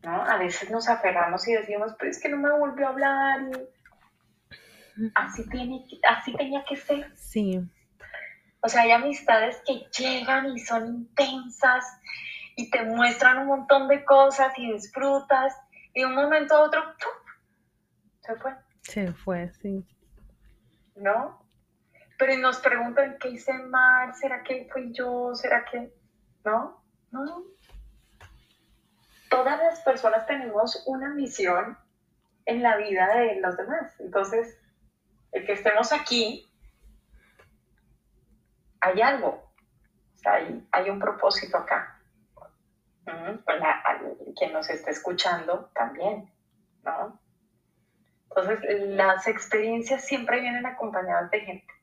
A 0.06 0.38
veces 0.38 0.70
nos 0.70 0.88
aferramos 0.88 1.48
y 1.48 1.54
decimos, 1.54 1.94
pero 1.98 2.12
es 2.12 2.22
que 2.22 2.30
no 2.30 2.38
me 2.38 2.52
volvió 2.52 2.88
a 2.88 2.90
hablar 2.90 3.42
y 3.42 5.12
así, 5.16 5.48
tiene, 5.50 5.86
así 6.08 6.34
tenía 6.36 6.64
que 6.64 6.76
ser. 6.76 7.12
Sí. 7.16 7.62
O 8.62 8.68
sea, 8.68 8.82
hay 8.82 8.92
amistades 8.92 9.62
que 9.66 9.88
llegan 9.98 10.48
y 10.48 10.60
son 10.60 10.88
intensas 10.88 11.86
y 12.56 12.70
te 12.70 12.84
muestran 12.84 13.40
un 13.40 13.48
montón 13.48 13.88
de 13.88 14.04
cosas 14.04 14.58
y 14.58 14.72
disfrutas 14.72 15.56
y 15.94 16.02
de 16.02 16.06
un 16.06 16.16
momento 16.16 16.56
a 16.56 16.64
otro, 16.64 16.82
se 18.22 18.36
fue. 18.36 18.54
Se 18.82 19.14
fue, 19.14 19.52
sí. 19.62 19.86
¿No? 20.96 21.46
Pero 22.18 22.38
nos 22.38 22.60
preguntan 22.60 23.18
qué 23.20 23.30
hice 23.30 23.54
mal, 23.54 24.14
¿será 24.16 24.44
que 24.44 24.68
fui 24.72 24.94
yo? 24.94 25.36
¿Será 25.36 25.66
que 25.66 25.94
no? 26.44 26.82
No, 27.12 27.44
todas 29.36 29.60
las 29.60 29.82
personas 29.82 30.26
tenemos 30.28 30.82
una 30.86 31.10
misión 31.10 31.78
en 32.46 32.64
la 32.64 32.78
vida 32.78 33.14
de 33.18 33.42
los 33.42 33.58
demás. 33.58 33.94
Entonces, 34.00 34.58
el 35.34 35.46
que 35.46 35.52
estemos 35.52 35.92
aquí, 35.92 36.50
hay 38.80 39.02
algo, 39.02 39.52
hay, 40.72 40.90
un 40.90 41.00
propósito 41.00 41.58
acá. 41.58 42.00
quien 44.38 44.54
nos 44.54 44.70
está 44.70 44.92
escuchando 44.92 45.70
también, 45.74 46.32
¿no? 46.84 47.20
Entonces, 48.30 48.60
las 48.88 49.28
experiencias 49.28 50.06
siempre 50.06 50.40
vienen 50.40 50.66
acompañadas 50.66 51.30
de 51.32 51.42
gente. 51.42 51.74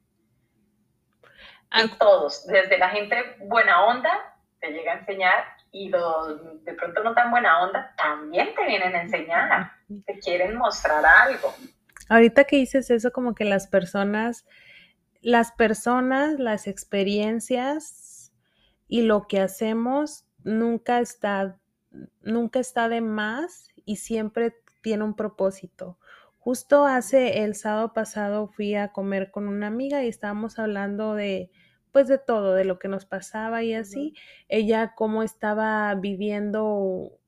Y 1.74 1.88
todos, 1.98 2.46
desde 2.46 2.78
la 2.78 2.88
gente 2.88 3.36
buena 3.40 3.84
onda, 3.84 4.36
te 4.58 4.70
llega 4.70 4.92
a 4.92 4.98
enseñar 5.00 5.61
y 5.72 5.88
los 5.88 6.64
de 6.64 6.74
pronto 6.74 7.02
no 7.02 7.14
tan 7.14 7.30
buena 7.30 7.62
onda 7.62 7.94
también 7.96 8.54
te 8.54 8.66
vienen 8.66 8.94
a 8.94 9.02
enseñar, 9.02 9.72
te 10.06 10.18
quieren 10.18 10.56
mostrar 10.56 11.04
algo. 11.04 11.52
Ahorita 12.10 12.44
que 12.44 12.56
dices 12.56 12.90
eso, 12.90 13.10
como 13.10 13.34
que 13.34 13.46
las 13.46 13.66
personas, 13.68 14.44
las 15.22 15.50
personas, 15.52 16.38
las 16.38 16.66
experiencias 16.66 18.32
y 18.86 19.02
lo 19.02 19.26
que 19.26 19.40
hacemos 19.40 20.26
nunca 20.44 21.00
está, 21.00 21.58
nunca 22.20 22.60
está 22.60 22.90
de 22.90 23.00
más 23.00 23.70
y 23.86 23.96
siempre 23.96 24.54
tiene 24.82 25.04
un 25.04 25.16
propósito. 25.16 25.98
Justo 26.38 26.84
hace 26.84 27.44
el 27.44 27.54
sábado 27.54 27.94
pasado 27.94 28.48
fui 28.48 28.74
a 28.74 28.88
comer 28.92 29.30
con 29.30 29.48
una 29.48 29.68
amiga 29.68 30.04
y 30.04 30.08
estábamos 30.08 30.58
hablando 30.58 31.14
de, 31.14 31.50
pues 31.92 32.08
de 32.08 32.18
todo, 32.18 32.54
de 32.54 32.64
lo 32.64 32.78
que 32.78 32.88
nos 32.88 33.04
pasaba 33.04 33.62
y 33.62 33.74
así. 33.74 34.14
Ella 34.48 34.94
cómo 34.96 35.22
estaba 35.22 35.94
viviendo 35.94 37.18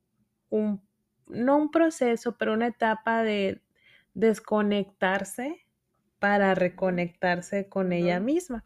un, 0.48 0.82
no 1.26 1.56
un 1.56 1.70
proceso, 1.70 2.36
pero 2.36 2.54
una 2.54 2.68
etapa 2.68 3.22
de 3.22 3.60
desconectarse 4.14 5.66
para 6.18 6.54
reconectarse 6.54 7.68
con 7.68 7.92
ella 7.92 8.18
misma. 8.20 8.64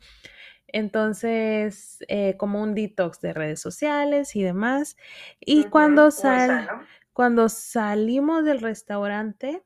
Entonces, 0.68 1.98
eh, 2.08 2.36
como 2.36 2.62
un 2.62 2.74
detox 2.74 3.20
de 3.20 3.32
redes 3.32 3.60
sociales 3.60 4.36
y 4.36 4.42
demás. 4.42 4.96
Y 5.40 5.64
cuando, 5.64 6.10
sal, 6.10 6.68
cuando 7.12 7.48
salimos 7.48 8.44
del 8.44 8.60
restaurante, 8.60 9.64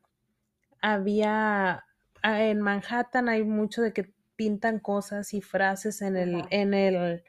había, 0.80 1.84
ah, 2.22 2.42
en 2.42 2.60
Manhattan 2.60 3.28
hay 3.28 3.44
mucho 3.44 3.82
de 3.82 3.92
que 3.92 4.14
pintan 4.42 4.80
cosas 4.80 5.34
y 5.34 5.40
frases 5.40 6.02
en 6.02 6.16
el, 6.16 6.42
en 6.50 6.74
el, 6.74 7.22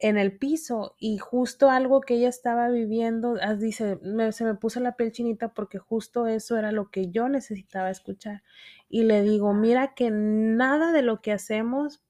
en 0.00 0.16
el 0.16 0.38
piso 0.38 0.96
y 0.98 1.18
justo 1.18 1.68
algo 1.68 2.00
que 2.00 2.14
ella 2.14 2.30
estaba 2.30 2.70
viviendo, 2.70 3.36
dice, 3.58 3.98
se 4.30 4.44
me 4.44 4.54
puso 4.54 4.80
la 4.80 4.96
piel 4.96 5.12
chinita 5.12 5.52
porque 5.52 5.76
justo 5.76 6.26
eso 6.26 6.56
era 6.56 6.72
lo 6.72 6.90
que 6.90 7.10
yo 7.10 7.28
necesitaba 7.28 7.90
escuchar. 7.90 8.42
Y 8.88 9.02
le 9.02 9.20
digo, 9.20 9.52
mira 9.52 9.92
que 9.92 10.10
nada 10.10 10.90
de 10.90 11.02
lo 11.02 11.20
que 11.20 11.32
hacemos, 11.32 12.02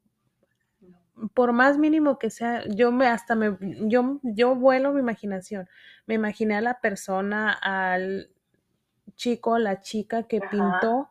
por 1.35 1.53
más 1.53 1.77
mínimo 1.79 2.20
que 2.20 2.31
sea, 2.31 2.62
yo 2.68 2.93
me 2.93 3.09
hasta 3.09 3.35
me, 3.35 3.59
yo, 3.89 4.20
yo 4.23 4.55
vuelo 4.55 4.93
mi 4.93 5.01
imaginación. 5.01 5.68
Me 6.07 6.14
imaginé 6.14 6.55
a 6.55 6.61
la 6.61 6.81
persona, 6.81 7.53
al 7.53 8.31
chico, 9.16 9.59
la 9.59 9.81
chica 9.81 10.29
que 10.29 10.41
pintó 10.41 11.11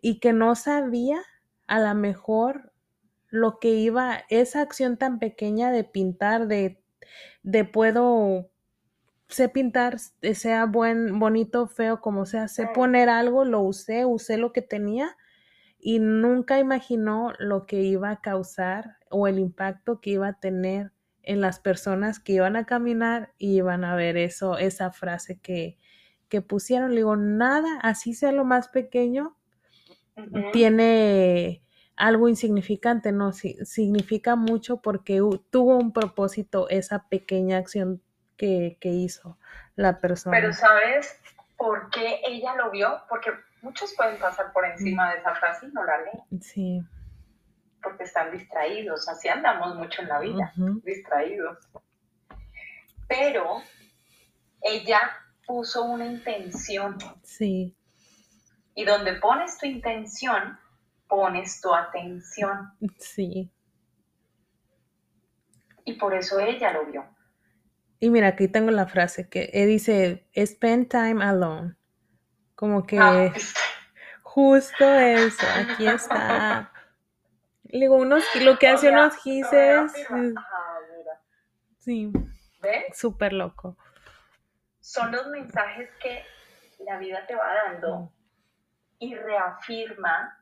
y 0.00 0.20
que 0.20 0.32
no 0.32 0.54
sabía 0.54 1.20
a 1.66 1.80
lo 1.80 1.94
mejor 1.94 2.72
lo 3.28 3.58
que 3.58 3.70
iba, 3.70 4.24
esa 4.28 4.60
acción 4.60 4.96
tan 4.96 5.18
pequeña 5.18 5.72
de 5.72 5.84
pintar, 5.84 6.46
de, 6.46 6.80
de 7.42 7.64
puedo, 7.64 8.50
sé 9.28 9.48
pintar, 9.48 9.98
sea 9.98 10.66
buen, 10.66 11.18
bonito, 11.18 11.66
feo, 11.66 12.00
como 12.00 12.26
sea, 12.26 12.48
sé 12.48 12.68
poner 12.74 13.08
algo, 13.08 13.44
lo 13.44 13.60
usé, 13.60 14.04
usé 14.04 14.36
lo 14.36 14.52
que 14.52 14.62
tenía 14.62 15.16
y 15.78 15.98
nunca 15.98 16.58
imaginó 16.58 17.32
lo 17.38 17.66
que 17.66 17.82
iba 17.82 18.10
a 18.10 18.20
causar 18.20 18.96
o 19.10 19.26
el 19.26 19.38
impacto 19.38 20.00
que 20.00 20.10
iba 20.10 20.28
a 20.28 20.40
tener 20.40 20.92
en 21.22 21.40
las 21.40 21.58
personas 21.58 22.20
que 22.20 22.34
iban 22.34 22.56
a 22.56 22.66
caminar 22.66 23.32
y 23.38 23.56
iban 23.56 23.84
a 23.84 23.94
ver 23.96 24.16
eso, 24.16 24.58
esa 24.58 24.92
frase 24.92 25.40
que, 25.40 25.78
que 26.28 26.40
pusieron. 26.40 26.90
Le 26.90 26.96
digo, 26.96 27.16
nada, 27.16 27.80
así 27.82 28.14
sea 28.14 28.32
lo 28.32 28.44
más 28.44 28.68
pequeño, 28.68 29.36
tiene 30.52 31.62
algo 31.96 32.28
insignificante, 32.28 33.12
no, 33.12 33.32
significa 33.32 34.36
mucho 34.36 34.78
porque 34.80 35.20
tuvo 35.50 35.76
un 35.76 35.92
propósito 35.92 36.68
esa 36.68 37.08
pequeña 37.08 37.58
acción 37.58 38.02
que, 38.36 38.76
hizo 38.82 39.38
la 39.76 40.00
persona. 40.00 40.36
Pero 40.36 40.52
¿sabes 40.52 41.20
por 41.56 41.90
qué 41.90 42.20
ella 42.26 42.54
lo 42.56 42.70
vio? 42.70 43.00
Porque 43.08 43.30
muchos 43.62 43.94
pueden 43.94 44.18
pasar 44.18 44.52
por 44.52 44.66
encima 44.66 45.12
de 45.12 45.20
esa 45.20 45.34
frase 45.36 45.66
y 45.66 45.72
no 45.72 45.84
la 45.84 45.98
leen. 45.98 46.42
Sí. 46.42 46.82
Porque 47.82 48.04
están 48.04 48.32
distraídos, 48.32 49.08
así 49.08 49.28
andamos 49.28 49.76
mucho 49.76 50.02
en 50.02 50.08
la 50.08 50.18
vida, 50.20 50.52
distraídos. 50.84 51.58
Pero 53.06 53.62
ella 54.62 55.00
puso 55.46 55.84
una 55.84 56.06
intención. 56.06 56.96
Sí. 57.22 57.76
Y 58.74 58.84
donde 58.84 59.14
pones 59.14 59.56
tu 59.58 59.66
intención, 59.66 60.58
pones 61.08 61.60
tu 61.60 61.72
atención. 61.72 62.72
Sí. 62.98 63.50
Y 65.84 65.94
por 65.94 66.14
eso 66.14 66.40
ella 66.40 66.72
lo 66.72 66.86
vio. 66.86 67.04
Y 68.00 68.10
mira, 68.10 68.28
aquí 68.28 68.48
tengo 68.48 68.70
la 68.70 68.86
frase 68.86 69.28
que 69.28 69.48
dice, 69.66 70.26
spend 70.36 70.88
time 70.88 71.24
alone. 71.24 71.76
Como 72.54 72.86
que 72.86 72.98
ah, 72.98 73.32
justo 74.22 74.84
eso, 74.84 75.46
aquí 75.56 75.86
está. 75.86 76.72
Digo, 77.64 77.96
unos, 77.96 78.24
lo 78.42 78.58
que 78.58 78.68
hace 78.68 78.90
unos 78.90 79.16
gises. 79.16 79.92
Sí. 81.78 82.12
¿Ves? 82.60 82.96
Súper 82.96 83.32
loco. 83.32 83.76
Son 84.80 85.10
los 85.12 85.26
mensajes 85.28 85.90
que 86.00 86.24
la 86.84 86.98
vida 86.98 87.26
te 87.26 87.34
va 87.34 87.46
dando 87.66 88.12
y 88.98 89.14
reafirma 89.14 90.38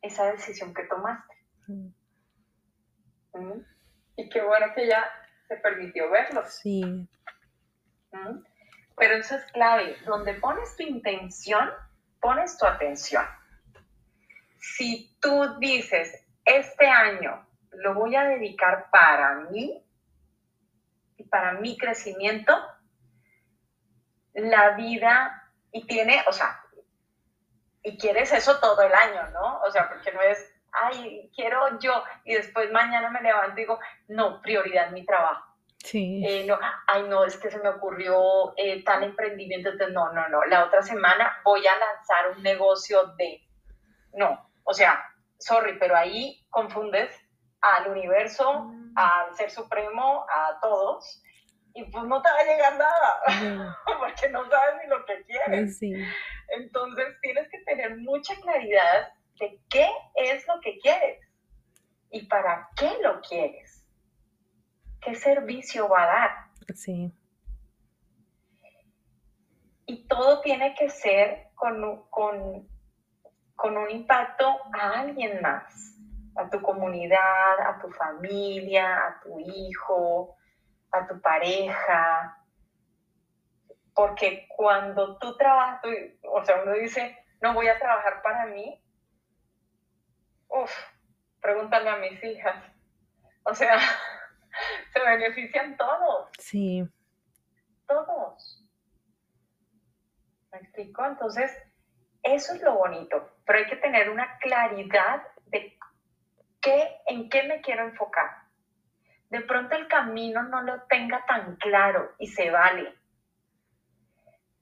esa 0.00 0.30
decisión 0.32 0.74
que 0.74 0.84
tomaste. 0.84 1.34
Mm. 1.66 1.88
¿Mm? 3.34 3.66
Y 4.16 4.28
qué 4.28 4.42
bueno 4.42 4.66
que 4.74 4.86
ya 4.86 5.04
se 5.48 5.56
permitió 5.56 6.10
verlo. 6.10 6.42
Sí. 6.46 6.84
¿Mm? 8.12 8.44
Pero 8.96 9.14
eso 9.16 9.36
es 9.36 9.44
clave. 9.52 9.96
Donde 10.04 10.34
pones 10.34 10.76
tu 10.76 10.82
intención, 10.82 11.70
pones 12.20 12.56
tu 12.56 12.66
atención. 12.66 13.24
Si 14.58 15.16
tú 15.20 15.58
dices, 15.58 16.26
este 16.44 16.86
año 16.86 17.46
lo 17.72 17.94
voy 17.94 18.14
a 18.16 18.24
dedicar 18.24 18.88
para 18.90 19.34
mí 19.50 19.82
y 21.16 21.24
para 21.24 21.52
mi 21.52 21.76
crecimiento, 21.76 22.56
la 24.34 24.70
vida, 24.70 25.44
y 25.72 25.86
tiene, 25.86 26.22
o 26.28 26.32
sea, 26.32 26.63
y 27.84 27.98
quieres 27.98 28.32
eso 28.32 28.58
todo 28.60 28.82
el 28.82 28.94
año, 28.94 29.28
¿no? 29.32 29.60
O 29.60 29.70
sea, 29.70 29.88
porque 29.88 30.10
no 30.10 30.20
es, 30.22 30.52
ay, 30.72 31.30
quiero 31.36 31.78
yo, 31.78 32.02
y 32.24 32.34
después 32.34 32.72
mañana 32.72 33.10
me 33.10 33.20
levanto 33.20 33.52
y 33.52 33.62
digo, 33.62 33.78
no, 34.08 34.40
prioridad 34.40 34.90
mi 34.90 35.04
trabajo. 35.04 35.44
Sí. 35.84 36.24
Eh, 36.26 36.46
no, 36.48 36.58
ay, 36.86 37.02
no, 37.02 37.26
es 37.26 37.36
que 37.36 37.50
se 37.50 37.58
me 37.58 37.68
ocurrió 37.68 38.54
eh, 38.56 38.82
tal 38.84 39.04
emprendimiento, 39.04 39.68
entonces 39.68 39.94
no, 39.94 40.10
no, 40.14 40.26
no, 40.30 40.44
la 40.46 40.64
otra 40.64 40.80
semana 40.80 41.40
voy 41.44 41.60
a 41.66 41.76
lanzar 41.76 42.30
un 42.34 42.42
negocio 42.42 43.04
de, 43.18 43.46
no, 44.14 44.50
o 44.64 44.72
sea, 44.72 45.04
sorry, 45.38 45.78
pero 45.78 45.94
ahí 45.94 46.42
confundes 46.48 47.14
al 47.60 47.88
universo, 47.88 48.60
mm. 48.60 48.94
al 48.96 49.34
ser 49.34 49.50
supremo, 49.50 50.24
a 50.30 50.58
todos, 50.62 51.22
y 51.74 51.84
pues 51.90 52.04
no 52.04 52.22
te 52.22 52.30
va 52.30 52.38
a 52.38 52.44
llegar 52.44 52.78
nada, 52.78 53.76
porque 53.98 54.30
no 54.30 54.48
sabes 54.48 54.76
ni 54.82 54.88
lo 54.88 55.04
que 55.04 55.22
quieres. 55.24 55.78
Sí. 55.78 55.92
Entonces 56.56 57.06
tienes 57.20 57.48
que 57.50 57.58
tener 57.60 57.96
mucha 57.98 58.34
claridad 58.36 59.12
de 59.40 59.58
qué 59.68 59.88
es 60.14 60.46
lo 60.46 60.60
que 60.60 60.78
quieres 60.78 61.20
y 62.10 62.26
para 62.26 62.68
qué 62.76 62.90
lo 63.02 63.20
quieres. 63.20 63.86
¿Qué 65.00 65.14
servicio 65.14 65.88
va 65.88 66.02
a 66.02 66.06
dar? 66.06 66.30
Sí. 66.74 67.12
Y 69.86 70.06
todo 70.06 70.40
tiene 70.40 70.74
que 70.74 70.88
ser 70.88 71.48
con, 71.54 72.08
con, 72.08 72.68
con 73.54 73.76
un 73.76 73.90
impacto 73.90 74.46
a 74.72 75.00
alguien 75.00 75.42
más, 75.42 75.98
a 76.36 76.48
tu 76.48 76.62
comunidad, 76.62 77.60
a 77.66 77.78
tu 77.82 77.90
familia, 77.90 78.96
a 79.06 79.20
tu 79.20 79.38
hijo, 79.40 80.36
a 80.90 81.06
tu 81.06 81.20
pareja, 81.20 82.43
porque 83.94 84.46
cuando 84.48 85.16
tú 85.18 85.36
trabajas, 85.36 85.80
o 86.24 86.44
sea, 86.44 86.62
uno 86.62 86.72
dice, 86.72 87.16
no 87.40 87.54
voy 87.54 87.68
a 87.68 87.78
trabajar 87.78 88.22
para 88.22 88.46
mí, 88.46 88.82
uff, 90.48 90.72
pregúntale 91.40 91.88
a 91.88 91.96
mis 91.96 92.22
hijas. 92.24 92.64
O 93.44 93.54
sea, 93.54 93.78
se 94.92 95.00
benefician 95.00 95.76
todos. 95.76 96.28
Sí. 96.38 96.84
Todos. 97.86 98.66
¿Me 100.50 100.58
explico? 100.58 101.04
Entonces, 101.04 101.52
eso 102.22 102.54
es 102.54 102.62
lo 102.62 102.74
bonito, 102.74 103.36
pero 103.46 103.58
hay 103.58 103.66
que 103.66 103.76
tener 103.76 104.10
una 104.10 104.38
claridad 104.38 105.22
de 105.46 105.76
qué, 106.60 106.96
en 107.06 107.28
qué 107.28 107.44
me 107.44 107.60
quiero 107.60 107.84
enfocar. 107.84 108.44
De 109.28 109.40
pronto 109.42 109.76
el 109.76 109.86
camino 109.88 110.42
no 110.44 110.62
lo 110.62 110.82
tenga 110.84 111.24
tan 111.26 111.56
claro 111.56 112.14
y 112.18 112.28
se 112.28 112.50
vale 112.50 113.03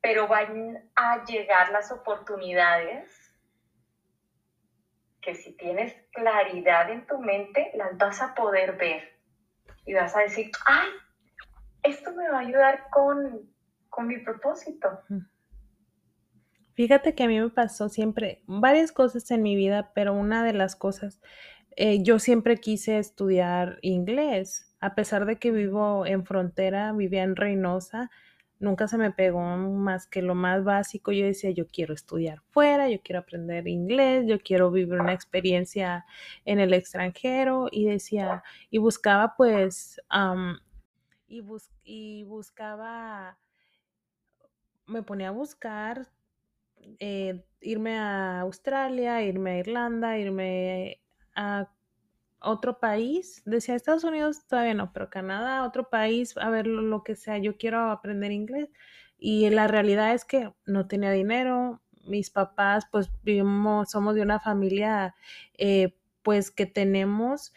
pero 0.02 0.26
van 0.26 0.90
a 0.96 1.24
llegar 1.24 1.70
las 1.70 1.92
oportunidades 1.92 3.32
que 5.22 5.36
si 5.36 5.52
tienes 5.52 5.94
claridad 6.12 6.90
en 6.90 7.06
tu 7.06 7.18
mente, 7.20 7.70
las 7.74 7.96
vas 7.96 8.20
a 8.20 8.34
poder 8.34 8.76
ver. 8.76 9.20
Y 9.86 9.94
vas 9.94 10.14
a 10.16 10.20
decir, 10.20 10.50
ay, 10.66 10.88
esto 11.84 12.12
me 12.14 12.28
va 12.28 12.38
a 12.38 12.40
ayudar 12.40 12.86
con, 12.90 13.48
mi 14.06 14.18
propósito. 14.18 14.88
Fíjate 16.74 17.14
que 17.14 17.22
a 17.22 17.28
mí 17.28 17.38
me 17.38 17.50
pasó 17.50 17.88
siempre 17.88 18.42
varias 18.46 18.90
cosas 18.90 19.30
en 19.30 19.42
mi 19.42 19.54
vida, 19.54 19.92
pero 19.94 20.14
una 20.14 20.42
de 20.42 20.54
las 20.54 20.74
cosas, 20.74 21.20
eh, 21.76 22.02
yo 22.02 22.18
siempre 22.18 22.56
quise 22.56 22.98
estudiar 22.98 23.78
inglés, 23.82 24.74
a 24.80 24.96
pesar 24.96 25.26
de 25.26 25.38
que 25.38 25.52
vivo 25.52 26.06
en 26.06 26.24
frontera, 26.24 26.92
vivía 26.92 27.22
en 27.22 27.36
Reynosa, 27.36 28.10
nunca 28.62 28.88
se 28.88 28.96
me 28.96 29.10
pegó 29.10 29.40
más 29.40 30.06
que 30.06 30.22
lo 30.22 30.34
más 30.34 30.64
básico. 30.64 31.12
Yo 31.12 31.26
decía, 31.26 31.50
yo 31.50 31.66
quiero 31.66 31.92
estudiar 31.92 32.40
fuera, 32.50 32.88
yo 32.88 33.00
quiero 33.02 33.20
aprender 33.20 33.68
inglés, 33.68 34.26
yo 34.26 34.38
quiero 34.40 34.70
vivir 34.70 34.94
una 34.94 35.12
experiencia 35.12 36.06
en 36.44 36.60
el 36.60 36.72
extranjero 36.72 37.68
y 37.70 37.86
decía, 37.86 38.42
y 38.70 38.78
buscaba 38.78 39.34
pues, 39.36 40.00
y, 41.28 41.42
y 41.84 42.24
buscaba 42.24 43.36
me 44.86 45.02
ponía 45.02 45.28
a 45.28 45.32
buscar 45.32 46.08
eh, 46.98 47.44
irme 47.60 47.96
a 47.98 48.40
Australia, 48.40 49.22
irme 49.22 49.52
a 49.52 49.58
Irlanda, 49.58 50.18
irme 50.18 51.00
a 51.34 51.71
otro 52.44 52.78
país. 52.78 53.42
Decía 53.44 53.74
Estados 53.74 54.04
Unidos 54.04 54.46
todavía 54.46 54.74
no, 54.74 54.92
pero 54.92 55.10
Canadá, 55.10 55.64
otro 55.64 55.88
país, 55.88 56.36
a 56.36 56.50
ver 56.50 56.66
lo, 56.66 57.02
que 57.02 57.16
sea. 57.16 57.38
Yo 57.38 57.56
quiero 57.56 57.90
aprender 57.90 58.32
inglés. 58.32 58.68
Y 59.18 59.48
la 59.50 59.68
realidad 59.68 60.14
es 60.14 60.24
que 60.24 60.52
no 60.66 60.86
tenía 60.86 61.10
dinero. 61.10 61.80
Mis 62.04 62.30
papás, 62.30 62.86
pues 62.90 63.10
vivimos, 63.22 63.90
somos 63.90 64.14
de 64.14 64.22
una 64.22 64.40
familia, 64.40 65.14
eh, 65.56 65.96
pues 66.22 66.50
que 66.50 66.66
tenemos 66.66 67.52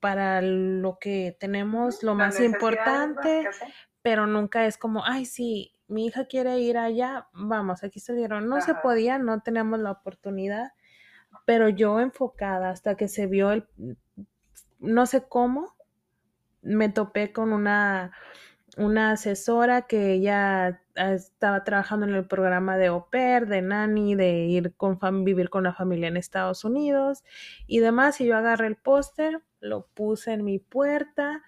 para 0.00 0.42
lo 0.42 0.98
que 0.98 1.36
tenemos 1.38 2.02
lo 2.02 2.14
más 2.14 2.40
importante, 2.40 3.46
pero 4.02 4.26
nunca 4.26 4.66
es 4.66 4.76
como, 4.76 5.04
ay, 5.04 5.24
sí, 5.24 5.74
mi 5.88 6.06
hija 6.06 6.26
quiere 6.26 6.58
ir 6.60 6.78
allá, 6.78 7.28
vamos, 7.32 7.82
aquí 7.84 8.00
se 8.00 8.14
dieron. 8.14 8.48
No 8.48 8.60
se 8.60 8.74
podía, 8.74 9.18
no 9.18 9.40
teníamos 9.40 9.80
la 9.80 9.92
oportunidad, 9.92 10.72
pero 11.44 11.68
yo 11.68 12.00
enfocada 12.00 12.70
hasta 12.70 12.96
que 12.96 13.08
se 13.08 13.26
vio 13.26 13.52
el, 13.52 13.66
no 14.78 15.06
sé 15.06 15.24
cómo, 15.28 15.74
me 16.62 16.88
topé 16.88 17.32
con 17.32 17.52
una, 17.52 18.12
una 18.76 19.12
asesora 19.12 19.82
que 19.82 20.12
ella 20.12 20.80
estaba 20.96 21.64
trabajando 21.64 22.06
en 22.06 22.14
el 22.14 22.26
programa 22.26 22.76
de 22.76 22.86
au 22.86 23.08
pair, 23.10 23.46
de 23.46 23.62
nanny, 23.62 24.14
de 24.14 24.46
ir 24.46 24.74
con 24.76 24.98
vivir 25.24 25.50
con 25.50 25.64
la 25.64 25.74
familia 25.74 26.08
en 26.08 26.16
Estados 26.16 26.64
Unidos 26.64 27.24
y 27.66 27.80
demás. 27.80 28.20
Y 28.20 28.26
yo 28.26 28.36
agarré 28.36 28.66
el 28.66 28.76
póster, 28.76 29.42
lo 29.60 29.86
puse 29.88 30.32
en 30.32 30.44
mi 30.44 30.58
puerta 30.58 31.42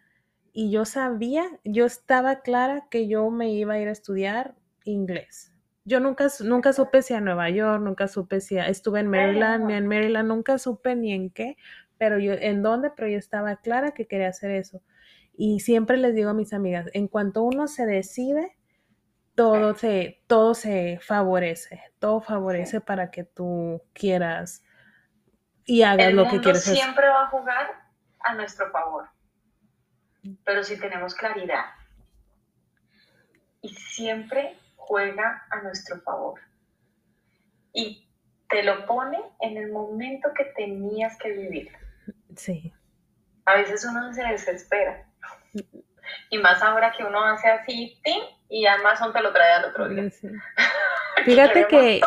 y 0.53 0.71
yo 0.71 0.85
sabía, 0.85 1.45
yo 1.65 1.87
estaba 1.87 2.41
clara 2.41 2.89
que 2.91 3.09
yo 3.09 3.31
me 3.31 3.51
iba 3.53 3.75
a 3.75 3.79
ir 3.79 3.89
a 3.89 3.93
estudiar 3.93 4.55
inglés. 4.85 5.56
Yo 5.87 6.01
nunca, 6.01 6.27
nunca 6.41 6.75
supe 6.75 7.01
si 7.01 7.15
a 7.15 7.21
Nueva 7.21 7.49
York, 7.49 7.83
nunca 7.83 8.09
supe 8.09 8.41
si 8.41 8.59
estuve 8.59 9.01
en 9.01 9.09
Maryland, 9.09 9.65
ni 9.65 9.73
en 9.73 9.87
Maryland, 9.87 10.29
nunca 10.29 10.59
supe 10.59 10.95
ni 10.95 11.13
en 11.13 11.31
qué, 11.31 11.57
pero 11.97 12.19
yo, 12.19 12.35
en 12.35 12.63
dónde, 12.63 12.91
pero 12.91 13.09
yo 13.09 13.17
estaba 13.17 13.57
clara 13.57 13.93
que 13.93 14.07
quería 14.07 14.29
hacer 14.29 14.51
eso. 14.51 14.83
Y 15.33 15.61
siempre 15.61 15.97
les 15.97 16.15
digo 16.15 16.31
a 16.31 16.35
mis 16.35 16.53
amigas, 16.53 16.87
en 16.93 17.09
cuanto 17.09 17.43
uno 17.43 17.69
se 17.69 17.87
decide, 17.87 18.57
todo 19.35 19.75
se, 19.75 20.23
todo 20.27 20.53
se 20.55 20.99
favorece, 21.01 21.81
todo 21.99 22.21
favorece 22.21 22.81
para 22.81 23.11
que 23.11 23.25
tú 23.25 23.83
quieras 23.95 24.63
y 25.65 25.83
hagas 25.83 26.13
lo 26.13 26.29
que 26.29 26.41
quieres. 26.41 26.65
Siempre 26.65 27.09
va 27.09 27.25
a 27.25 27.29
jugar 27.29 27.67
a 28.21 28.35
nuestro 28.35 28.71
favor 28.71 29.09
pero 30.45 30.63
si 30.63 30.79
tenemos 30.79 31.15
claridad. 31.15 31.65
Y 33.63 33.75
siempre 33.75 34.57
juega 34.87 35.47
a 35.51 35.63
nuestro 35.63 36.01
favor. 36.01 36.41
Y 37.73 38.09
te 38.49 38.63
lo 38.63 38.87
pone 38.87 39.21
en 39.41 39.57
el 39.57 39.71
momento 39.71 40.33
que 40.35 40.45
tenías 40.57 41.17
que 41.19 41.33
vivir. 41.33 41.73
Sí. 42.37 42.73
A 43.45 43.57
veces 43.57 43.85
uno 43.85 44.13
se 44.13 44.23
desespera. 44.23 45.05
Y 46.31 46.39
más 46.39 46.63
ahora 46.63 46.93
que 46.97 47.05
uno 47.05 47.25
hace 47.25 47.49
así, 47.49 48.01
¡tim! 48.05 48.23
y 48.49 48.67
Amazon 48.67 49.13
te 49.13 49.21
lo 49.21 49.33
trae 49.33 49.53
al 49.53 49.65
otro 49.67 49.89
día. 49.89 50.11
Fíjate 51.25 51.67
que 51.67 52.01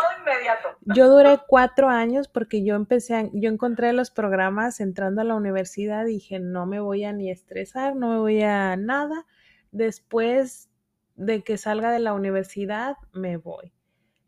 yo 0.81 1.09
duré 1.09 1.39
cuatro 1.47 1.89
años 1.89 2.27
porque 2.27 2.63
yo 2.63 2.75
empecé, 2.75 3.29
yo 3.33 3.49
encontré 3.49 3.91
los 3.91 4.11
programas 4.11 4.79
entrando 4.79 5.21
a 5.21 5.25
la 5.25 5.35
universidad, 5.35 6.05
dije, 6.05 6.39
no 6.39 6.65
me 6.65 6.79
voy 6.79 7.03
a 7.03 7.11
ni 7.11 7.29
estresar, 7.29 7.95
no 7.95 8.09
me 8.09 8.19
voy 8.19 8.41
a 8.43 8.77
nada. 8.77 9.25
Después 9.71 10.68
de 11.19 11.43
que 11.43 11.57
salga 11.57 11.91
de 11.91 11.99
la 11.99 12.13
universidad, 12.13 12.97
me 13.13 13.37
voy. 13.37 13.73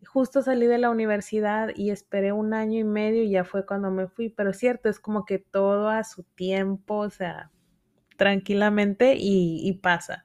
Justo 0.05 0.41
salí 0.41 0.67
de 0.67 0.77
la 0.77 0.89
universidad 0.89 1.69
y 1.75 1.91
esperé 1.91 2.31
un 2.31 2.53
año 2.53 2.79
y 2.79 2.83
medio 2.83 3.23
y 3.23 3.31
ya 3.31 3.43
fue 3.43 3.65
cuando 3.65 3.91
me 3.91 4.07
fui, 4.07 4.29
pero 4.29 4.53
cierto, 4.53 4.89
es 4.89 4.99
como 4.99 5.25
que 5.25 5.39
todo 5.39 5.89
a 5.89 6.03
su 6.03 6.23
tiempo, 6.23 6.97
o 6.97 7.09
sea, 7.09 7.51
tranquilamente 8.17 9.15
y, 9.17 9.71
pasa. 9.81 10.23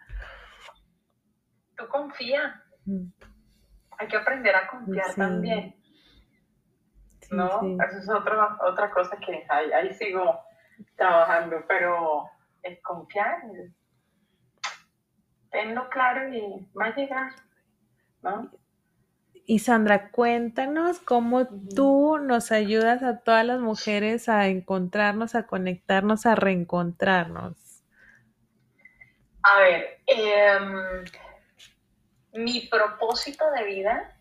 Tú 1.76 1.86
confía. 1.88 2.62
Mm 2.84 3.06
hay 3.98 4.08
que 4.08 4.16
aprender 4.16 4.54
a 4.54 4.66
confiar 4.68 5.14
también. 5.14 5.74
¿No? 7.30 7.60
Eso 7.84 7.98
es 7.98 8.08
otra, 8.08 8.56
otra 8.62 8.90
cosa 8.90 9.16
que 9.16 9.44
ahí, 9.48 9.92
sigo 9.94 10.40
trabajando, 10.96 11.64
pero 11.66 12.28
es 12.62 12.80
confiar, 12.82 13.42
tenlo 15.56 15.88
claro 15.88 16.28
y 16.28 16.68
va 16.78 16.86
a 16.86 16.94
llegar, 16.94 17.32
¿no? 18.20 18.50
Y 19.46 19.60
Sandra, 19.60 20.10
cuéntanos 20.10 20.98
cómo 20.98 21.48
tú 21.74 22.18
nos 22.18 22.52
ayudas 22.52 23.02
a 23.02 23.20
todas 23.20 23.46
las 23.46 23.58
mujeres 23.58 24.28
a 24.28 24.48
encontrarnos, 24.48 25.34
a 25.34 25.46
conectarnos, 25.46 26.26
a 26.26 26.34
reencontrarnos. 26.34 27.82
A 29.44 29.60
ver, 29.60 30.00
eh, 30.06 30.58
mi 32.34 32.68
propósito 32.68 33.50
de 33.52 33.64
vida, 33.64 34.14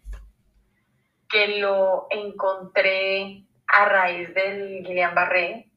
que 1.28 1.60
lo 1.60 2.08
encontré 2.12 3.44
a 3.68 3.86
raíz 3.90 4.34
del 4.34 4.86
Guillain-Barré, 4.86 5.70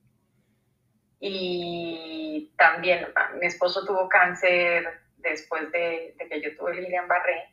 y 1.18 2.52
también 2.56 3.08
mi 3.40 3.46
esposo 3.46 3.84
tuvo 3.84 4.08
cáncer 4.08 5.07
después 5.30 5.70
de, 5.72 6.14
que 6.18 6.42
yo 6.42 6.56
tuve 6.56 6.72
el 6.72 6.86
Guillain-Barré, 6.86 7.44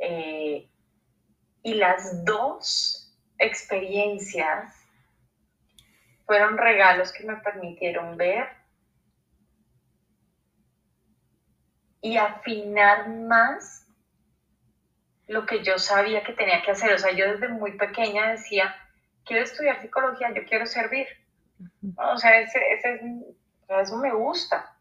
eh, 0.00 0.68
y 1.62 1.74
las 1.74 2.24
dos 2.24 3.16
experiencias 3.38 4.74
fueron 6.26 6.58
regalos 6.58 7.12
que 7.12 7.24
me 7.24 7.36
permitieron 7.36 8.16
ver 8.16 8.48
y 12.00 12.16
afinar 12.18 13.08
más 13.08 13.86
lo 15.26 15.46
que 15.46 15.62
yo 15.62 15.78
sabía 15.78 16.22
que 16.22 16.34
tenía 16.34 16.62
que 16.62 16.72
hacer. 16.72 16.92
O 16.92 16.98
sea, 16.98 17.12
yo 17.12 17.32
desde 17.32 17.48
muy 17.48 17.78
pequeña 17.78 18.30
decía, 18.32 18.74
quiero 19.24 19.42
estudiar 19.42 19.80
psicología, 19.80 20.30
yo 20.34 20.44
quiero 20.44 20.66
servir. 20.66 21.06
O 21.96 22.16
sea, 22.18 22.38
ese, 22.40 22.60
ese, 22.74 23.00
eso 23.68 23.96
me 23.96 24.12
gusta. 24.12 24.73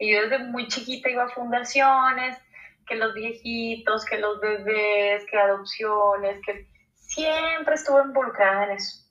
Y 0.00 0.14
yo 0.14 0.22
desde 0.22 0.38
muy 0.38 0.66
chiquita 0.66 1.10
iba 1.10 1.24
a 1.24 1.28
fundaciones, 1.28 2.38
que 2.88 2.96
los 2.96 3.12
viejitos, 3.14 4.04
que 4.06 4.18
los 4.18 4.40
bebés, 4.40 5.24
que 5.30 5.38
adopciones, 5.38 6.40
que 6.44 6.68
siempre 6.94 7.74
estuve 7.74 8.02
involucrada 8.02 8.64
en 8.64 8.70
eso. 8.72 9.06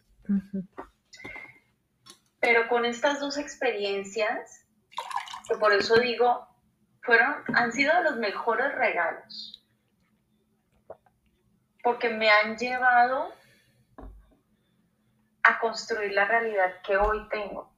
Pero 2.41 2.67
con 2.67 2.85
estas 2.85 3.19
dos 3.19 3.37
experiencias, 3.37 4.65
que 5.47 5.55
por 5.57 5.73
eso 5.73 5.95
digo, 5.99 6.47
fueron, 7.03 7.35
han 7.53 7.71
sido 7.71 7.93
los 8.01 8.17
mejores 8.17 8.73
regalos, 8.73 9.63
porque 11.83 12.09
me 12.09 12.31
han 12.31 12.57
llevado 12.57 13.31
a 15.43 15.59
construir 15.59 16.13
la 16.13 16.25
realidad 16.25 16.81
que 16.83 16.97
hoy 16.97 17.29
tengo. 17.29 17.71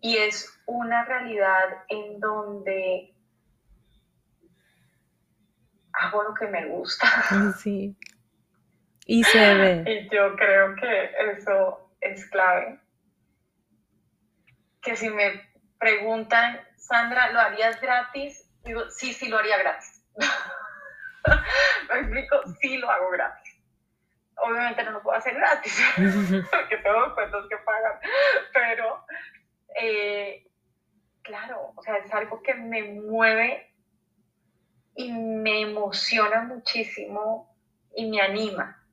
Y 0.00 0.16
es 0.16 0.60
una 0.66 1.04
realidad 1.04 1.84
en 1.88 2.20
donde 2.20 3.14
hago 5.92 6.22
lo 6.22 6.34
que 6.34 6.46
me 6.46 6.66
gusta. 6.66 7.06
Sí. 7.58 7.96
Y 9.06 9.24
se 9.24 9.54
ve. 9.54 9.84
Y 9.86 10.14
yo 10.14 10.36
creo 10.36 10.74
que 10.76 11.10
eso 11.32 11.90
es 12.00 12.28
clave. 12.30 12.78
Que 14.82 14.96
si 14.96 15.10
me 15.10 15.50
preguntan 15.78 16.60
Sandra, 16.76 17.30
¿lo 17.32 17.40
harías 17.40 17.80
gratis? 17.80 18.48
Digo, 18.64 18.88
sí, 18.90 19.12
sí 19.12 19.28
lo 19.28 19.38
haría 19.38 19.58
gratis. 19.58 20.04
¿Me 21.92 22.00
explico? 22.00 22.36
Sí 22.60 22.78
lo 22.78 22.90
hago 22.90 23.10
gratis. 23.10 23.56
Obviamente 24.36 24.82
no 24.84 24.92
lo 24.92 25.02
puedo 25.02 25.18
hacer 25.18 25.34
gratis, 25.34 25.78
porque 26.50 26.76
tengo 26.78 27.14
cuentos 27.14 27.46
que 27.48 27.58
pagar, 27.58 28.00
pero 28.54 29.04
eh, 29.74 30.46
claro, 31.22 31.72
o 31.76 31.82
sea, 31.82 31.96
es 31.96 32.12
algo 32.12 32.42
que 32.42 32.54
me 32.54 32.82
mueve 32.82 33.72
y 34.94 35.12
me 35.12 35.62
emociona 35.62 36.42
muchísimo 36.42 37.54
y 37.94 38.10
me 38.10 38.20
anima. 38.20 38.84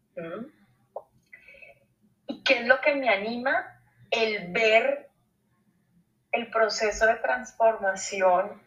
¿Y 2.27 2.43
qué 2.43 2.59
es 2.59 2.67
lo 2.67 2.79
que 2.81 2.95
me 2.95 3.09
anima? 3.09 3.81
El 4.09 4.51
ver 4.51 5.09
el 6.31 6.49
proceso 6.49 7.05
de 7.07 7.15
transformación 7.15 8.61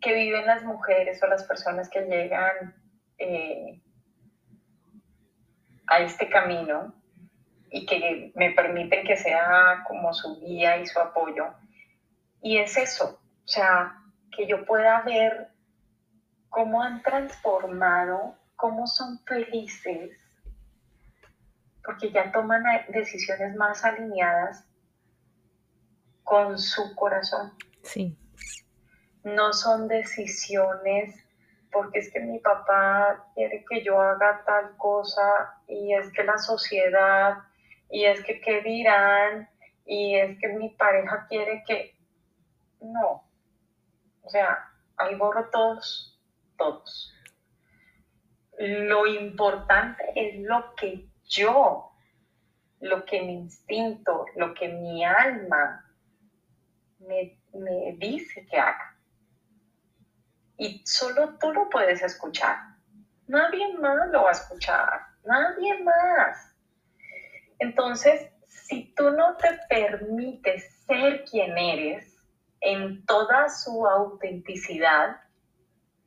que 0.00 0.12
viven 0.12 0.46
las 0.46 0.64
mujeres 0.64 1.22
o 1.22 1.26
las 1.26 1.44
personas 1.44 1.88
que 1.88 2.02
llegan 2.02 2.74
eh, 3.18 3.80
a 5.86 6.00
este 6.00 6.28
camino 6.28 7.01
y 7.72 7.86
que 7.86 8.32
me 8.34 8.50
permiten 8.50 9.04
que 9.04 9.16
sea 9.16 9.82
como 9.88 10.12
su 10.12 10.38
guía 10.40 10.76
y 10.76 10.86
su 10.86 11.00
apoyo. 11.00 11.46
Y 12.42 12.58
es 12.58 12.76
eso, 12.76 13.18
o 13.44 13.48
sea, 13.48 13.96
que 14.30 14.46
yo 14.46 14.64
pueda 14.66 15.00
ver 15.02 15.48
cómo 16.50 16.82
han 16.82 17.02
transformado, 17.02 18.36
cómo 18.56 18.86
son 18.86 19.18
felices, 19.24 20.10
porque 21.82 22.12
ya 22.12 22.30
toman 22.30 22.62
decisiones 22.88 23.56
más 23.56 23.84
alineadas 23.84 24.66
con 26.24 26.58
su 26.58 26.94
corazón. 26.94 27.54
Sí. 27.82 28.18
No 29.24 29.52
son 29.54 29.88
decisiones 29.88 31.18
porque 31.72 32.00
es 32.00 32.12
que 32.12 32.20
mi 32.20 32.38
papá 32.38 33.30
quiere 33.34 33.64
que 33.68 33.82
yo 33.82 33.98
haga 33.98 34.42
tal 34.44 34.76
cosa 34.76 35.22
y 35.66 35.94
es 35.94 36.12
que 36.12 36.22
la 36.22 36.36
sociedad 36.36 37.38
y 37.92 38.06
es 38.06 38.24
que 38.24 38.40
qué 38.40 38.62
dirán 38.62 39.50
y 39.84 40.16
es 40.16 40.38
que 40.40 40.48
mi 40.48 40.70
pareja 40.70 41.26
quiere 41.28 41.62
que... 41.66 41.94
No. 42.80 43.28
O 44.22 44.30
sea, 44.30 44.66
ahí 44.96 45.14
borro 45.14 45.50
todos, 45.50 46.18
todos. 46.56 47.12
Lo 48.58 49.06
importante 49.06 50.02
es 50.16 50.40
lo 50.40 50.74
que 50.74 51.06
yo, 51.24 51.92
lo 52.80 53.04
que 53.04 53.20
mi 53.20 53.34
instinto, 53.34 54.24
lo 54.36 54.54
que 54.54 54.68
mi 54.68 55.04
alma 55.04 55.84
me, 56.98 57.38
me 57.52 57.92
dice 57.98 58.46
que 58.46 58.56
haga. 58.56 58.96
Y 60.56 60.82
solo 60.86 61.36
tú 61.38 61.52
lo 61.52 61.68
puedes 61.68 62.00
escuchar. 62.02 62.56
Nadie 63.26 63.76
más 63.76 64.08
lo 64.08 64.22
va 64.22 64.30
a 64.30 64.32
escuchar. 64.32 65.00
Nadie 65.24 65.82
más. 65.82 66.51
Entonces, 67.62 68.28
si 68.48 68.92
tú 68.96 69.10
no 69.10 69.36
te 69.36 69.56
permites 69.68 70.84
ser 70.84 71.24
quien 71.24 71.56
eres 71.56 72.12
en 72.60 73.06
toda 73.06 73.48
su 73.50 73.86
autenticidad, 73.86 75.20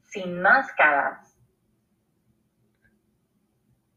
sin 0.02 0.42
máscaras, 0.42 1.34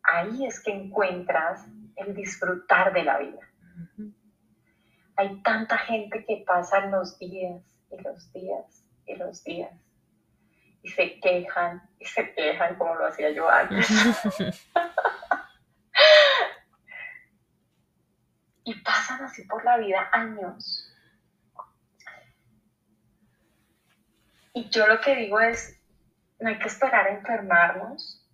ahí 0.04 0.46
es 0.46 0.62
que 0.62 0.70
encuentras 0.70 1.66
el 1.96 2.14
disfrutar 2.14 2.92
de 2.92 3.02
la 3.02 3.18
vida. 3.18 3.40
Hay 5.16 5.42
tanta 5.42 5.78
gente 5.78 6.24
que 6.24 6.44
pasa 6.46 6.86
los 6.86 7.18
días 7.18 7.60
y 7.90 8.00
los 8.00 8.32
días 8.32 8.84
y 9.04 9.16
los 9.16 9.42
días 9.42 9.72
y 10.84 10.88
se 10.90 11.18
quejan 11.18 11.82
y 11.98 12.04
se 12.04 12.32
quejan 12.34 12.76
como 12.76 12.94
lo 12.94 13.06
hacía 13.06 13.30
yo 13.30 13.50
antes. 13.50 13.88
y 18.68 18.74
pasan 18.82 19.22
así 19.22 19.44
por 19.44 19.64
la 19.64 19.78
vida 19.78 20.08
años. 20.12 20.92
Y 24.52 24.68
yo 24.70 24.86
lo 24.86 25.00
que 25.00 25.16
digo 25.16 25.40
es, 25.40 25.80
no 26.40 26.48
hay 26.48 26.58
que 26.58 26.68
esperar 26.68 27.06
a 27.06 27.10
enfermarnos 27.10 28.24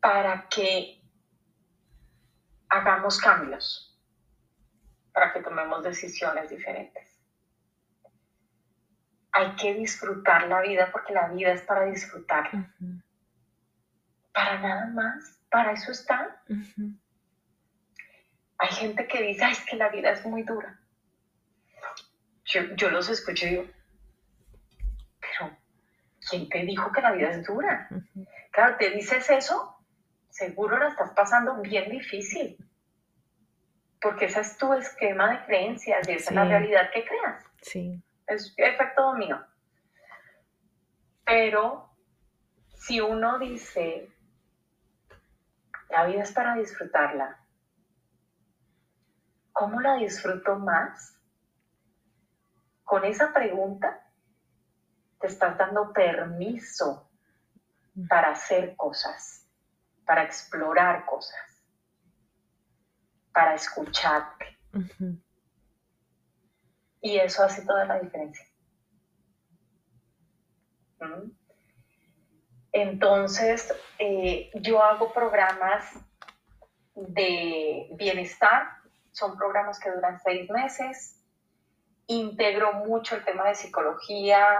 para 0.00 0.48
que 0.48 1.00
hagamos 2.68 3.18
cambios, 3.18 3.96
para 5.12 5.32
que 5.32 5.40
tomemos 5.40 5.82
decisiones 5.82 6.50
diferentes 6.50 7.14
hay 9.34 9.56
que 9.56 9.74
disfrutar 9.74 10.46
la 10.46 10.60
vida 10.60 10.90
porque 10.92 11.12
la 11.12 11.26
vida 11.26 11.52
es 11.52 11.62
para 11.62 11.86
disfrutarla. 11.86 12.72
Para 14.32 14.60
nada 14.60 14.86
más, 14.86 15.33
para 15.54 15.72
eso 15.72 15.92
está. 15.92 16.42
Hay 18.58 18.68
gente 18.68 19.06
que 19.06 19.22
dice, 19.22 19.44
es 19.44 19.64
que 19.64 19.76
la 19.76 19.88
vida 19.88 20.10
es 20.10 20.26
muy 20.26 20.42
dura. 20.42 20.80
Yo, 22.44 22.90
los 22.90 23.08
escucho 23.08 23.46
y 23.46 23.50
digo, 23.50 23.64
pero 25.20 25.56
¿quién 26.28 26.48
te 26.48 26.58
dijo 26.64 26.90
que 26.92 27.00
la 27.00 27.12
vida 27.12 27.30
es 27.30 27.46
dura? 27.46 27.88
Claro, 28.50 28.76
te 28.76 28.90
dices 28.90 29.30
eso, 29.30 29.76
seguro 30.28 30.78
la 30.78 30.88
estás 30.88 31.10
pasando 31.10 31.60
bien 31.60 31.90
difícil. 31.90 32.56
Porque 34.00 34.26
ese 34.26 34.40
es 34.40 34.58
tu 34.58 34.74
esquema 34.74 35.30
de 35.30 35.46
creencias 35.46 36.08
y 36.08 36.12
esa 36.12 36.30
es 36.30 36.36
la 36.36 36.44
realidad 36.44 36.90
que 36.92 37.04
creas. 37.04 37.44
Sí 37.62 38.02
es 38.26 38.54
efecto 38.56 39.02
dominó. 39.02 39.44
Pero 41.24 41.90
si 42.74 43.00
uno 43.00 43.38
dice, 43.38 44.10
la 45.90 46.04
vida 46.06 46.22
es 46.22 46.32
para 46.32 46.54
disfrutarla, 46.54 47.38
¿cómo 49.52 49.80
la 49.80 49.94
disfruto 49.94 50.56
más? 50.58 51.16
Con 52.84 53.04
esa 53.04 53.32
pregunta 53.32 54.06
te 55.20 55.26
estás 55.28 55.56
dando 55.56 55.92
permiso 55.92 57.08
para 58.08 58.32
hacer 58.32 58.76
cosas, 58.76 59.46
para 60.04 60.24
explorar 60.24 61.06
cosas, 61.06 61.62
para 63.32 63.54
escucharte. 63.54 64.58
Y 67.00 67.18
eso 67.18 67.44
hace 67.44 67.64
toda 67.64 67.84
la 67.84 68.00
diferencia. 68.00 68.46
¿Mm? 71.00 71.43
Entonces, 72.74 73.72
eh, 74.00 74.50
yo 74.54 74.82
hago 74.82 75.12
programas 75.12 75.84
de 76.96 77.86
bienestar, 77.92 78.66
son 79.12 79.38
programas 79.38 79.78
que 79.78 79.92
duran 79.92 80.18
seis 80.18 80.50
meses, 80.50 81.24
integro 82.08 82.72
mucho 82.72 83.14
el 83.14 83.24
tema 83.24 83.44
de 83.44 83.54
psicología, 83.54 84.58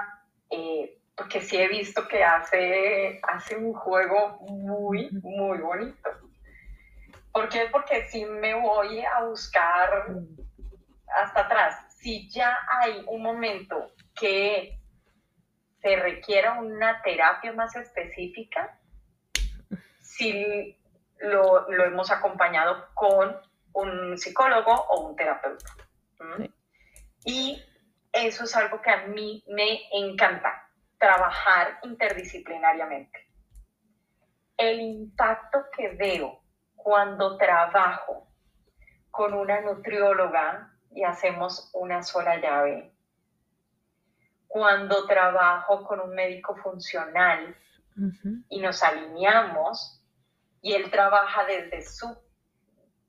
eh, 0.48 0.96
porque 1.16 1.40
sí 1.40 1.56
he 1.56 1.66
visto 1.66 2.06
que 2.06 2.22
hace, 2.22 3.20
hace 3.24 3.56
un 3.56 3.74
juego 3.74 4.38
muy, 4.42 5.10
muy 5.20 5.58
bonito. 5.58 6.08
¿Por 7.32 7.48
qué? 7.48 7.66
Porque 7.72 8.06
sí 8.06 8.24
me 8.24 8.54
voy 8.54 9.04
a 9.04 9.24
buscar 9.24 10.06
hasta 11.08 11.40
atrás 11.40 11.96
si 11.98 12.30
ya 12.30 12.56
hay 12.80 13.02
un 13.08 13.22
momento 13.22 13.90
que 14.14 14.78
se 15.85 15.97
requiera 15.97 16.55
una 16.55 17.03
terapia 17.03 17.53
más 17.53 17.76
específica, 17.76 18.80
si 20.01 20.78
lo, 21.18 21.68
hemos 21.68 22.11
acompañado 22.11 22.89
con 22.95 23.37
un 23.74 24.16
psicólogo 24.16 24.72
o 24.72 25.09
un 25.09 25.14
terapeuta. 25.14 25.66
Y 27.26 27.62
eso 28.11 28.45
es 28.45 28.57
algo 28.57 28.80
que 28.80 28.91
a 28.91 29.07
mí 29.09 29.45
me 29.49 29.82
encanta, 29.93 30.70
trabajar 30.97 31.80
interdisciplinariamente. 31.82 33.28
El 34.57 34.80
impacto 34.80 35.66
que 35.76 35.89
veo 35.89 36.41
cuando 36.76 37.37
trabajo 37.37 38.26
con 39.11 39.35
una 39.35 39.61
nutrióloga, 39.61 40.70
y 40.95 41.03
hacemos 41.03 41.70
una 41.74 42.03
sola 42.03 42.37
llave. 42.41 42.93
Cuando 44.55 45.05
trabajo 45.09 45.82
con 45.82 45.98
un 45.98 46.14
médico 46.14 46.55
funcional 46.55 47.57
y 48.48 48.61
nos 48.61 48.84
alineamos 48.84 50.00
y 50.62 50.74
él 50.74 50.92
trabaja 50.92 51.44
desde 51.44 51.82
su 51.82 52.16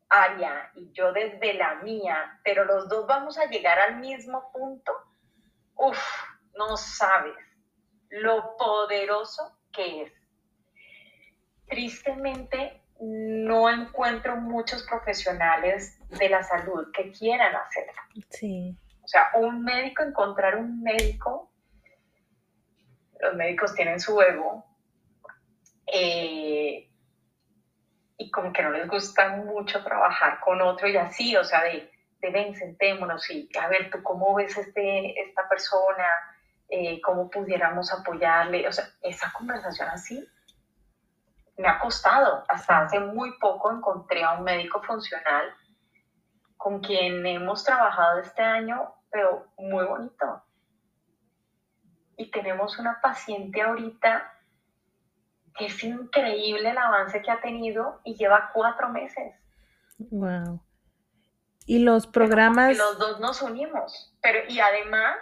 área 0.09 0.71
y 0.73 0.91
yo 0.91 1.13
desde 1.13 1.53
la 1.53 1.75
mía, 1.83 2.39
pero 2.43 2.65
los 2.65 2.89
dos 2.89 3.05
vamos 3.05 3.37
a 3.37 3.45
llegar 3.45 3.77
al 3.77 3.97
mismo 3.97 4.51
punto, 4.51 4.91
uff, 5.75 6.03
no 6.57 6.77
sabes 6.77 7.37
lo 8.09 8.57
poderoso 8.57 9.55
que 9.71 10.01
es. 10.01 10.13
Tristemente, 11.67 12.81
no 12.99 13.69
encuentro 13.69 14.37
muchos 14.37 14.81
profesionales 14.81 15.99
de 16.09 16.27
la 16.27 16.41
salud 16.41 16.91
que 16.91 17.11
quieran 17.11 17.55
hacerlo. 17.55 18.01
Sí. 18.31 18.75
O 19.05 19.07
sea, 19.07 19.29
un 19.35 19.63
médico, 19.63 20.01
encontrar 20.01 20.55
un 20.55 20.81
médico, 20.81 21.51
los 23.19 23.35
médicos 23.35 23.75
tienen 23.75 23.99
su 23.99 24.19
ego, 24.19 24.65
eh, 25.85 26.89
y 28.17 28.31
como 28.31 28.51
que 28.51 28.63
no 28.63 28.71
les 28.71 28.87
gusta 28.87 29.29
mucho 29.29 29.83
trabajar 29.83 30.39
con 30.39 30.59
otro 30.61 30.87
y 30.87 30.97
así, 30.97 31.37
o 31.37 31.43
sea, 31.43 31.63
de, 31.63 31.91
de 32.19 32.29
ven, 32.31 32.55
sentémonos 32.55 33.29
y 33.29 33.47
a 33.61 33.67
ver, 33.67 33.91
tú 33.91 34.01
cómo 34.01 34.33
ves 34.33 34.57
este, 34.57 35.19
esta 35.21 35.47
persona, 35.47 36.07
eh, 36.69 36.99
cómo 37.01 37.29
pudiéramos 37.29 37.93
apoyarle, 37.93 38.67
o 38.67 38.71
sea, 38.71 38.85
esa 39.03 39.31
conversación 39.33 39.87
así 39.89 40.27
me 41.57 41.67
ha 41.67 41.79
costado. 41.79 42.43
Hasta 42.47 42.79
hace 42.79 42.99
muy 42.99 43.37
poco 43.37 43.71
encontré 43.71 44.23
a 44.23 44.33
un 44.33 44.43
médico 44.43 44.81
funcional 44.81 45.53
con 46.65 46.79
quien 46.79 47.23
hemos 47.27 47.63
trabajado 47.63 48.21
este 48.21 48.41
año, 48.41 48.94
pero 49.16 49.47
muy 49.57 49.86
bonito. 49.86 50.43
Y 52.18 52.30
tenemos 52.32 52.78
una 52.80 52.99
paciente 53.01 53.61
ahorita 53.61 54.30
que 55.57 55.68
es 55.68 55.84
increíble 55.86 56.72
el 56.72 56.78
avance 56.78 57.22
que 57.22 57.32
ha 57.32 57.39
tenido 57.39 58.01
y 58.03 58.16
lleva 58.16 58.51
cuatro 58.53 58.89
meses. 58.89 59.34
Wow. 59.97 60.61
Y 61.66 61.80
los 61.80 62.07
programas... 62.07 62.78
los 62.78 62.99
dos 62.99 63.22
nos 63.22 63.41
unimos. 63.41 64.13
Pero, 64.22 64.39
y 64.49 64.59
además, 64.59 65.16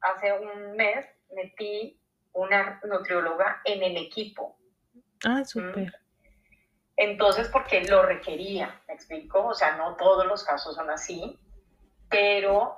hace 0.00 0.32
un 0.32 0.74
mes 0.74 1.06
metí 1.32 2.02
una 2.32 2.80
nutrióloga 2.88 3.62
en 3.64 3.84
el 3.84 3.98
equipo. 3.98 4.58
Ah, 5.24 5.44
súper. 5.44 5.94
Entonces, 6.96 7.48
porque 7.52 7.84
lo 7.84 8.02
requería, 8.02 8.82
¿me 8.88 8.94
explico? 8.94 9.46
O 9.46 9.54
sea, 9.54 9.76
no 9.76 9.94
todos 9.94 10.26
los 10.26 10.42
casos 10.42 10.74
son 10.74 10.90
así, 10.90 11.38
pero 12.10 12.77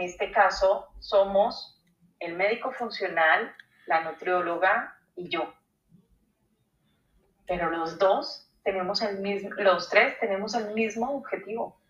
este 0.00 0.30
caso 0.30 0.88
somos 0.98 1.80
el 2.18 2.34
médico 2.34 2.72
funcional, 2.72 3.54
la 3.86 4.02
nutrióloga 4.02 4.96
y 5.16 5.28
yo. 5.28 5.54
Pero 7.46 7.70
los 7.70 7.98
dos 7.98 8.48
tenemos 8.62 9.02
el 9.02 9.18
mismo, 9.18 9.50
los 9.56 9.88
tres 9.88 10.18
tenemos 10.20 10.54
el 10.54 10.72
mismo 10.74 11.10
objetivo. 11.16 11.80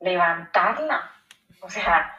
Levantarla. 0.00 1.10
O 1.60 1.68
sea, 1.68 2.14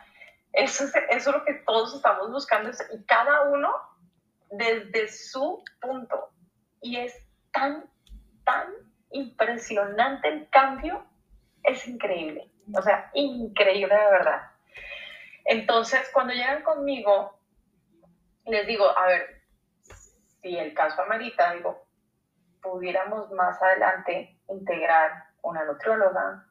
eso 0.54 0.84
es, 0.84 0.94
eso 1.10 1.30
es 1.30 1.36
lo 1.36 1.46
que 1.46 1.54
todos 1.66 1.96
estamos 1.96 2.32
buscando 2.32 2.70
y 2.94 3.04
cada 3.06 3.44
uno 3.50 3.74
desde 4.52 5.08
su 5.08 5.64
punto. 5.82 6.30
Y 6.82 6.98
es 6.98 7.14
tan, 7.52 7.90
tan 8.44 8.74
impresionante 9.12 10.28
el 10.28 10.50
cambio, 10.50 11.06
es 11.64 11.88
increíble. 11.88 12.52
O 12.74 12.82
sea, 12.82 13.10
increíble 13.14 13.96
de 13.96 14.12
verdad. 14.12 14.52
Entonces, 15.46 16.10
cuando 16.14 16.34
llegan 16.34 16.64
conmigo, 16.64 17.40
les 18.46 18.68
digo, 18.68 18.86
a 18.98 19.08
ver, 19.08 19.42
si 20.42 20.58
el 20.58 20.74
caso 20.74 21.02
amerita, 21.02 21.54
digo, 21.54 21.88
pudiéramos 22.62 23.32
más 23.32 23.62
adelante 23.62 24.40
integrar 24.50 25.26
una 25.42 25.64
nutrióloga 25.64 26.46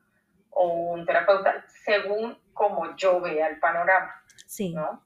o 0.50 0.68
un 0.92 1.04
terapeuta, 1.04 1.64
según 1.84 2.38
como 2.54 2.96
yo 2.96 3.20
vea 3.20 3.48
el 3.48 3.60
panorama. 3.60 4.22
Sí. 4.46 4.72
¿no? 4.72 5.04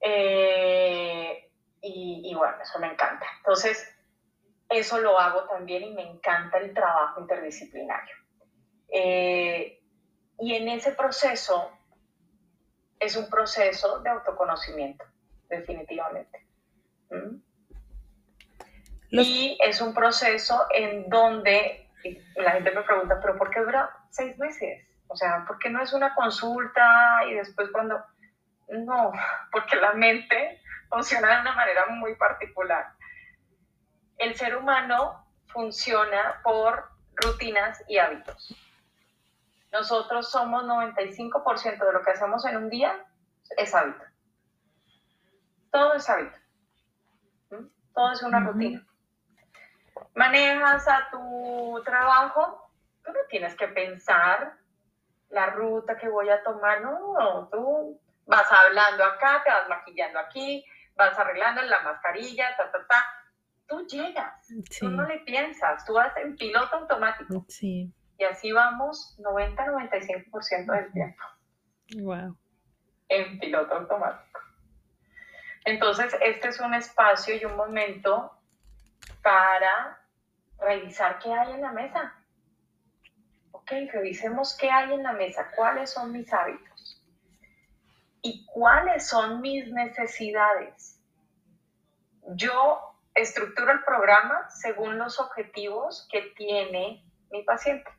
Eh, 0.00 1.50
y, 1.82 2.34
bueno, 2.34 2.56
eso 2.62 2.78
me 2.78 2.88
encanta. 2.92 3.26
Entonces, 3.38 3.94
eso 4.68 4.98
lo 4.98 5.18
hago 5.18 5.44
también 5.44 5.84
y 5.84 5.94
me 5.94 6.02
encanta 6.02 6.58
el 6.58 6.72
trabajo 6.74 7.20
interdisciplinario. 7.20 8.14
Eh, 8.88 9.80
y 10.38 10.54
en 10.54 10.68
ese 10.68 10.92
proceso 10.92 11.70
es 12.98 13.16
un 13.16 13.28
proceso 13.28 14.00
de 14.00 14.10
autoconocimiento, 14.10 15.04
definitivamente. 15.48 16.46
¿Mm? 17.10 17.36
Y 19.10 19.58
es 19.62 19.80
un 19.80 19.94
proceso 19.94 20.66
en 20.74 21.08
donde 21.08 21.88
la 22.36 22.52
gente 22.52 22.70
me 22.72 22.82
pregunta, 22.82 23.18
pero 23.20 23.36
¿por 23.36 23.50
qué 23.50 23.60
dura 23.60 23.90
seis 24.10 24.36
meses? 24.38 24.86
O 25.08 25.16
sea, 25.16 25.44
¿por 25.46 25.58
qué 25.58 25.70
no 25.70 25.82
es 25.82 25.92
una 25.92 26.14
consulta 26.14 27.20
y 27.28 27.34
después 27.34 27.70
cuando... 27.70 28.04
No, 28.68 29.12
porque 29.52 29.76
la 29.76 29.92
mente 29.92 30.60
funciona 30.88 31.34
de 31.34 31.40
una 31.42 31.54
manera 31.54 31.86
muy 31.86 32.14
particular. 32.16 32.86
El 34.18 34.34
ser 34.34 34.56
humano 34.56 35.26
funciona 35.48 36.40
por 36.42 36.90
rutinas 37.14 37.82
y 37.88 37.98
hábitos. 37.98 38.54
Nosotros 39.76 40.30
somos 40.30 40.64
95% 40.64 41.84
de 41.84 41.92
lo 41.92 42.02
que 42.02 42.10
hacemos 42.10 42.46
en 42.46 42.56
un 42.56 42.70
día 42.70 43.04
es 43.58 43.74
hábito. 43.74 44.02
Todo 45.70 45.94
es 45.94 46.08
hábito. 46.08 46.38
¿Mm? 47.50 47.66
Todo 47.94 48.12
es 48.12 48.22
una 48.22 48.40
rutina. 48.40 48.86
Manejas 50.14 50.88
a 50.88 51.10
tu 51.10 51.82
trabajo, 51.84 52.70
tú 53.04 53.12
no 53.12 53.20
tienes 53.28 53.54
que 53.54 53.68
pensar 53.68 54.54
la 55.28 55.50
ruta 55.50 55.98
que 55.98 56.08
voy 56.08 56.30
a 56.30 56.42
tomar, 56.42 56.80
no, 56.80 57.48
tú 57.52 58.00
vas 58.24 58.50
hablando 58.50 59.04
acá, 59.04 59.42
te 59.44 59.50
vas 59.50 59.68
maquillando 59.68 60.18
aquí, 60.20 60.64
vas 60.96 61.18
arreglando 61.18 61.60
la 61.62 61.82
mascarilla, 61.82 62.56
ta, 62.56 62.72
ta, 62.72 62.86
ta. 62.86 63.04
Tú 63.66 63.86
llegas, 63.86 64.48
tú 64.78 64.88
no 64.88 65.04
le 65.04 65.18
piensas, 65.20 65.84
tú 65.84 65.94
vas 65.94 66.16
en 66.16 66.34
piloto 66.36 66.76
automático. 66.76 67.44
Sí. 67.48 67.92
Y 68.18 68.24
así 68.24 68.52
vamos 68.52 69.16
90-95% 69.18 70.72
del 70.72 70.92
tiempo. 70.92 71.22
Wow. 71.98 72.36
En 73.08 73.38
piloto 73.38 73.74
automático. 73.74 74.40
Entonces, 75.64 76.16
este 76.22 76.48
es 76.48 76.60
un 76.60 76.74
espacio 76.74 77.34
y 77.36 77.44
un 77.44 77.56
momento 77.56 78.32
para 79.22 80.00
revisar 80.58 81.18
qué 81.18 81.32
hay 81.32 81.52
en 81.52 81.62
la 81.62 81.72
mesa. 81.72 82.14
Ok, 83.50 83.72
revisemos 83.92 84.56
qué 84.56 84.70
hay 84.70 84.94
en 84.94 85.02
la 85.02 85.12
mesa, 85.12 85.50
cuáles 85.56 85.90
son 85.90 86.12
mis 86.12 86.32
hábitos 86.32 87.02
y 88.22 88.46
cuáles 88.46 89.08
son 89.08 89.40
mis 89.40 89.70
necesidades. 89.72 91.00
Yo 92.28 92.96
estructuro 93.14 93.72
el 93.72 93.82
programa 93.82 94.48
según 94.50 94.98
los 94.98 95.18
objetivos 95.20 96.06
que 96.10 96.22
tiene 96.36 97.04
mi 97.30 97.42
paciente. 97.42 97.90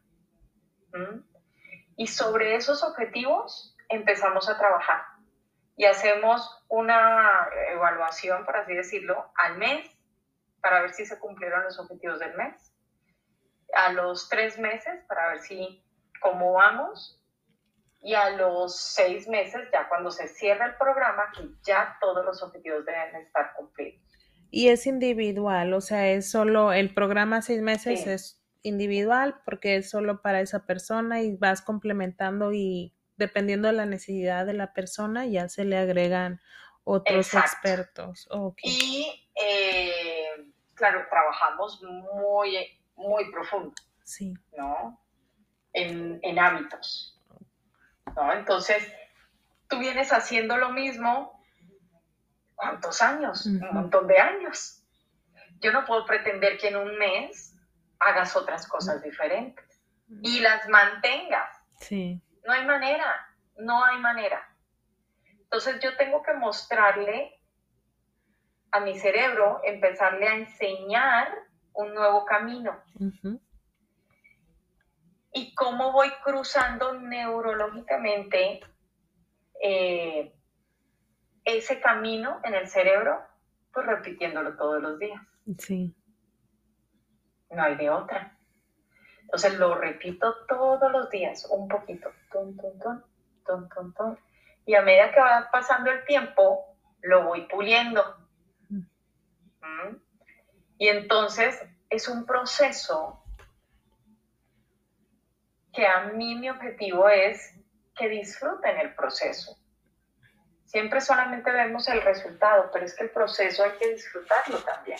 Y 1.95 2.07
sobre 2.07 2.55
esos 2.55 2.83
objetivos 2.83 3.75
empezamos 3.89 4.49
a 4.49 4.57
trabajar. 4.57 5.01
Y 5.75 5.85
hacemos 5.85 6.65
una 6.69 7.47
evaluación, 7.71 8.45
por 8.45 8.57
así 8.57 8.73
decirlo, 8.73 9.31
al 9.35 9.57
mes 9.57 9.89
para 10.61 10.81
ver 10.81 10.93
si 10.93 11.05
se 11.05 11.19
cumplieron 11.19 11.63
los 11.63 11.79
objetivos 11.79 12.19
del 12.19 12.35
mes, 12.35 12.73
a 13.73 13.91
los 13.93 14.27
tres 14.27 14.57
meses 14.57 15.03
para 15.07 15.29
ver 15.29 15.41
si 15.41 15.83
cómo 16.21 16.53
vamos. 16.53 17.13
Y 17.99 18.13
a 18.13 18.29
los 18.31 18.79
seis 18.79 19.27
meses, 19.27 19.67
ya 19.71 19.89
cuando 19.89 20.11
se 20.11 20.27
cierra 20.27 20.67
el 20.67 20.75
programa, 20.75 21.31
que 21.35 21.49
ya 21.63 21.97
todos 21.99 22.23
los 22.23 22.41
objetivos 22.43 22.85
deben 22.85 23.15
estar 23.15 23.53
cumplidos. 23.55 24.01
Y 24.49 24.69
es 24.69 24.87
individual, 24.87 25.73
o 25.73 25.81
sea, 25.81 26.07
es 26.07 26.29
solo 26.29 26.71
el 26.71 26.93
programa 26.93 27.41
seis 27.41 27.61
meses 27.61 28.07
es 28.07 28.36
individual 28.63 29.41
porque 29.45 29.77
es 29.77 29.89
solo 29.89 30.21
para 30.21 30.41
esa 30.41 30.65
persona 30.65 31.21
y 31.21 31.35
vas 31.35 31.61
complementando 31.61 32.53
y 32.53 32.93
dependiendo 33.17 33.67
de 33.67 33.73
la 33.73 33.85
necesidad 33.85 34.45
de 34.45 34.53
la 34.53 34.73
persona 34.73 35.25
ya 35.25 35.49
se 35.49 35.65
le 35.65 35.77
agregan 35.77 36.39
otros 36.83 37.33
expertos. 37.33 38.27
Y 38.63 39.29
eh, 39.35 40.53
claro, 40.73 41.05
trabajamos 41.09 41.81
muy, 41.83 42.79
muy 42.95 43.29
profundo. 43.31 43.73
Sí. 44.03 44.33
¿No? 44.57 45.01
En, 45.73 46.19
en 46.23 46.39
hábitos. 46.39 47.19
¿No? 48.15 48.33
Entonces, 48.33 48.87
tú 49.67 49.79
vienes 49.79 50.13
haciendo 50.13 50.55
lo 50.57 50.69
mismo, 50.69 51.43
¿cuántos 52.55 53.01
años? 53.01 53.45
Un 53.45 53.69
montón 53.73 54.07
de 54.07 54.19
años. 54.19 54.83
Yo 55.59 55.71
no 55.71 55.85
puedo 55.85 56.05
pretender 56.05 56.57
que 56.57 56.69
en 56.69 56.77
un 56.77 56.97
mes 56.97 57.56
hagas 57.99 58.35
otras 58.35 58.67
cosas 58.67 59.01
diferentes 59.01 59.81
y 60.21 60.39
las 60.39 60.67
mantengas. 60.69 61.49
Sí. 61.79 62.21
No 62.45 62.53
hay 62.53 62.65
manera, 62.65 63.27
no 63.57 63.83
hay 63.83 63.99
manera. 63.99 64.47
Entonces 65.39 65.79
yo 65.81 65.95
tengo 65.97 66.21
que 66.23 66.33
mostrarle 66.33 67.39
a 68.71 68.79
mi 68.79 68.97
cerebro, 68.99 69.61
empezarle 69.63 70.27
a 70.27 70.35
enseñar 70.35 71.29
un 71.73 71.93
nuevo 71.93 72.25
camino. 72.25 72.81
Y 75.31 75.53
cómo 75.55 75.91
voy 75.91 76.09
cruzando 76.23 76.93
neurológicamente 76.93 78.61
eh, 79.61 80.33
ese 81.43 81.79
camino 81.79 82.39
en 82.43 82.55
el 82.55 82.67
cerebro, 82.67 83.21
pues 83.71 83.85
repitiéndolo 83.85 84.57
todos 84.57 84.81
los 84.81 84.99
días. 84.99 85.21
Sí 85.59 85.96
no 87.49 87.63
hay 87.63 87.75
de 87.75 87.89
otra. 87.89 88.37
Entonces 89.21 89.57
lo 89.59 89.75
repito 89.75 90.45
todos 90.47 90.91
los 90.91 91.09
días, 91.09 91.45
un 91.49 91.67
poquito, 91.67 92.09
ton, 92.31 92.55
ton, 92.55 92.79
ton, 92.79 93.05
ton, 93.45 93.69
ton, 93.69 93.93
ton. 93.93 94.19
Y 94.65 94.75
a 94.75 94.81
medida 94.81 95.11
que 95.11 95.19
va 95.19 95.49
pasando 95.51 95.91
el 95.91 96.05
tiempo, 96.05 96.77
lo 97.01 97.25
voy 97.25 97.47
puliendo. 97.47 98.03
¿Mm? 98.69 99.95
Y 100.77 100.87
entonces 100.87 101.61
es 101.89 102.07
un 102.07 102.25
proceso 102.25 103.23
que 105.73 105.85
a 105.85 106.05
mí 106.05 106.35
mi 106.35 106.49
objetivo 106.49 107.07
es 107.09 107.53
que 107.95 108.09
disfruten 108.09 108.77
el 108.77 108.95
proceso. 108.95 109.57
Siempre 110.65 111.01
solamente 111.01 111.51
vemos 111.51 111.87
el 111.87 112.01
resultado, 112.01 112.69
pero 112.73 112.85
es 112.85 112.95
que 112.95 113.05
el 113.05 113.11
proceso 113.11 113.63
hay 113.63 113.71
que 113.71 113.93
disfrutarlo 113.93 114.57
también. 114.59 114.99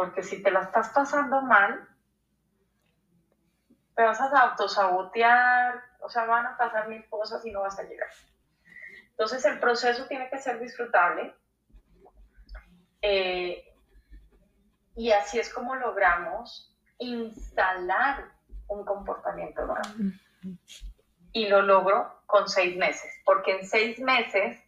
Porque 0.00 0.22
si 0.22 0.42
te 0.42 0.50
la 0.50 0.62
estás 0.62 0.88
pasando 0.94 1.42
mal, 1.42 1.86
te 3.94 4.02
vas 4.02 4.18
a 4.18 4.40
autosabotear, 4.40 5.74
o 6.00 6.08
sea, 6.08 6.24
van 6.24 6.46
a 6.46 6.56
pasar 6.56 6.88
mil 6.88 7.06
cosas 7.10 7.44
y 7.44 7.50
no 7.50 7.60
vas 7.60 7.78
a 7.78 7.82
llegar. 7.82 8.08
Entonces 9.10 9.44
el 9.44 9.60
proceso 9.60 10.06
tiene 10.06 10.30
que 10.30 10.38
ser 10.38 10.58
disfrutable. 10.58 11.34
Eh, 13.02 13.62
y 14.96 15.12
así 15.12 15.38
es 15.38 15.52
como 15.52 15.76
logramos 15.76 16.74
instalar 16.96 18.24
un 18.68 18.86
comportamiento 18.86 19.66
nuevo. 19.66 20.14
Y 21.32 21.46
lo 21.48 21.60
logro 21.60 22.22
con 22.24 22.48
seis 22.48 22.74
meses, 22.74 23.12
porque 23.26 23.58
en 23.58 23.66
seis 23.66 23.98
meses 23.98 24.58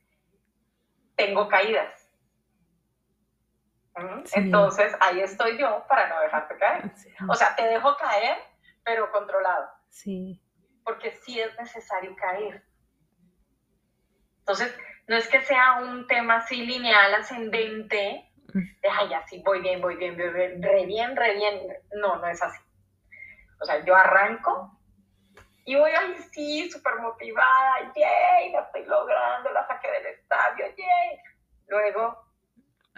tengo 1.16 1.48
caídas. 1.48 2.01
Entonces 4.34 4.94
ahí 5.00 5.20
estoy 5.20 5.58
yo 5.58 5.84
para 5.88 6.08
no 6.08 6.20
dejarte 6.20 6.56
caer. 6.56 6.90
O 7.28 7.34
sea, 7.34 7.54
te 7.54 7.66
dejo 7.66 7.96
caer, 7.96 8.36
pero 8.84 9.10
controlado. 9.10 9.68
Sí. 9.88 10.42
Porque 10.84 11.12
sí 11.12 11.38
es 11.38 11.56
necesario 11.58 12.14
caer. 12.16 12.64
Entonces, 14.38 14.76
no 15.06 15.16
es 15.16 15.28
que 15.28 15.40
sea 15.42 15.76
un 15.82 16.06
tema 16.06 16.36
así 16.36 16.64
lineal, 16.66 17.14
ascendente, 17.14 18.28
de, 18.54 18.88
ay, 18.88 19.14
así 19.14 19.42
voy 19.44 19.60
bien, 19.60 19.80
voy 19.80 19.96
bien, 19.96 20.16
voy 20.16 20.30
bien, 20.30 20.62
re 20.62 20.86
bien, 20.86 21.16
re 21.16 21.34
bien. 21.34 21.60
No, 21.92 22.16
no 22.16 22.26
es 22.26 22.42
así. 22.42 22.60
O 23.60 23.64
sea, 23.64 23.84
yo 23.84 23.94
arranco 23.94 24.78
y 25.64 25.76
voy, 25.76 25.92
ay, 25.92 26.16
sí, 26.32 26.68
súper 26.70 26.96
motivada, 26.96 27.92
yay, 27.94 28.50
la 28.52 28.62
estoy 28.62 28.84
logrando, 28.84 29.52
la 29.52 29.66
saqué 29.66 29.90
del 29.90 30.06
estadio, 30.06 30.66
yay. 30.76 31.18
Luego, 31.68 32.18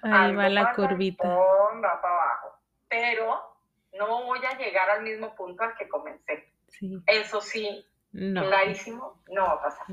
ahí 0.04 0.34
va 0.34 0.48
la 0.48 0.72
curvita. 0.74 1.28
va 1.28 2.00
para 2.00 2.14
abajo. 2.14 2.58
Pero 2.88 3.56
no 3.98 4.24
voy 4.24 4.40
a 4.44 4.56
llegar 4.58 4.90
al 4.90 5.02
mismo 5.02 5.34
punto 5.34 5.62
al 5.62 5.74
que 5.76 5.88
comencé. 5.88 6.52
Sí. 6.68 7.02
Eso 7.06 7.40
sí, 7.40 7.86
clarísimo, 8.12 9.20
no 9.28 9.46
va 9.46 9.52
a 9.52 9.62
pasar. 9.62 9.86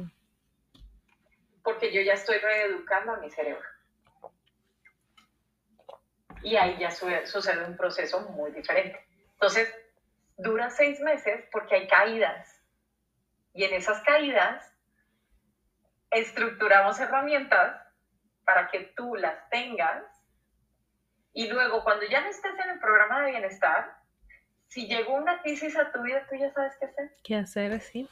Porque 1.63 1.93
yo 1.93 2.01
ya 2.01 2.13
estoy 2.13 2.37
reeducando 2.39 3.13
a 3.13 3.17
mi 3.17 3.29
cerebro. 3.29 3.65
Y 6.43 6.55
ahí 6.55 6.77
ya 6.79 6.89
sucede 6.89 7.65
un 7.65 7.77
proceso 7.77 8.21
muy 8.31 8.51
diferente. 8.51 9.05
Entonces, 9.33 9.73
dura 10.37 10.69
seis 10.71 10.99
meses 11.01 11.45
porque 11.51 11.75
hay 11.75 11.87
caídas. 11.87 12.59
Y 13.53 13.63
en 13.63 13.73
esas 13.73 14.01
caídas 14.01 14.71
estructuramos 16.09 16.99
herramientas 16.99 17.80
para 18.45 18.69
que 18.69 18.93
tú 18.95 19.15
las 19.15 19.49
tengas 19.49 20.03
y 21.33 21.47
luego 21.47 21.83
cuando 21.83 22.05
ya 22.07 22.21
no 22.21 22.27
estés 22.27 22.53
en 22.59 22.71
el 22.71 22.79
programa 22.79 23.21
de 23.21 23.31
bienestar, 23.31 23.97
si 24.67 24.87
llegó 24.87 25.13
una 25.13 25.41
crisis 25.41 25.77
a 25.77 25.91
tu 25.91 26.01
vida, 26.01 26.25
tú 26.29 26.35
ya 26.35 26.51
sabes 26.51 26.73
qué 26.79 26.85
hacer. 26.85 27.11
¿Qué 27.23 27.35
hacer? 27.35 27.81
Sí. 27.81 28.09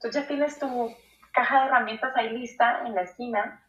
Tú 0.00 0.10
ya 0.10 0.26
tienes 0.26 0.58
tu 0.58 0.94
caja 1.32 1.60
de 1.60 1.66
herramientas 1.66 2.16
ahí 2.16 2.30
lista 2.30 2.82
en 2.84 2.94
la 2.94 3.02
esquina 3.02 3.64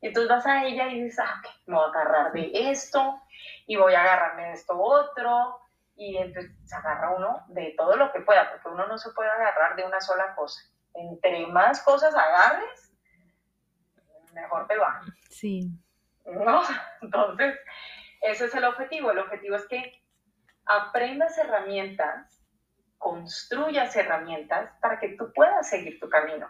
y 0.00 0.08
entonces 0.08 0.28
vas 0.28 0.46
a 0.46 0.64
ella 0.64 0.88
y 0.88 1.02
dices, 1.02 1.20
ah, 1.20 1.40
me 1.66 1.76
voy 1.76 1.84
a 1.84 1.88
agarrar 1.88 2.32
de 2.32 2.50
esto 2.70 3.20
y 3.66 3.76
voy 3.76 3.94
a 3.94 4.02
agarrarme 4.02 4.48
de 4.48 4.52
esto 4.52 4.78
otro 4.78 5.60
y 5.96 6.16
entonces 6.16 6.52
se 6.64 6.74
agarra 6.74 7.14
uno 7.16 7.44
de 7.48 7.74
todo 7.76 7.96
lo 7.96 8.12
que 8.12 8.20
pueda, 8.20 8.50
porque 8.50 8.68
uno 8.68 8.86
no 8.86 8.98
se 8.98 9.10
puede 9.12 9.30
agarrar 9.30 9.76
de 9.76 9.84
una 9.84 10.00
sola 10.00 10.34
cosa. 10.34 10.60
Entre 10.94 11.46
más 11.46 11.82
cosas 11.82 12.14
agarres, 12.14 12.91
mejor 14.32 14.66
te 14.66 14.76
va. 14.76 15.00
Sí. 15.28 15.70
¿No? 16.24 16.62
Entonces, 17.02 17.58
ese 18.22 18.46
es 18.46 18.54
el 18.54 18.64
objetivo. 18.64 19.10
El 19.10 19.18
objetivo 19.18 19.56
es 19.56 19.66
que 19.66 20.02
aprendas 20.64 21.36
herramientas, 21.38 22.42
construyas 22.98 23.94
herramientas 23.96 24.70
para 24.80 25.00
que 25.00 25.10
tú 25.16 25.32
puedas 25.34 25.68
seguir 25.68 25.98
tu 25.98 26.08
camino. 26.08 26.48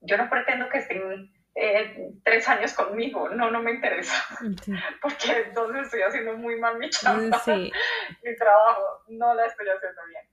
Yo 0.00 0.16
no 0.18 0.28
pretendo 0.28 0.68
que 0.68 0.78
estén 0.78 1.32
eh, 1.54 2.12
tres 2.24 2.48
años 2.48 2.74
conmigo, 2.74 3.28
no, 3.28 3.50
no 3.50 3.62
me 3.62 3.70
interesa, 3.70 4.14
porque 5.00 5.44
entonces 5.46 5.84
estoy 5.84 6.02
haciendo 6.02 6.36
muy 6.36 6.58
mal 6.58 6.78
mi 6.78 6.90
chamba, 6.90 7.40
mi 7.46 8.36
trabajo, 8.36 9.04
no 9.08 9.34
la 9.34 9.46
estoy 9.46 9.68
haciendo 9.68 10.02
bien. 10.08 10.28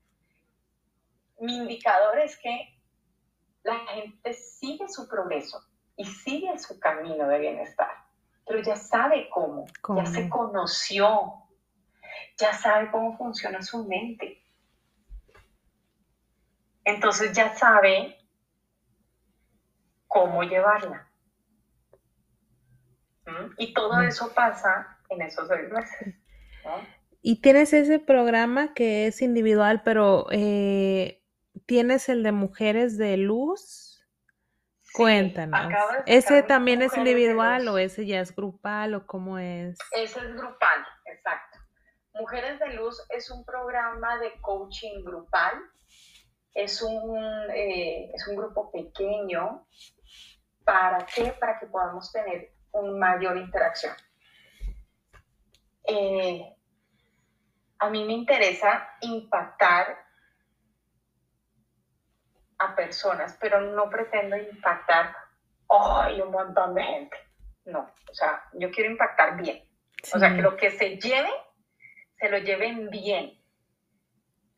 Mi 1.39 1.57
indicador 1.57 2.17
es 2.19 2.37
que 2.37 2.79
la 3.63 3.77
gente 3.77 4.33
sigue 4.33 4.87
su 4.89 5.07
progreso 5.07 5.63
y 5.95 6.05
sigue 6.05 6.57
su 6.57 6.79
camino 6.79 7.27
de 7.27 7.39
bienestar, 7.39 7.91
pero 8.45 8.61
ya 8.61 8.75
sabe 8.75 9.29
cómo, 9.29 9.65
ya 9.95 10.05
se 10.05 10.29
conoció, 10.29 11.33
ya 12.37 12.53
sabe 12.53 12.89
cómo 12.91 13.17
funciona 13.17 13.61
su 13.61 13.85
mente. 13.85 14.43
Entonces 16.83 17.33
ya 17.33 17.55
sabe 17.55 18.17
cómo 20.07 20.43
llevarla. 20.43 21.07
Y 23.57 23.73
todo 23.73 24.01
eso 24.01 24.33
pasa 24.33 24.97
en 25.09 25.21
esos 25.21 25.47
seis 25.47 25.69
meses. 25.71 26.15
Y 27.21 27.41
tienes 27.41 27.73
ese 27.73 27.99
programa 27.99 28.73
que 28.73 29.07
es 29.07 29.21
individual, 29.21 29.83
pero 29.83 30.27
eh, 30.31 31.23
tienes 31.65 32.09
el 32.09 32.23
de 32.23 32.31
mujeres 32.31 32.97
de 32.97 33.17
luz. 33.17 33.90
Cuéntanos. 34.93 35.73
¿Ese 36.05 36.43
también 36.43 36.81
es 36.81 36.95
individual 36.97 37.67
o 37.67 37.77
ese 37.77 38.05
ya 38.05 38.19
es 38.19 38.35
grupal 38.35 38.95
o 38.95 39.05
cómo 39.05 39.37
es? 39.37 39.77
Ese 39.91 40.19
es 40.19 40.35
grupal, 40.35 40.85
exacto. 41.05 41.59
Mujeres 42.13 42.59
de 42.59 42.73
Luz 42.73 43.01
es 43.09 43.31
un 43.31 43.45
programa 43.45 44.17
de 44.19 44.33
coaching 44.41 45.03
grupal. 45.03 45.53
Es 46.53 46.81
un, 46.81 47.17
eh, 47.53 48.11
es 48.13 48.27
un 48.27 48.35
grupo 48.35 48.69
pequeño. 48.71 49.65
¿Para 50.65 51.05
qué? 51.05 51.33
Para 51.39 51.57
que 51.57 51.67
podamos 51.67 52.11
tener 52.11 52.53
una 52.71 52.91
mayor 52.91 53.37
interacción. 53.37 53.95
Eh, 55.85 56.55
a 57.79 57.89
mí 57.89 58.03
me 58.03 58.13
interesa 58.13 58.89
impactar 59.01 59.97
a 62.61 62.75
personas, 62.75 63.37
pero 63.39 63.61
no 63.61 63.89
pretendo 63.89 64.37
impactar 64.37 65.15
¡ay! 65.69 66.21
un 66.21 66.31
montón 66.31 66.75
de 66.75 66.83
gente. 66.83 67.17
No, 67.65 67.79
o 67.79 68.13
sea, 68.13 68.43
yo 68.53 68.71
quiero 68.71 68.91
impactar 68.91 69.37
bien. 69.37 69.63
O 70.13 70.19
sea, 70.19 70.35
que 70.35 70.41
lo 70.41 70.57
que 70.57 70.71
se 70.71 70.97
lleve, 70.97 71.29
se 72.17 72.29
lo 72.29 72.39
lleven 72.39 72.89
bien. 72.89 73.39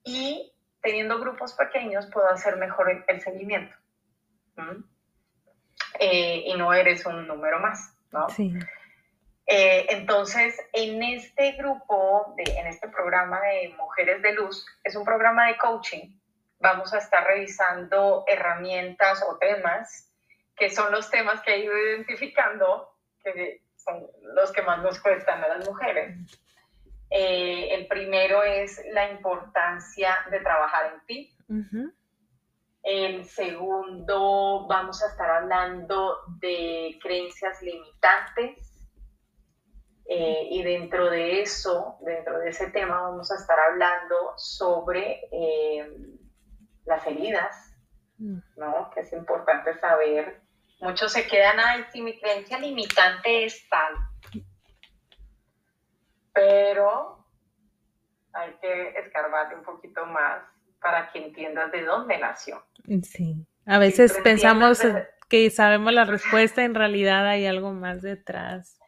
Y 0.04 0.54
teniendo 0.82 1.20
grupos 1.20 1.54
pequeños, 1.54 2.08
puedo 2.08 2.30
hacer 2.30 2.56
mejor 2.58 3.04
el, 3.08 3.22
seguimiento. 3.22 3.76
Eh, 6.00 6.44
y 6.46 6.54
no 6.56 6.74
eres 6.74 7.06
un 7.06 7.28
número 7.28 7.60
más. 7.60 7.94
Sí. 8.36 8.54
Eh, 9.46 9.88
entonces, 9.90 10.58
en 10.72 11.04
este 11.04 11.54
grupo, 11.54 12.34
de, 12.38 12.44
en 12.58 12.68
este 12.68 12.88
programa 12.88 13.42
de 13.42 13.74
Mujeres 13.78 14.22
de 14.22 14.34
Luz, 14.34 14.66
es 14.84 14.96
un 14.96 15.04
programa 15.04 15.48
de 15.48 15.58
coaching. 15.58 16.18
Vamos 16.64 16.94
a 16.94 17.00
estar 17.00 17.28
revisando 17.28 18.24
herramientas 18.26 19.22
o 19.28 19.38
temas, 19.38 20.10
que 20.56 20.70
son 20.70 20.94
los 20.94 21.10
temas 21.10 21.42
que 21.42 21.56
he 21.56 21.66
ido 21.66 21.78
identificando, 21.78 22.90
que 23.22 23.64
son 23.76 24.08
los 24.34 24.50
que 24.54 24.62
más 24.62 24.82
nos 24.82 24.98
cuestan 25.02 25.44
a 25.44 25.50
las 25.50 25.68
mujeres. 25.68 26.16
Eh, 27.10 27.68
el 27.76 27.88
primero 27.88 28.44
es 28.44 28.82
la 28.94 29.12
importancia 29.12 30.16
de 30.32 30.40
trabajar 30.40 30.94
en 30.94 31.06
ti. 31.06 31.38
El 32.82 33.26
segundo, 33.26 34.66
vamos 34.66 35.04
a 35.04 35.08
estar 35.08 35.30
hablando 35.30 36.20
de 36.40 36.98
creencias 37.02 37.62
limitantes. 37.62 38.70
Eh, 40.06 40.48
y 40.50 40.64
dentro 40.64 41.10
de 41.10 41.42
eso, 41.42 41.98
dentro 42.06 42.40
de 42.40 42.52
ese 42.52 42.70
tema, 42.70 43.02
vamos 43.02 43.30
a 43.34 43.36
estar 43.36 43.60
hablando 43.60 44.34
sobre 44.38 45.28
eh, 45.30 45.90
las 46.86 47.06
heridas, 47.08 47.76
mm. 48.18 48.40
¿no? 48.58 48.90
Que 48.92 49.02
es 49.02 49.14
importante 49.14 49.78
saber. 49.80 50.42
Muchos 50.80 51.14
se 51.14 51.28
quedan, 51.28 51.60
ay, 51.60 51.86
si 51.92 52.02
mi 52.02 52.20
creencia 52.20 52.60
limitante 52.60 53.46
es 53.46 53.68
tal. 53.70 53.96
Pero 56.34 57.26
hay 58.34 58.54
que 58.62 58.90
escarbarle 59.00 59.56
un 59.56 59.64
poquito 59.64 60.06
más 60.06 60.44
para 60.82 61.12
que 61.12 61.26
entiendas 61.26 61.72
de 61.72 61.84
dónde 61.84 62.18
nació. 62.18 62.66
Sí, 63.04 63.46
a 63.66 63.78
veces 63.78 64.20
pensamos 64.24 64.82
que 65.30 65.50
sabemos 65.50 65.94
la 65.94 66.04
respuesta, 66.04 66.64
en 66.64 66.76
realidad 66.76 67.28
hay 67.28 67.46
algo 67.46 67.72
más 67.72 68.02
detrás. 68.02 68.80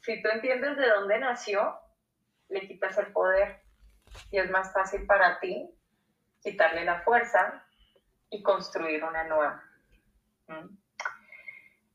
Si 0.00 0.22
tú 0.22 0.28
entiendes 0.30 0.76
de 0.78 0.88
dónde 0.88 1.18
nació, 1.18 1.78
le 2.48 2.66
quitas 2.66 2.96
el 2.96 3.12
poder 3.12 3.60
y 4.30 4.38
es 4.38 4.50
más 4.50 4.72
fácil 4.72 5.04
para 5.06 5.38
ti 5.40 5.70
quitarle 6.42 6.84
la 6.84 7.00
fuerza 7.02 7.64
y 8.30 8.42
construir 8.42 9.04
una 9.04 9.24
nueva. 9.24 9.62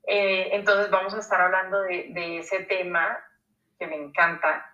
Eh, 0.07 0.49
entonces 0.51 0.89
vamos 0.89 1.13
a 1.13 1.19
estar 1.19 1.41
hablando 1.41 1.81
de, 1.81 2.07
de 2.09 2.39
ese 2.39 2.63
tema 2.63 3.17
que 3.77 3.87
me 3.87 3.95
encanta, 3.95 4.71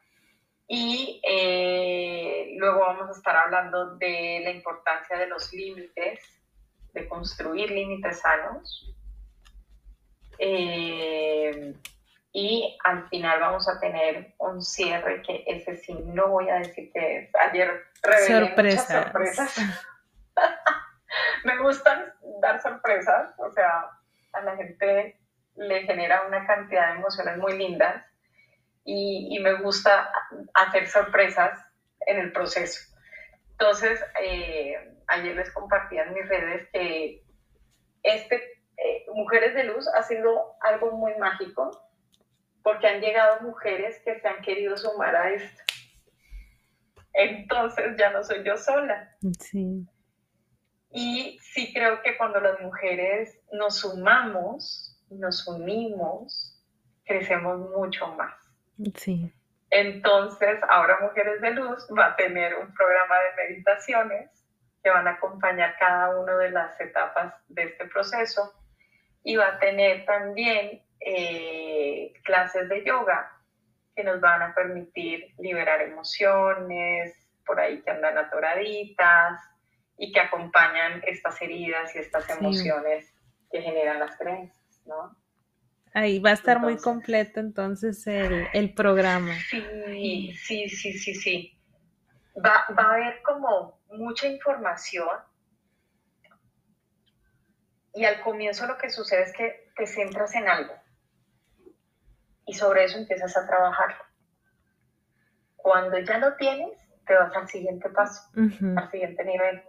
y 0.73 1.19
eh, 1.27 2.53
luego 2.55 2.79
vamos 2.79 3.09
a 3.09 3.11
estar 3.11 3.35
hablando 3.35 3.97
de 3.97 4.39
la 4.41 4.51
importancia 4.51 5.17
de 5.17 5.27
los 5.27 5.51
límites, 5.51 6.21
de 6.93 7.09
construir 7.09 7.69
límites 7.71 8.21
sanos. 8.21 8.95
Eh, 10.39 11.75
y 12.33 12.77
al 12.85 13.07
final 13.09 13.39
vamos 13.41 13.67
a 13.67 13.79
tener 13.79 14.33
un 14.37 14.61
cierre 14.61 15.21
que 15.21 15.43
ese 15.47 15.75
sí 15.75 15.93
no 16.05 16.29
voy 16.29 16.49
a 16.49 16.55
decir 16.55 16.89
que 16.93 17.17
es. 17.17 17.29
Ayer 17.35 17.83
revelé 18.01 18.53
muchas 18.55 18.87
sorpresas. 18.87 19.85
Me 21.43 21.57
gustan 21.57 22.13
dar 22.41 22.61
sorpresas, 22.61 23.33
o 23.37 23.51
sea, 23.51 23.89
a 24.31 24.41
la 24.41 24.55
gente 24.55 25.19
le 25.55 25.81
genera 25.81 26.25
una 26.25 26.47
cantidad 26.47 26.93
de 26.93 26.99
emociones 26.99 27.37
muy 27.37 27.57
lindas 27.57 28.05
y, 28.85 29.37
me 29.41 29.53
gusta 29.55 30.11
hacer 30.53 30.87
sorpresas 30.87 31.59
en 32.07 32.17
el 32.17 32.31
proceso. 32.31 32.79
Entonces, 33.51 34.03
eh, 34.21 34.75
ayer 35.07 35.35
les 35.35 35.51
compartí 35.51 35.97
en 35.97 36.13
mis 36.13 36.27
redes 36.27 36.67
que 36.71 37.23
este 38.03 38.35
eh, 38.77 39.05
Mujeres 39.13 39.53
de 39.53 39.65
Luz 39.65 39.87
ha 39.93 40.01
sido 40.03 40.55
algo 40.61 40.91
muy 40.93 41.13
mágico 41.17 41.90
porque 42.63 42.87
han 42.87 43.01
llegado 43.01 43.41
mujeres 43.41 44.01
que 44.03 44.19
se 44.19 44.27
han 44.27 44.41
querido 44.41 44.77
sumar 44.77 45.15
a 45.15 45.31
esto. 45.31 45.63
Entonces 47.13 47.95
ya 47.97 48.11
no 48.11 48.23
soy 48.23 48.43
yo 48.43 48.57
sola. 48.57 49.15
Sí. 49.39 49.85
Y 50.91 51.39
sí 51.41 51.73
creo 51.73 52.01
que 52.01 52.17
cuando 52.17 52.39
las 52.39 52.59
mujeres 52.61 53.39
nos 53.51 53.79
sumamos, 53.79 54.99
nos 55.09 55.47
unimos, 55.47 56.61
crecemos 57.05 57.69
mucho 57.71 58.07
más. 58.15 58.33
Sí. 58.95 59.31
Entonces, 59.69 60.59
ahora 60.69 60.99
Mujeres 61.01 61.41
de 61.41 61.51
Luz 61.51 61.87
va 61.97 62.07
a 62.07 62.15
tener 62.17 62.55
un 62.55 62.73
programa 62.73 63.15
de 63.15 63.47
meditaciones 63.47 64.29
que 64.83 64.89
van 64.89 65.07
a 65.07 65.11
acompañar 65.11 65.75
cada 65.79 66.19
una 66.19 66.35
de 66.37 66.51
las 66.51 66.79
etapas 66.81 67.33
de 67.47 67.63
este 67.63 67.85
proceso 67.85 68.53
y 69.23 69.37
va 69.37 69.47
a 69.47 69.59
tener 69.59 70.05
también 70.05 70.81
eh, 70.99 71.70
clases 72.23 72.69
de 72.69 72.83
yoga 72.85 73.31
que 73.95 74.03
nos 74.03 74.21
van 74.21 74.41
a 74.41 74.53
permitir 74.53 75.33
liberar 75.37 75.81
emociones 75.81 77.15
por 77.45 77.59
ahí 77.59 77.81
que 77.81 77.91
andan 77.91 78.17
atoraditas 78.17 79.41
y 79.97 80.11
que 80.11 80.19
acompañan 80.19 81.01
estas 81.05 81.41
heridas 81.41 81.95
y 81.95 81.99
estas 81.99 82.29
emociones 82.29 83.13
que 83.51 83.61
generan 83.61 83.99
las 83.99 84.17
creencias, 84.17 84.81
¿no? 84.85 85.15
Ahí 85.93 86.19
va 86.19 86.29
a 86.29 86.33
estar 86.33 86.59
muy 86.59 86.77
completo 86.77 87.41
entonces 87.41 88.07
el, 88.07 88.73
programa. 88.73 89.33
Sí, 89.49 90.33
sí, 90.33 90.69
sí, 90.69 90.93
sí, 90.93 91.15
sí. 91.15 91.59
Va, 92.37 92.65
va 92.77 92.83
a 92.83 92.93
haber 92.93 93.21
como 93.23 93.81
mucha 93.89 94.27
información 94.27 95.09
y 97.93 98.05
al 98.05 98.21
comienzo 98.21 98.65
lo 98.67 98.77
que 98.77 98.89
sucede 98.89 99.23
es 99.23 99.33
que 99.33 99.69
te 99.75 99.85
centras 99.85 100.33
en 100.35 100.47
algo 100.47 100.73
y 102.45 102.53
sobre 102.53 102.85
eso 102.85 102.97
empiezas 102.97 103.35
a 103.37 103.47
trabajar. 103.47 103.95
Cuando 105.55 105.99
ya 105.99 106.17
lo 106.17 106.35
tienes, 106.35 106.77
te 107.05 107.15
vas 107.15 107.35
al 107.35 107.47
siguiente 107.47 107.89
paso, 107.89 108.29
al 108.35 108.89
siguiente 108.89 109.23
nivel. 109.23 109.63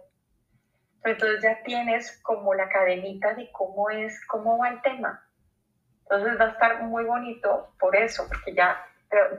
Entonces 1.03 1.41
ya 1.41 1.61
tienes 1.63 2.19
como 2.23 2.53
la 2.53 2.69
cadenita 2.69 3.33
de 3.33 3.51
cómo 3.51 3.89
es, 3.89 4.25
cómo 4.27 4.57
va 4.57 4.69
el 4.69 4.81
tema. 4.81 5.27
Entonces 6.03 6.39
va 6.39 6.45
a 6.45 6.49
estar 6.49 6.83
muy 6.83 7.03
bonito 7.03 7.73
por 7.79 7.95
eso, 7.95 8.27
porque 8.27 8.53
ya, 8.53 8.85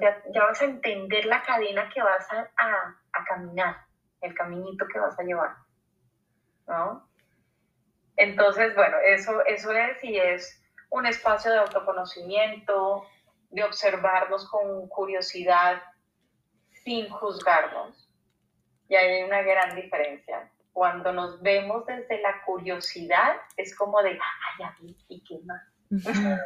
ya, 0.00 0.44
vas 0.44 0.60
a 0.60 0.64
entender 0.64 1.24
la 1.26 1.42
cadena 1.42 1.88
que 1.92 2.02
vas 2.02 2.26
a, 2.32 2.48
a, 2.56 3.24
caminar, 3.24 3.76
el 4.20 4.34
caminito 4.34 4.86
que 4.86 4.98
vas 4.98 5.18
a 5.18 5.22
llevar. 5.22 5.54
¿no? 6.66 7.08
Entonces, 8.16 8.74
bueno, 8.74 8.96
eso, 9.04 9.44
eso 9.46 9.72
es 9.72 10.04
y 10.04 10.16
es 10.16 10.62
un 10.90 11.06
espacio 11.06 11.50
de 11.50 11.58
autoconocimiento, 11.58 13.04
de 13.54 13.62
observarnos 13.62 14.48
con 14.50 14.88
curiosidad, 14.88 15.80
sin 16.82 17.08
juzgarnos. 17.08 18.10
Y 18.88 18.96
hay 18.96 19.22
una 19.22 19.42
gran 19.42 19.76
diferencia. 19.76 20.50
Cuando 20.72 21.12
nos 21.12 21.40
vemos 21.40 21.86
desde 21.86 22.20
la 22.20 22.42
curiosidad, 22.44 23.36
es 23.56 23.76
como 23.76 24.02
de, 24.02 24.10
ay, 24.10 24.18
ya 24.58 24.76
vi, 24.80 24.96
¿y 25.08 25.22
qué 25.22 25.38
más? 25.44 25.62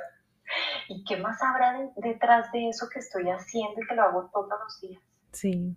¿Y 0.89 1.03
qué 1.05 1.17
más 1.17 1.43
habrá 1.43 1.79
detrás 1.97 2.53
de 2.53 2.69
eso 2.69 2.89
que 2.93 2.99
estoy 2.99 3.31
haciendo 3.31 3.81
y 3.81 3.87
que 3.87 3.95
lo 3.95 4.03
hago 4.03 4.31
todos 4.31 4.53
los 4.63 4.81
días? 4.81 5.03
Sí. 5.33 5.77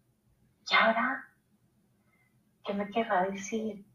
¿Y 0.70 0.76
ahora? 0.76 1.26
¿Qué 2.66 2.74
me 2.74 2.90
querrá 2.90 3.24
decir? 3.24 3.86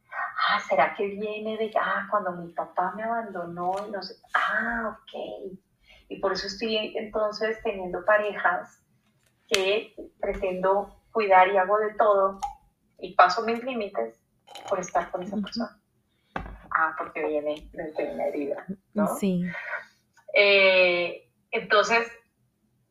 Ah, 0.48 0.58
¿será 0.60 0.94
que 0.94 1.06
viene 1.06 1.58
de, 1.58 1.70
ah, 1.78 2.06
cuando 2.10 2.32
mi 2.32 2.50
papá 2.52 2.92
me 2.96 3.02
abandonó 3.02 3.74
y 3.86 3.90
no 3.90 4.02
sé, 4.02 4.14
ah, 4.34 4.98
ok. 4.98 5.58
Y 6.08 6.20
por 6.20 6.32
eso 6.32 6.46
estoy 6.46 6.96
entonces 6.96 7.58
teniendo 7.62 8.04
parejas 8.04 8.82
que 9.48 9.94
pretendo 10.20 11.02
cuidar 11.12 11.48
y 11.48 11.56
hago 11.56 11.78
de 11.78 11.94
todo 11.94 12.38
y 12.98 13.14
paso 13.14 13.42
mis 13.42 13.62
límites 13.62 14.20
por 14.68 14.80
estar 14.80 15.10
con 15.10 15.22
esa 15.22 15.36
persona. 15.36 15.78
Ah, 16.70 16.94
porque 16.98 17.24
viene 17.26 17.68
desde 17.72 18.12
una 18.12 18.26
herida, 18.26 18.66
¿no? 18.94 19.06
Sí. 19.16 19.44
Eh, 20.34 21.30
entonces, 21.50 22.06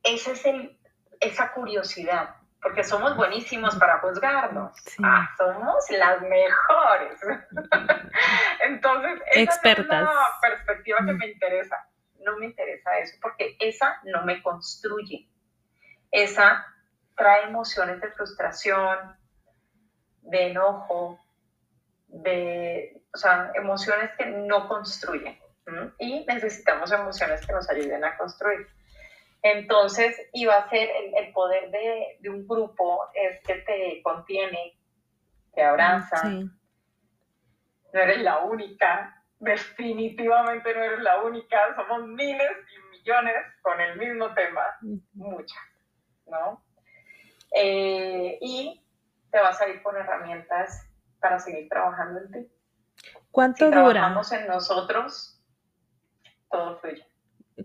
esa 0.04 0.32
es 0.32 0.46
el, 0.46 0.80
esa 1.20 1.52
curiosidad, 1.54 2.36
porque 2.62 2.84
somos 2.84 3.16
buenísimos 3.16 3.76
para 3.76 4.00
juzgarnos. 4.00 4.72
Ah, 5.04 5.30
somos 5.38 5.86
las 5.92 6.22
mejores. 6.22 7.20
entonces, 8.66 9.22
esa 9.32 9.42
Expertas. 9.42 10.02
es 10.04 10.10
una 10.10 10.28
perspectiva 10.42 10.98
que 11.06 11.14
me 11.14 11.28
interesa. 11.28 11.78
No 12.26 12.38
me 12.38 12.48
interesa 12.48 12.98
eso, 13.00 13.18
porque 13.22 13.56
esa 13.60 14.00
no 14.04 14.26
me 14.26 14.42
construye. 14.42 15.30
Esa 16.12 16.66
trae 17.16 17.44
emociones 17.44 18.02
de 18.02 18.12
frustración, 18.12 19.16
de 20.22 20.48
enojo, 20.48 21.20
de, 22.08 23.02
o 23.14 23.18
sea, 23.18 23.52
emociones 23.56 24.12
que 24.18 24.26
no 24.26 24.68
construyen. 24.68 25.40
Y 26.00 26.26
necesitamos 26.26 26.92
emociones 26.92 27.46
que 27.46 27.54
nos 27.54 27.70
ayuden 27.70 28.04
a 28.04 28.18
construir. 28.18 28.68
Entonces, 29.42 30.16
iba 30.34 30.56
a 30.56 30.70
ser 30.70 30.90
el, 31.16 31.32
poder 31.32 31.70
de, 31.72 32.18
de, 32.20 32.30
un 32.30 32.48
grupo 32.48 33.02
es 33.14 33.42
que 33.42 33.56
te 33.56 34.02
contiene, 34.04 34.78
te 35.54 35.64
abraza. 35.64 36.28
No 36.30 36.52
eres 37.94 38.20
la 38.22 38.40
única, 38.40 39.24
definitivamente 39.40 40.74
no 40.74 40.84
eres 40.84 41.00
la 41.02 41.24
única, 41.24 41.58
somos 41.76 42.08
miles 42.08 42.52
y 42.74 42.98
millones 42.98 43.36
con 43.62 43.80
el 43.80 43.98
mismo 43.98 44.34
tema, 44.34 44.64
muchas, 45.14 45.64
¿no? 46.28 46.64
Eh, 47.52 48.38
y 48.42 48.84
te 49.32 49.40
vas 49.40 49.62
a 49.62 49.68
ir 49.68 49.82
con 49.82 49.96
herramientas 49.96 50.88
para 51.20 51.40
seguir 51.40 51.70
trabajando 51.70 52.20
en 52.22 52.32
ti. 52.32 52.52
¿Cuánto 53.32 53.66
si 53.66 53.66
dura? 53.66 53.92
Trabajamos 53.92 54.32
en 54.32 54.48
nosotros, 54.48 55.44
todo 56.50 56.80
fluye. 56.80 57.06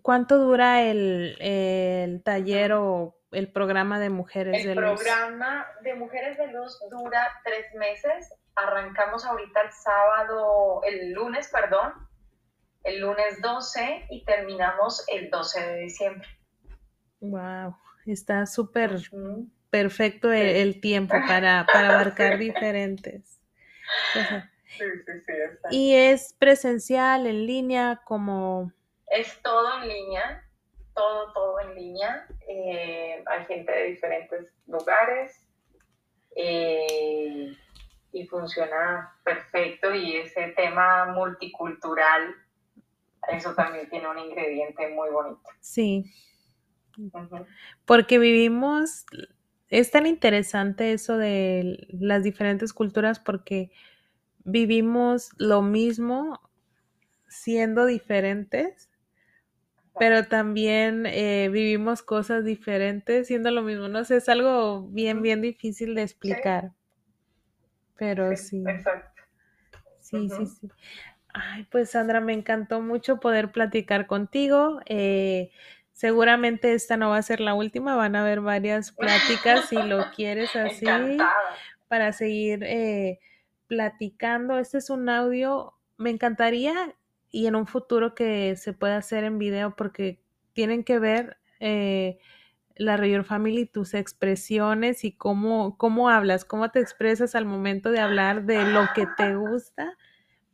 ¿Cuánto 0.02 0.38
dura 0.38 0.82
el, 0.82 2.22
taller 2.24 2.72
o 2.74 3.16
el 3.32 3.51
programa 3.51 3.98
de 3.98 4.10
Mujeres 4.10 4.64
de 4.64 4.74
Luz? 4.74 5.01
El 5.01 5.06
programa 5.06 5.66
de 5.82 5.94
Mujeres 5.94 6.38
de 6.38 6.47
Luz 6.48 6.78
dura 6.90 7.40
tres 7.44 7.66
meses. 7.74 8.32
Arrancamos 8.55 9.24
ahorita 9.24 9.62
el 9.62 9.72
sábado, 9.72 10.82
el 10.85 11.12
lunes, 11.12 11.48
perdón, 11.48 11.93
el 12.85 13.01
lunes 13.01 13.40
12 13.40 14.06
y 14.10 14.24
terminamos 14.24 15.05
el 15.09 15.31
12 15.31 15.60
de 15.60 15.77
diciembre. 15.81 16.28
Wow, 17.20 17.77
está 18.06 18.47
súper 18.47 18.97
perfecto 19.70 20.32
el, 20.32 20.81
tiempo 20.81 21.14
para, 21.27 21.66
para 21.72 21.94
abarcar 21.94 22.39
diferentes. 22.39 23.40
sí, 24.14 24.85
sí, 25.06 25.12
sí. 25.27 25.32
¿Y 25.70 25.94
es 25.94 26.35
presencial, 26.39 27.27
en 27.27 27.47
línea, 27.47 28.01
como...? 28.05 28.72
Es 29.06 29.40
todo 29.43 29.82
en 29.82 29.89
línea, 29.89 30.48
todo, 30.94 31.32
todo 31.32 31.60
en 31.60 31.74
línea. 31.74 32.27
Eh, 32.48 33.22
hay 33.27 33.44
gente 33.47 33.72
de 33.72 33.85
diferentes 33.85 34.47
lugares 34.66 35.51
eh, 36.36 37.56
y 38.12 38.27
funciona 38.27 39.16
perfecto 39.24 39.95
y 39.95 40.16
ese 40.16 40.49
tema 40.57 41.07
multicultural, 41.12 42.35
eso 43.28 43.55
también 43.55 43.89
tiene 43.89 44.09
un 44.09 44.19
ingrediente 44.19 44.89
muy 44.89 45.11
bonito. 45.11 45.43
Sí. 45.61 46.05
Porque 47.87 48.19
vivimos 48.19 49.07
es 49.70 49.93
tan 49.93 50.07
interesante 50.07 50.93
eso 50.93 51.16
de 51.16 51.87
las 51.93 52.24
diferentes 52.24 52.73
culturas 52.73 53.20
porque 53.20 53.70
vivimos 54.45 55.31
lo 55.39 55.62
mismo 55.62 56.41
siendo 57.28 57.87
diferentes, 57.87 58.91
pero 59.97 60.27
también 60.27 61.07
eh, 61.07 61.49
vivimos 61.53 62.03
cosas 62.03 62.45
diferentes 62.45 63.28
siendo 63.28 63.53
lo 63.53 63.62
mismo. 63.62 63.87
No 63.87 64.05
sé, 64.05 64.16
es 64.16 64.28
algo 64.28 64.89
bien, 64.89 65.23
bien 65.23 65.41
difícil 65.41 65.95
de 65.95 66.03
explicar. 66.03 66.73
Pero 68.01 68.35
sí. 68.35 68.64
Exacto. 68.66 69.22
Sí, 70.01 70.27
sí, 70.31 70.47
sí. 70.47 70.68
Ay, 71.35 71.66
pues 71.70 71.90
Sandra, 71.90 72.22
me 72.22 72.32
encantó 72.32 72.81
mucho 72.81 73.20
poder 73.20 73.52
platicar 73.52 74.06
contigo. 74.06 74.81
Eh, 74.86 75.51
seguramente 75.93 76.72
esta 76.72 76.97
no 76.97 77.10
va 77.10 77.18
a 77.18 77.22
ser 77.22 77.40
la 77.40 77.52
última, 77.52 77.97
van 77.97 78.16
a 78.16 78.22
haber 78.22 78.40
varias 78.40 78.90
pláticas 78.98 79.68
si 79.68 79.77
lo 79.77 80.10
quieres 80.16 80.56
así 80.56 80.86
para 81.89 82.12
seguir 82.12 82.64
eh, 82.64 83.20
platicando. 83.66 84.59
Este 84.59 84.78
es 84.78 84.89
un 84.89 85.10
audio, 85.10 85.74
me 85.98 86.09
encantaría 86.09 86.97
y 87.31 87.48
en 87.48 87.55
un 87.55 87.66
futuro 87.66 88.14
que 88.14 88.56
se 88.56 88.72
pueda 88.72 88.97
hacer 88.97 89.24
en 89.24 89.39
video 89.39 89.77
porque 89.77 90.22
tienen 90.55 90.85
que 90.85 90.98
ver 90.98 91.36
eh, 91.60 92.18
la 92.81 92.97
Rayor 92.97 93.24
Family, 93.24 93.66
tus 93.66 93.94
expresiones 93.94 95.05
y 95.05 95.12
cómo, 95.12 95.77
cómo 95.77 96.09
hablas, 96.09 96.44
cómo 96.44 96.70
te 96.70 96.81
expresas 96.81 97.35
al 97.35 97.44
momento 97.44 97.90
de 97.90 98.01
hablar 98.01 98.44
de 98.47 98.65
lo 98.65 98.89
que 98.94 99.07
te 99.16 99.36
gusta, 99.36 99.97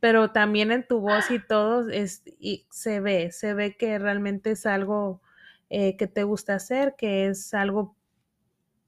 pero 0.01 0.31
también 0.31 0.71
en 0.71 0.85
tu 0.85 0.99
voz 0.99 1.31
y 1.31 1.39
todo 1.39 1.89
es, 1.89 2.23
y 2.39 2.67
se 2.69 2.99
ve, 2.99 3.31
se 3.31 3.53
ve 3.53 3.77
que 3.77 3.97
realmente 3.97 4.51
es 4.51 4.65
algo 4.65 5.21
eh, 5.69 5.95
que 5.95 6.07
te 6.07 6.23
gusta 6.23 6.55
hacer, 6.55 6.95
que 6.97 7.27
es 7.27 7.53
algo, 7.53 7.95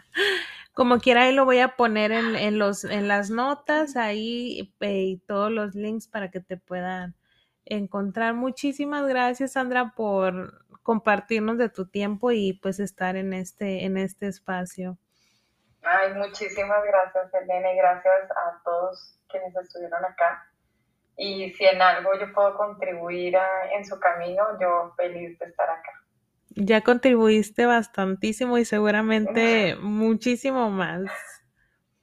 Como 0.76 0.98
quiera, 0.98 1.22
ahí 1.22 1.34
lo 1.34 1.46
voy 1.46 1.60
a 1.60 1.76
poner 1.76 2.12
en, 2.12 2.58
los, 2.58 2.84
en 2.84 3.08
las 3.08 3.30
notas, 3.30 3.96
ahí 3.96 4.74
eh, 4.80 4.92
y 4.92 5.16
todos 5.16 5.50
los 5.50 5.74
links 5.74 6.06
para 6.06 6.30
que 6.30 6.40
te 6.40 6.58
puedan 6.58 7.14
encontrar. 7.64 8.34
Muchísimas 8.34 9.06
gracias, 9.06 9.52
Sandra, 9.52 9.94
por 9.96 10.66
compartirnos 10.82 11.56
de 11.56 11.70
tu 11.70 11.88
tiempo 11.88 12.30
y 12.30 12.52
pues 12.52 12.78
estar 12.78 13.16
en 13.16 13.32
este, 13.32 13.86
en 13.86 13.96
este 13.96 14.26
espacio. 14.26 14.98
Ay, 15.82 16.12
muchísimas 16.12 16.84
gracias, 16.84 17.32
Elena, 17.32 17.72
y 17.72 17.76
gracias 17.78 18.30
a 18.30 18.60
todos 18.62 19.18
quienes 19.28 19.56
estuvieron 19.56 20.04
acá 20.04 20.46
y 21.16 21.50
si 21.54 21.64
en 21.64 21.80
algo 21.80 22.10
yo 22.20 22.30
puedo 22.34 22.54
contribuir 22.56 23.34
en 23.72 23.84
su 23.86 23.98
camino, 23.98 24.44
yo 24.60 24.92
feliz 24.96 25.38
de 25.38 25.46
estar 25.46 25.70
acá. 25.70 25.95
Ya 26.58 26.80
contribuiste 26.80 27.66
bastantísimo 27.66 28.56
y 28.56 28.64
seguramente 28.64 29.76
muchísimo 29.76 30.70
más. 30.70 31.02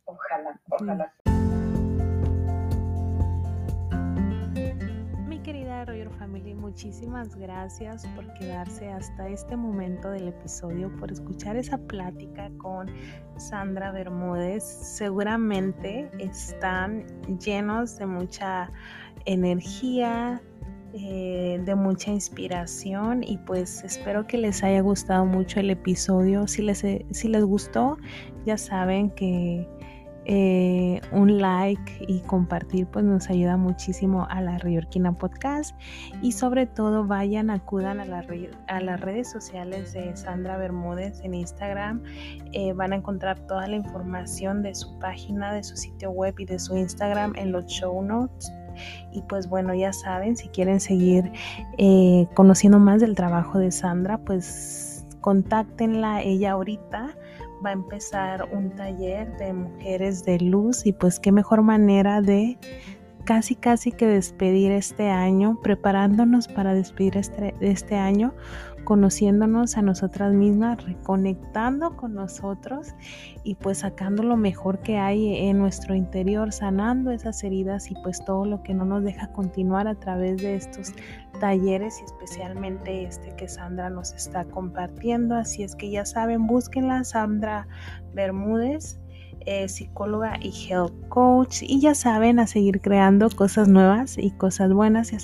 Ojalá, 0.05 0.61
ojalá. 0.69 1.13
Mi 5.27 5.39
querida 5.41 5.85
Roger 5.85 6.11
Family, 6.19 6.53
muchísimas 6.53 7.35
gracias 7.35 8.05
por 8.15 8.31
quedarse 8.35 8.89
hasta 8.89 9.27
este 9.27 9.57
momento 9.57 10.11
del 10.11 10.27
episodio, 10.27 10.95
por 10.97 11.11
escuchar 11.11 11.55
esa 11.55 11.79
plática 11.79 12.51
con 12.59 12.91
Sandra 13.37 13.91
Bermúdez. 13.91 14.63
Seguramente 14.63 16.11
están 16.19 17.07
llenos 17.39 17.97
de 17.97 18.05
mucha 18.05 18.71
energía, 19.25 20.43
eh, 20.93 21.59
de 21.65 21.73
mucha 21.73 22.11
inspiración 22.11 23.23
y 23.23 23.37
pues 23.39 23.83
espero 23.83 24.27
que 24.27 24.37
les 24.37 24.63
haya 24.63 24.81
gustado 24.81 25.25
mucho 25.25 25.59
el 25.59 25.71
episodio. 25.71 26.47
Si 26.47 26.61
les, 26.61 26.85
si 27.11 27.27
les 27.27 27.43
gustó, 27.43 27.97
ya 28.45 28.59
saben 28.59 29.09
que 29.09 29.67
eh, 30.25 31.01
un 31.11 31.39
like 31.39 32.05
y 32.07 32.21
compartir 32.21 32.85
pues 32.87 33.03
nos 33.03 33.29
ayuda 33.29 33.57
muchísimo 33.57 34.27
a 34.29 34.39
la 34.41 34.59
Riorquina 34.59 35.17
Podcast. 35.17 35.75
Y 36.21 36.31
sobre 36.33 36.67
todo 36.67 37.07
vayan, 37.07 37.49
acudan 37.49 37.99
a, 37.99 38.05
la, 38.05 38.23
a 38.67 38.79
las 38.79 39.01
redes 39.01 39.31
sociales 39.31 39.93
de 39.93 40.15
Sandra 40.15 40.57
Bermúdez 40.57 41.19
en 41.23 41.33
Instagram, 41.33 42.03
eh, 42.51 42.73
van 42.73 42.93
a 42.93 42.97
encontrar 42.97 43.39
toda 43.47 43.67
la 43.67 43.77
información 43.77 44.61
de 44.61 44.75
su 44.75 44.99
página, 44.99 45.53
de 45.53 45.63
su 45.63 45.75
sitio 45.75 46.11
web 46.11 46.35
y 46.37 46.45
de 46.45 46.59
su 46.59 46.77
Instagram 46.77 47.33
en 47.35 47.51
los 47.51 47.65
show 47.65 48.01
notes 48.01 48.51
y 49.11 49.21
pues 49.23 49.47
bueno, 49.47 49.73
ya 49.73 49.93
saben, 49.93 50.35
si 50.35 50.47
quieren 50.49 50.79
seguir 50.79 51.31
eh, 51.77 52.27
conociendo 52.33 52.79
más 52.79 53.01
del 53.01 53.15
trabajo 53.15 53.59
de 53.59 53.71
Sandra, 53.71 54.17
pues 54.19 55.05
contáctenla 55.21 56.21
ella 56.21 56.51
ahorita. 56.51 57.15
Va 57.65 57.69
a 57.69 57.73
empezar 57.73 58.49
un 58.51 58.71
taller 58.71 59.37
de 59.37 59.53
mujeres 59.53 60.25
de 60.25 60.37
luz 60.39 60.85
y 60.85 60.91
pues 60.91 61.19
qué 61.19 61.31
mejor 61.31 61.61
manera 61.61 62.21
de 62.21 62.57
casi 63.23 63.55
casi 63.55 63.93
que 63.93 64.05
despedir 64.05 64.71
este 64.71 65.09
año, 65.09 65.57
preparándonos 65.63 66.49
para 66.49 66.73
despedir 66.73 67.15
este, 67.15 67.55
este 67.61 67.95
año 67.95 68.33
conociéndonos 68.83 69.77
a 69.77 69.81
nosotras 69.81 70.33
mismas, 70.33 70.83
reconectando 70.83 71.95
con 71.95 72.13
nosotros 72.13 72.89
y 73.43 73.55
pues 73.55 73.79
sacando 73.79 74.23
lo 74.23 74.37
mejor 74.37 74.79
que 74.79 74.97
hay 74.97 75.47
en 75.47 75.57
nuestro 75.57 75.95
interior, 75.95 76.51
sanando 76.51 77.11
esas 77.11 77.43
heridas 77.43 77.91
y 77.91 77.95
pues 78.03 78.23
todo 78.25 78.45
lo 78.45 78.63
que 78.63 78.73
no 78.73 78.85
nos 78.85 79.03
deja 79.03 79.31
continuar 79.31 79.87
a 79.87 79.95
través 79.95 80.41
de 80.41 80.55
estos 80.55 80.93
talleres 81.39 81.99
y 82.01 82.05
especialmente 82.05 83.03
este 83.03 83.35
que 83.35 83.47
Sandra 83.47 83.89
nos 83.89 84.13
está 84.13 84.45
compartiendo. 84.45 85.35
Así 85.35 85.63
es 85.63 85.75
que 85.75 85.89
ya 85.89 86.05
saben, 86.05 86.47
búsquenla, 86.47 87.03
Sandra 87.03 87.67
Bermúdez 88.13 88.99
eh, 89.45 89.67
psicóloga 89.69 90.37
y 90.41 90.51
health 90.67 90.93
coach. 91.09 91.61
Y 91.61 91.79
ya 91.79 91.95
saben, 91.95 92.39
a 92.39 92.47
seguir 92.47 92.81
creando 92.81 93.29
cosas 93.29 93.67
nuevas 93.67 94.17
y 94.17 94.31
cosas 94.31 94.73
buenas 94.73 95.13
y 95.13 95.15
a, 95.15 95.19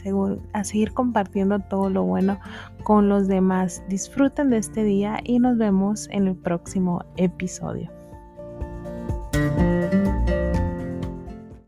a 0.54 0.64
seguir 0.64 0.94
compartiendo 0.94 1.60
todo 1.60 1.90
lo 1.90 2.04
bueno 2.04 2.40
con 2.84 3.10
los 3.10 3.28
demás. 3.28 3.84
Disfruten 3.90 4.50
de 4.50 4.58
este 4.58 4.84
día 4.84 5.20
y 5.24 5.40
nos 5.40 5.58
vemos 5.58 6.08
en 6.12 6.28
el 6.28 6.36
próximo 6.36 7.04
episodio. 7.18 7.99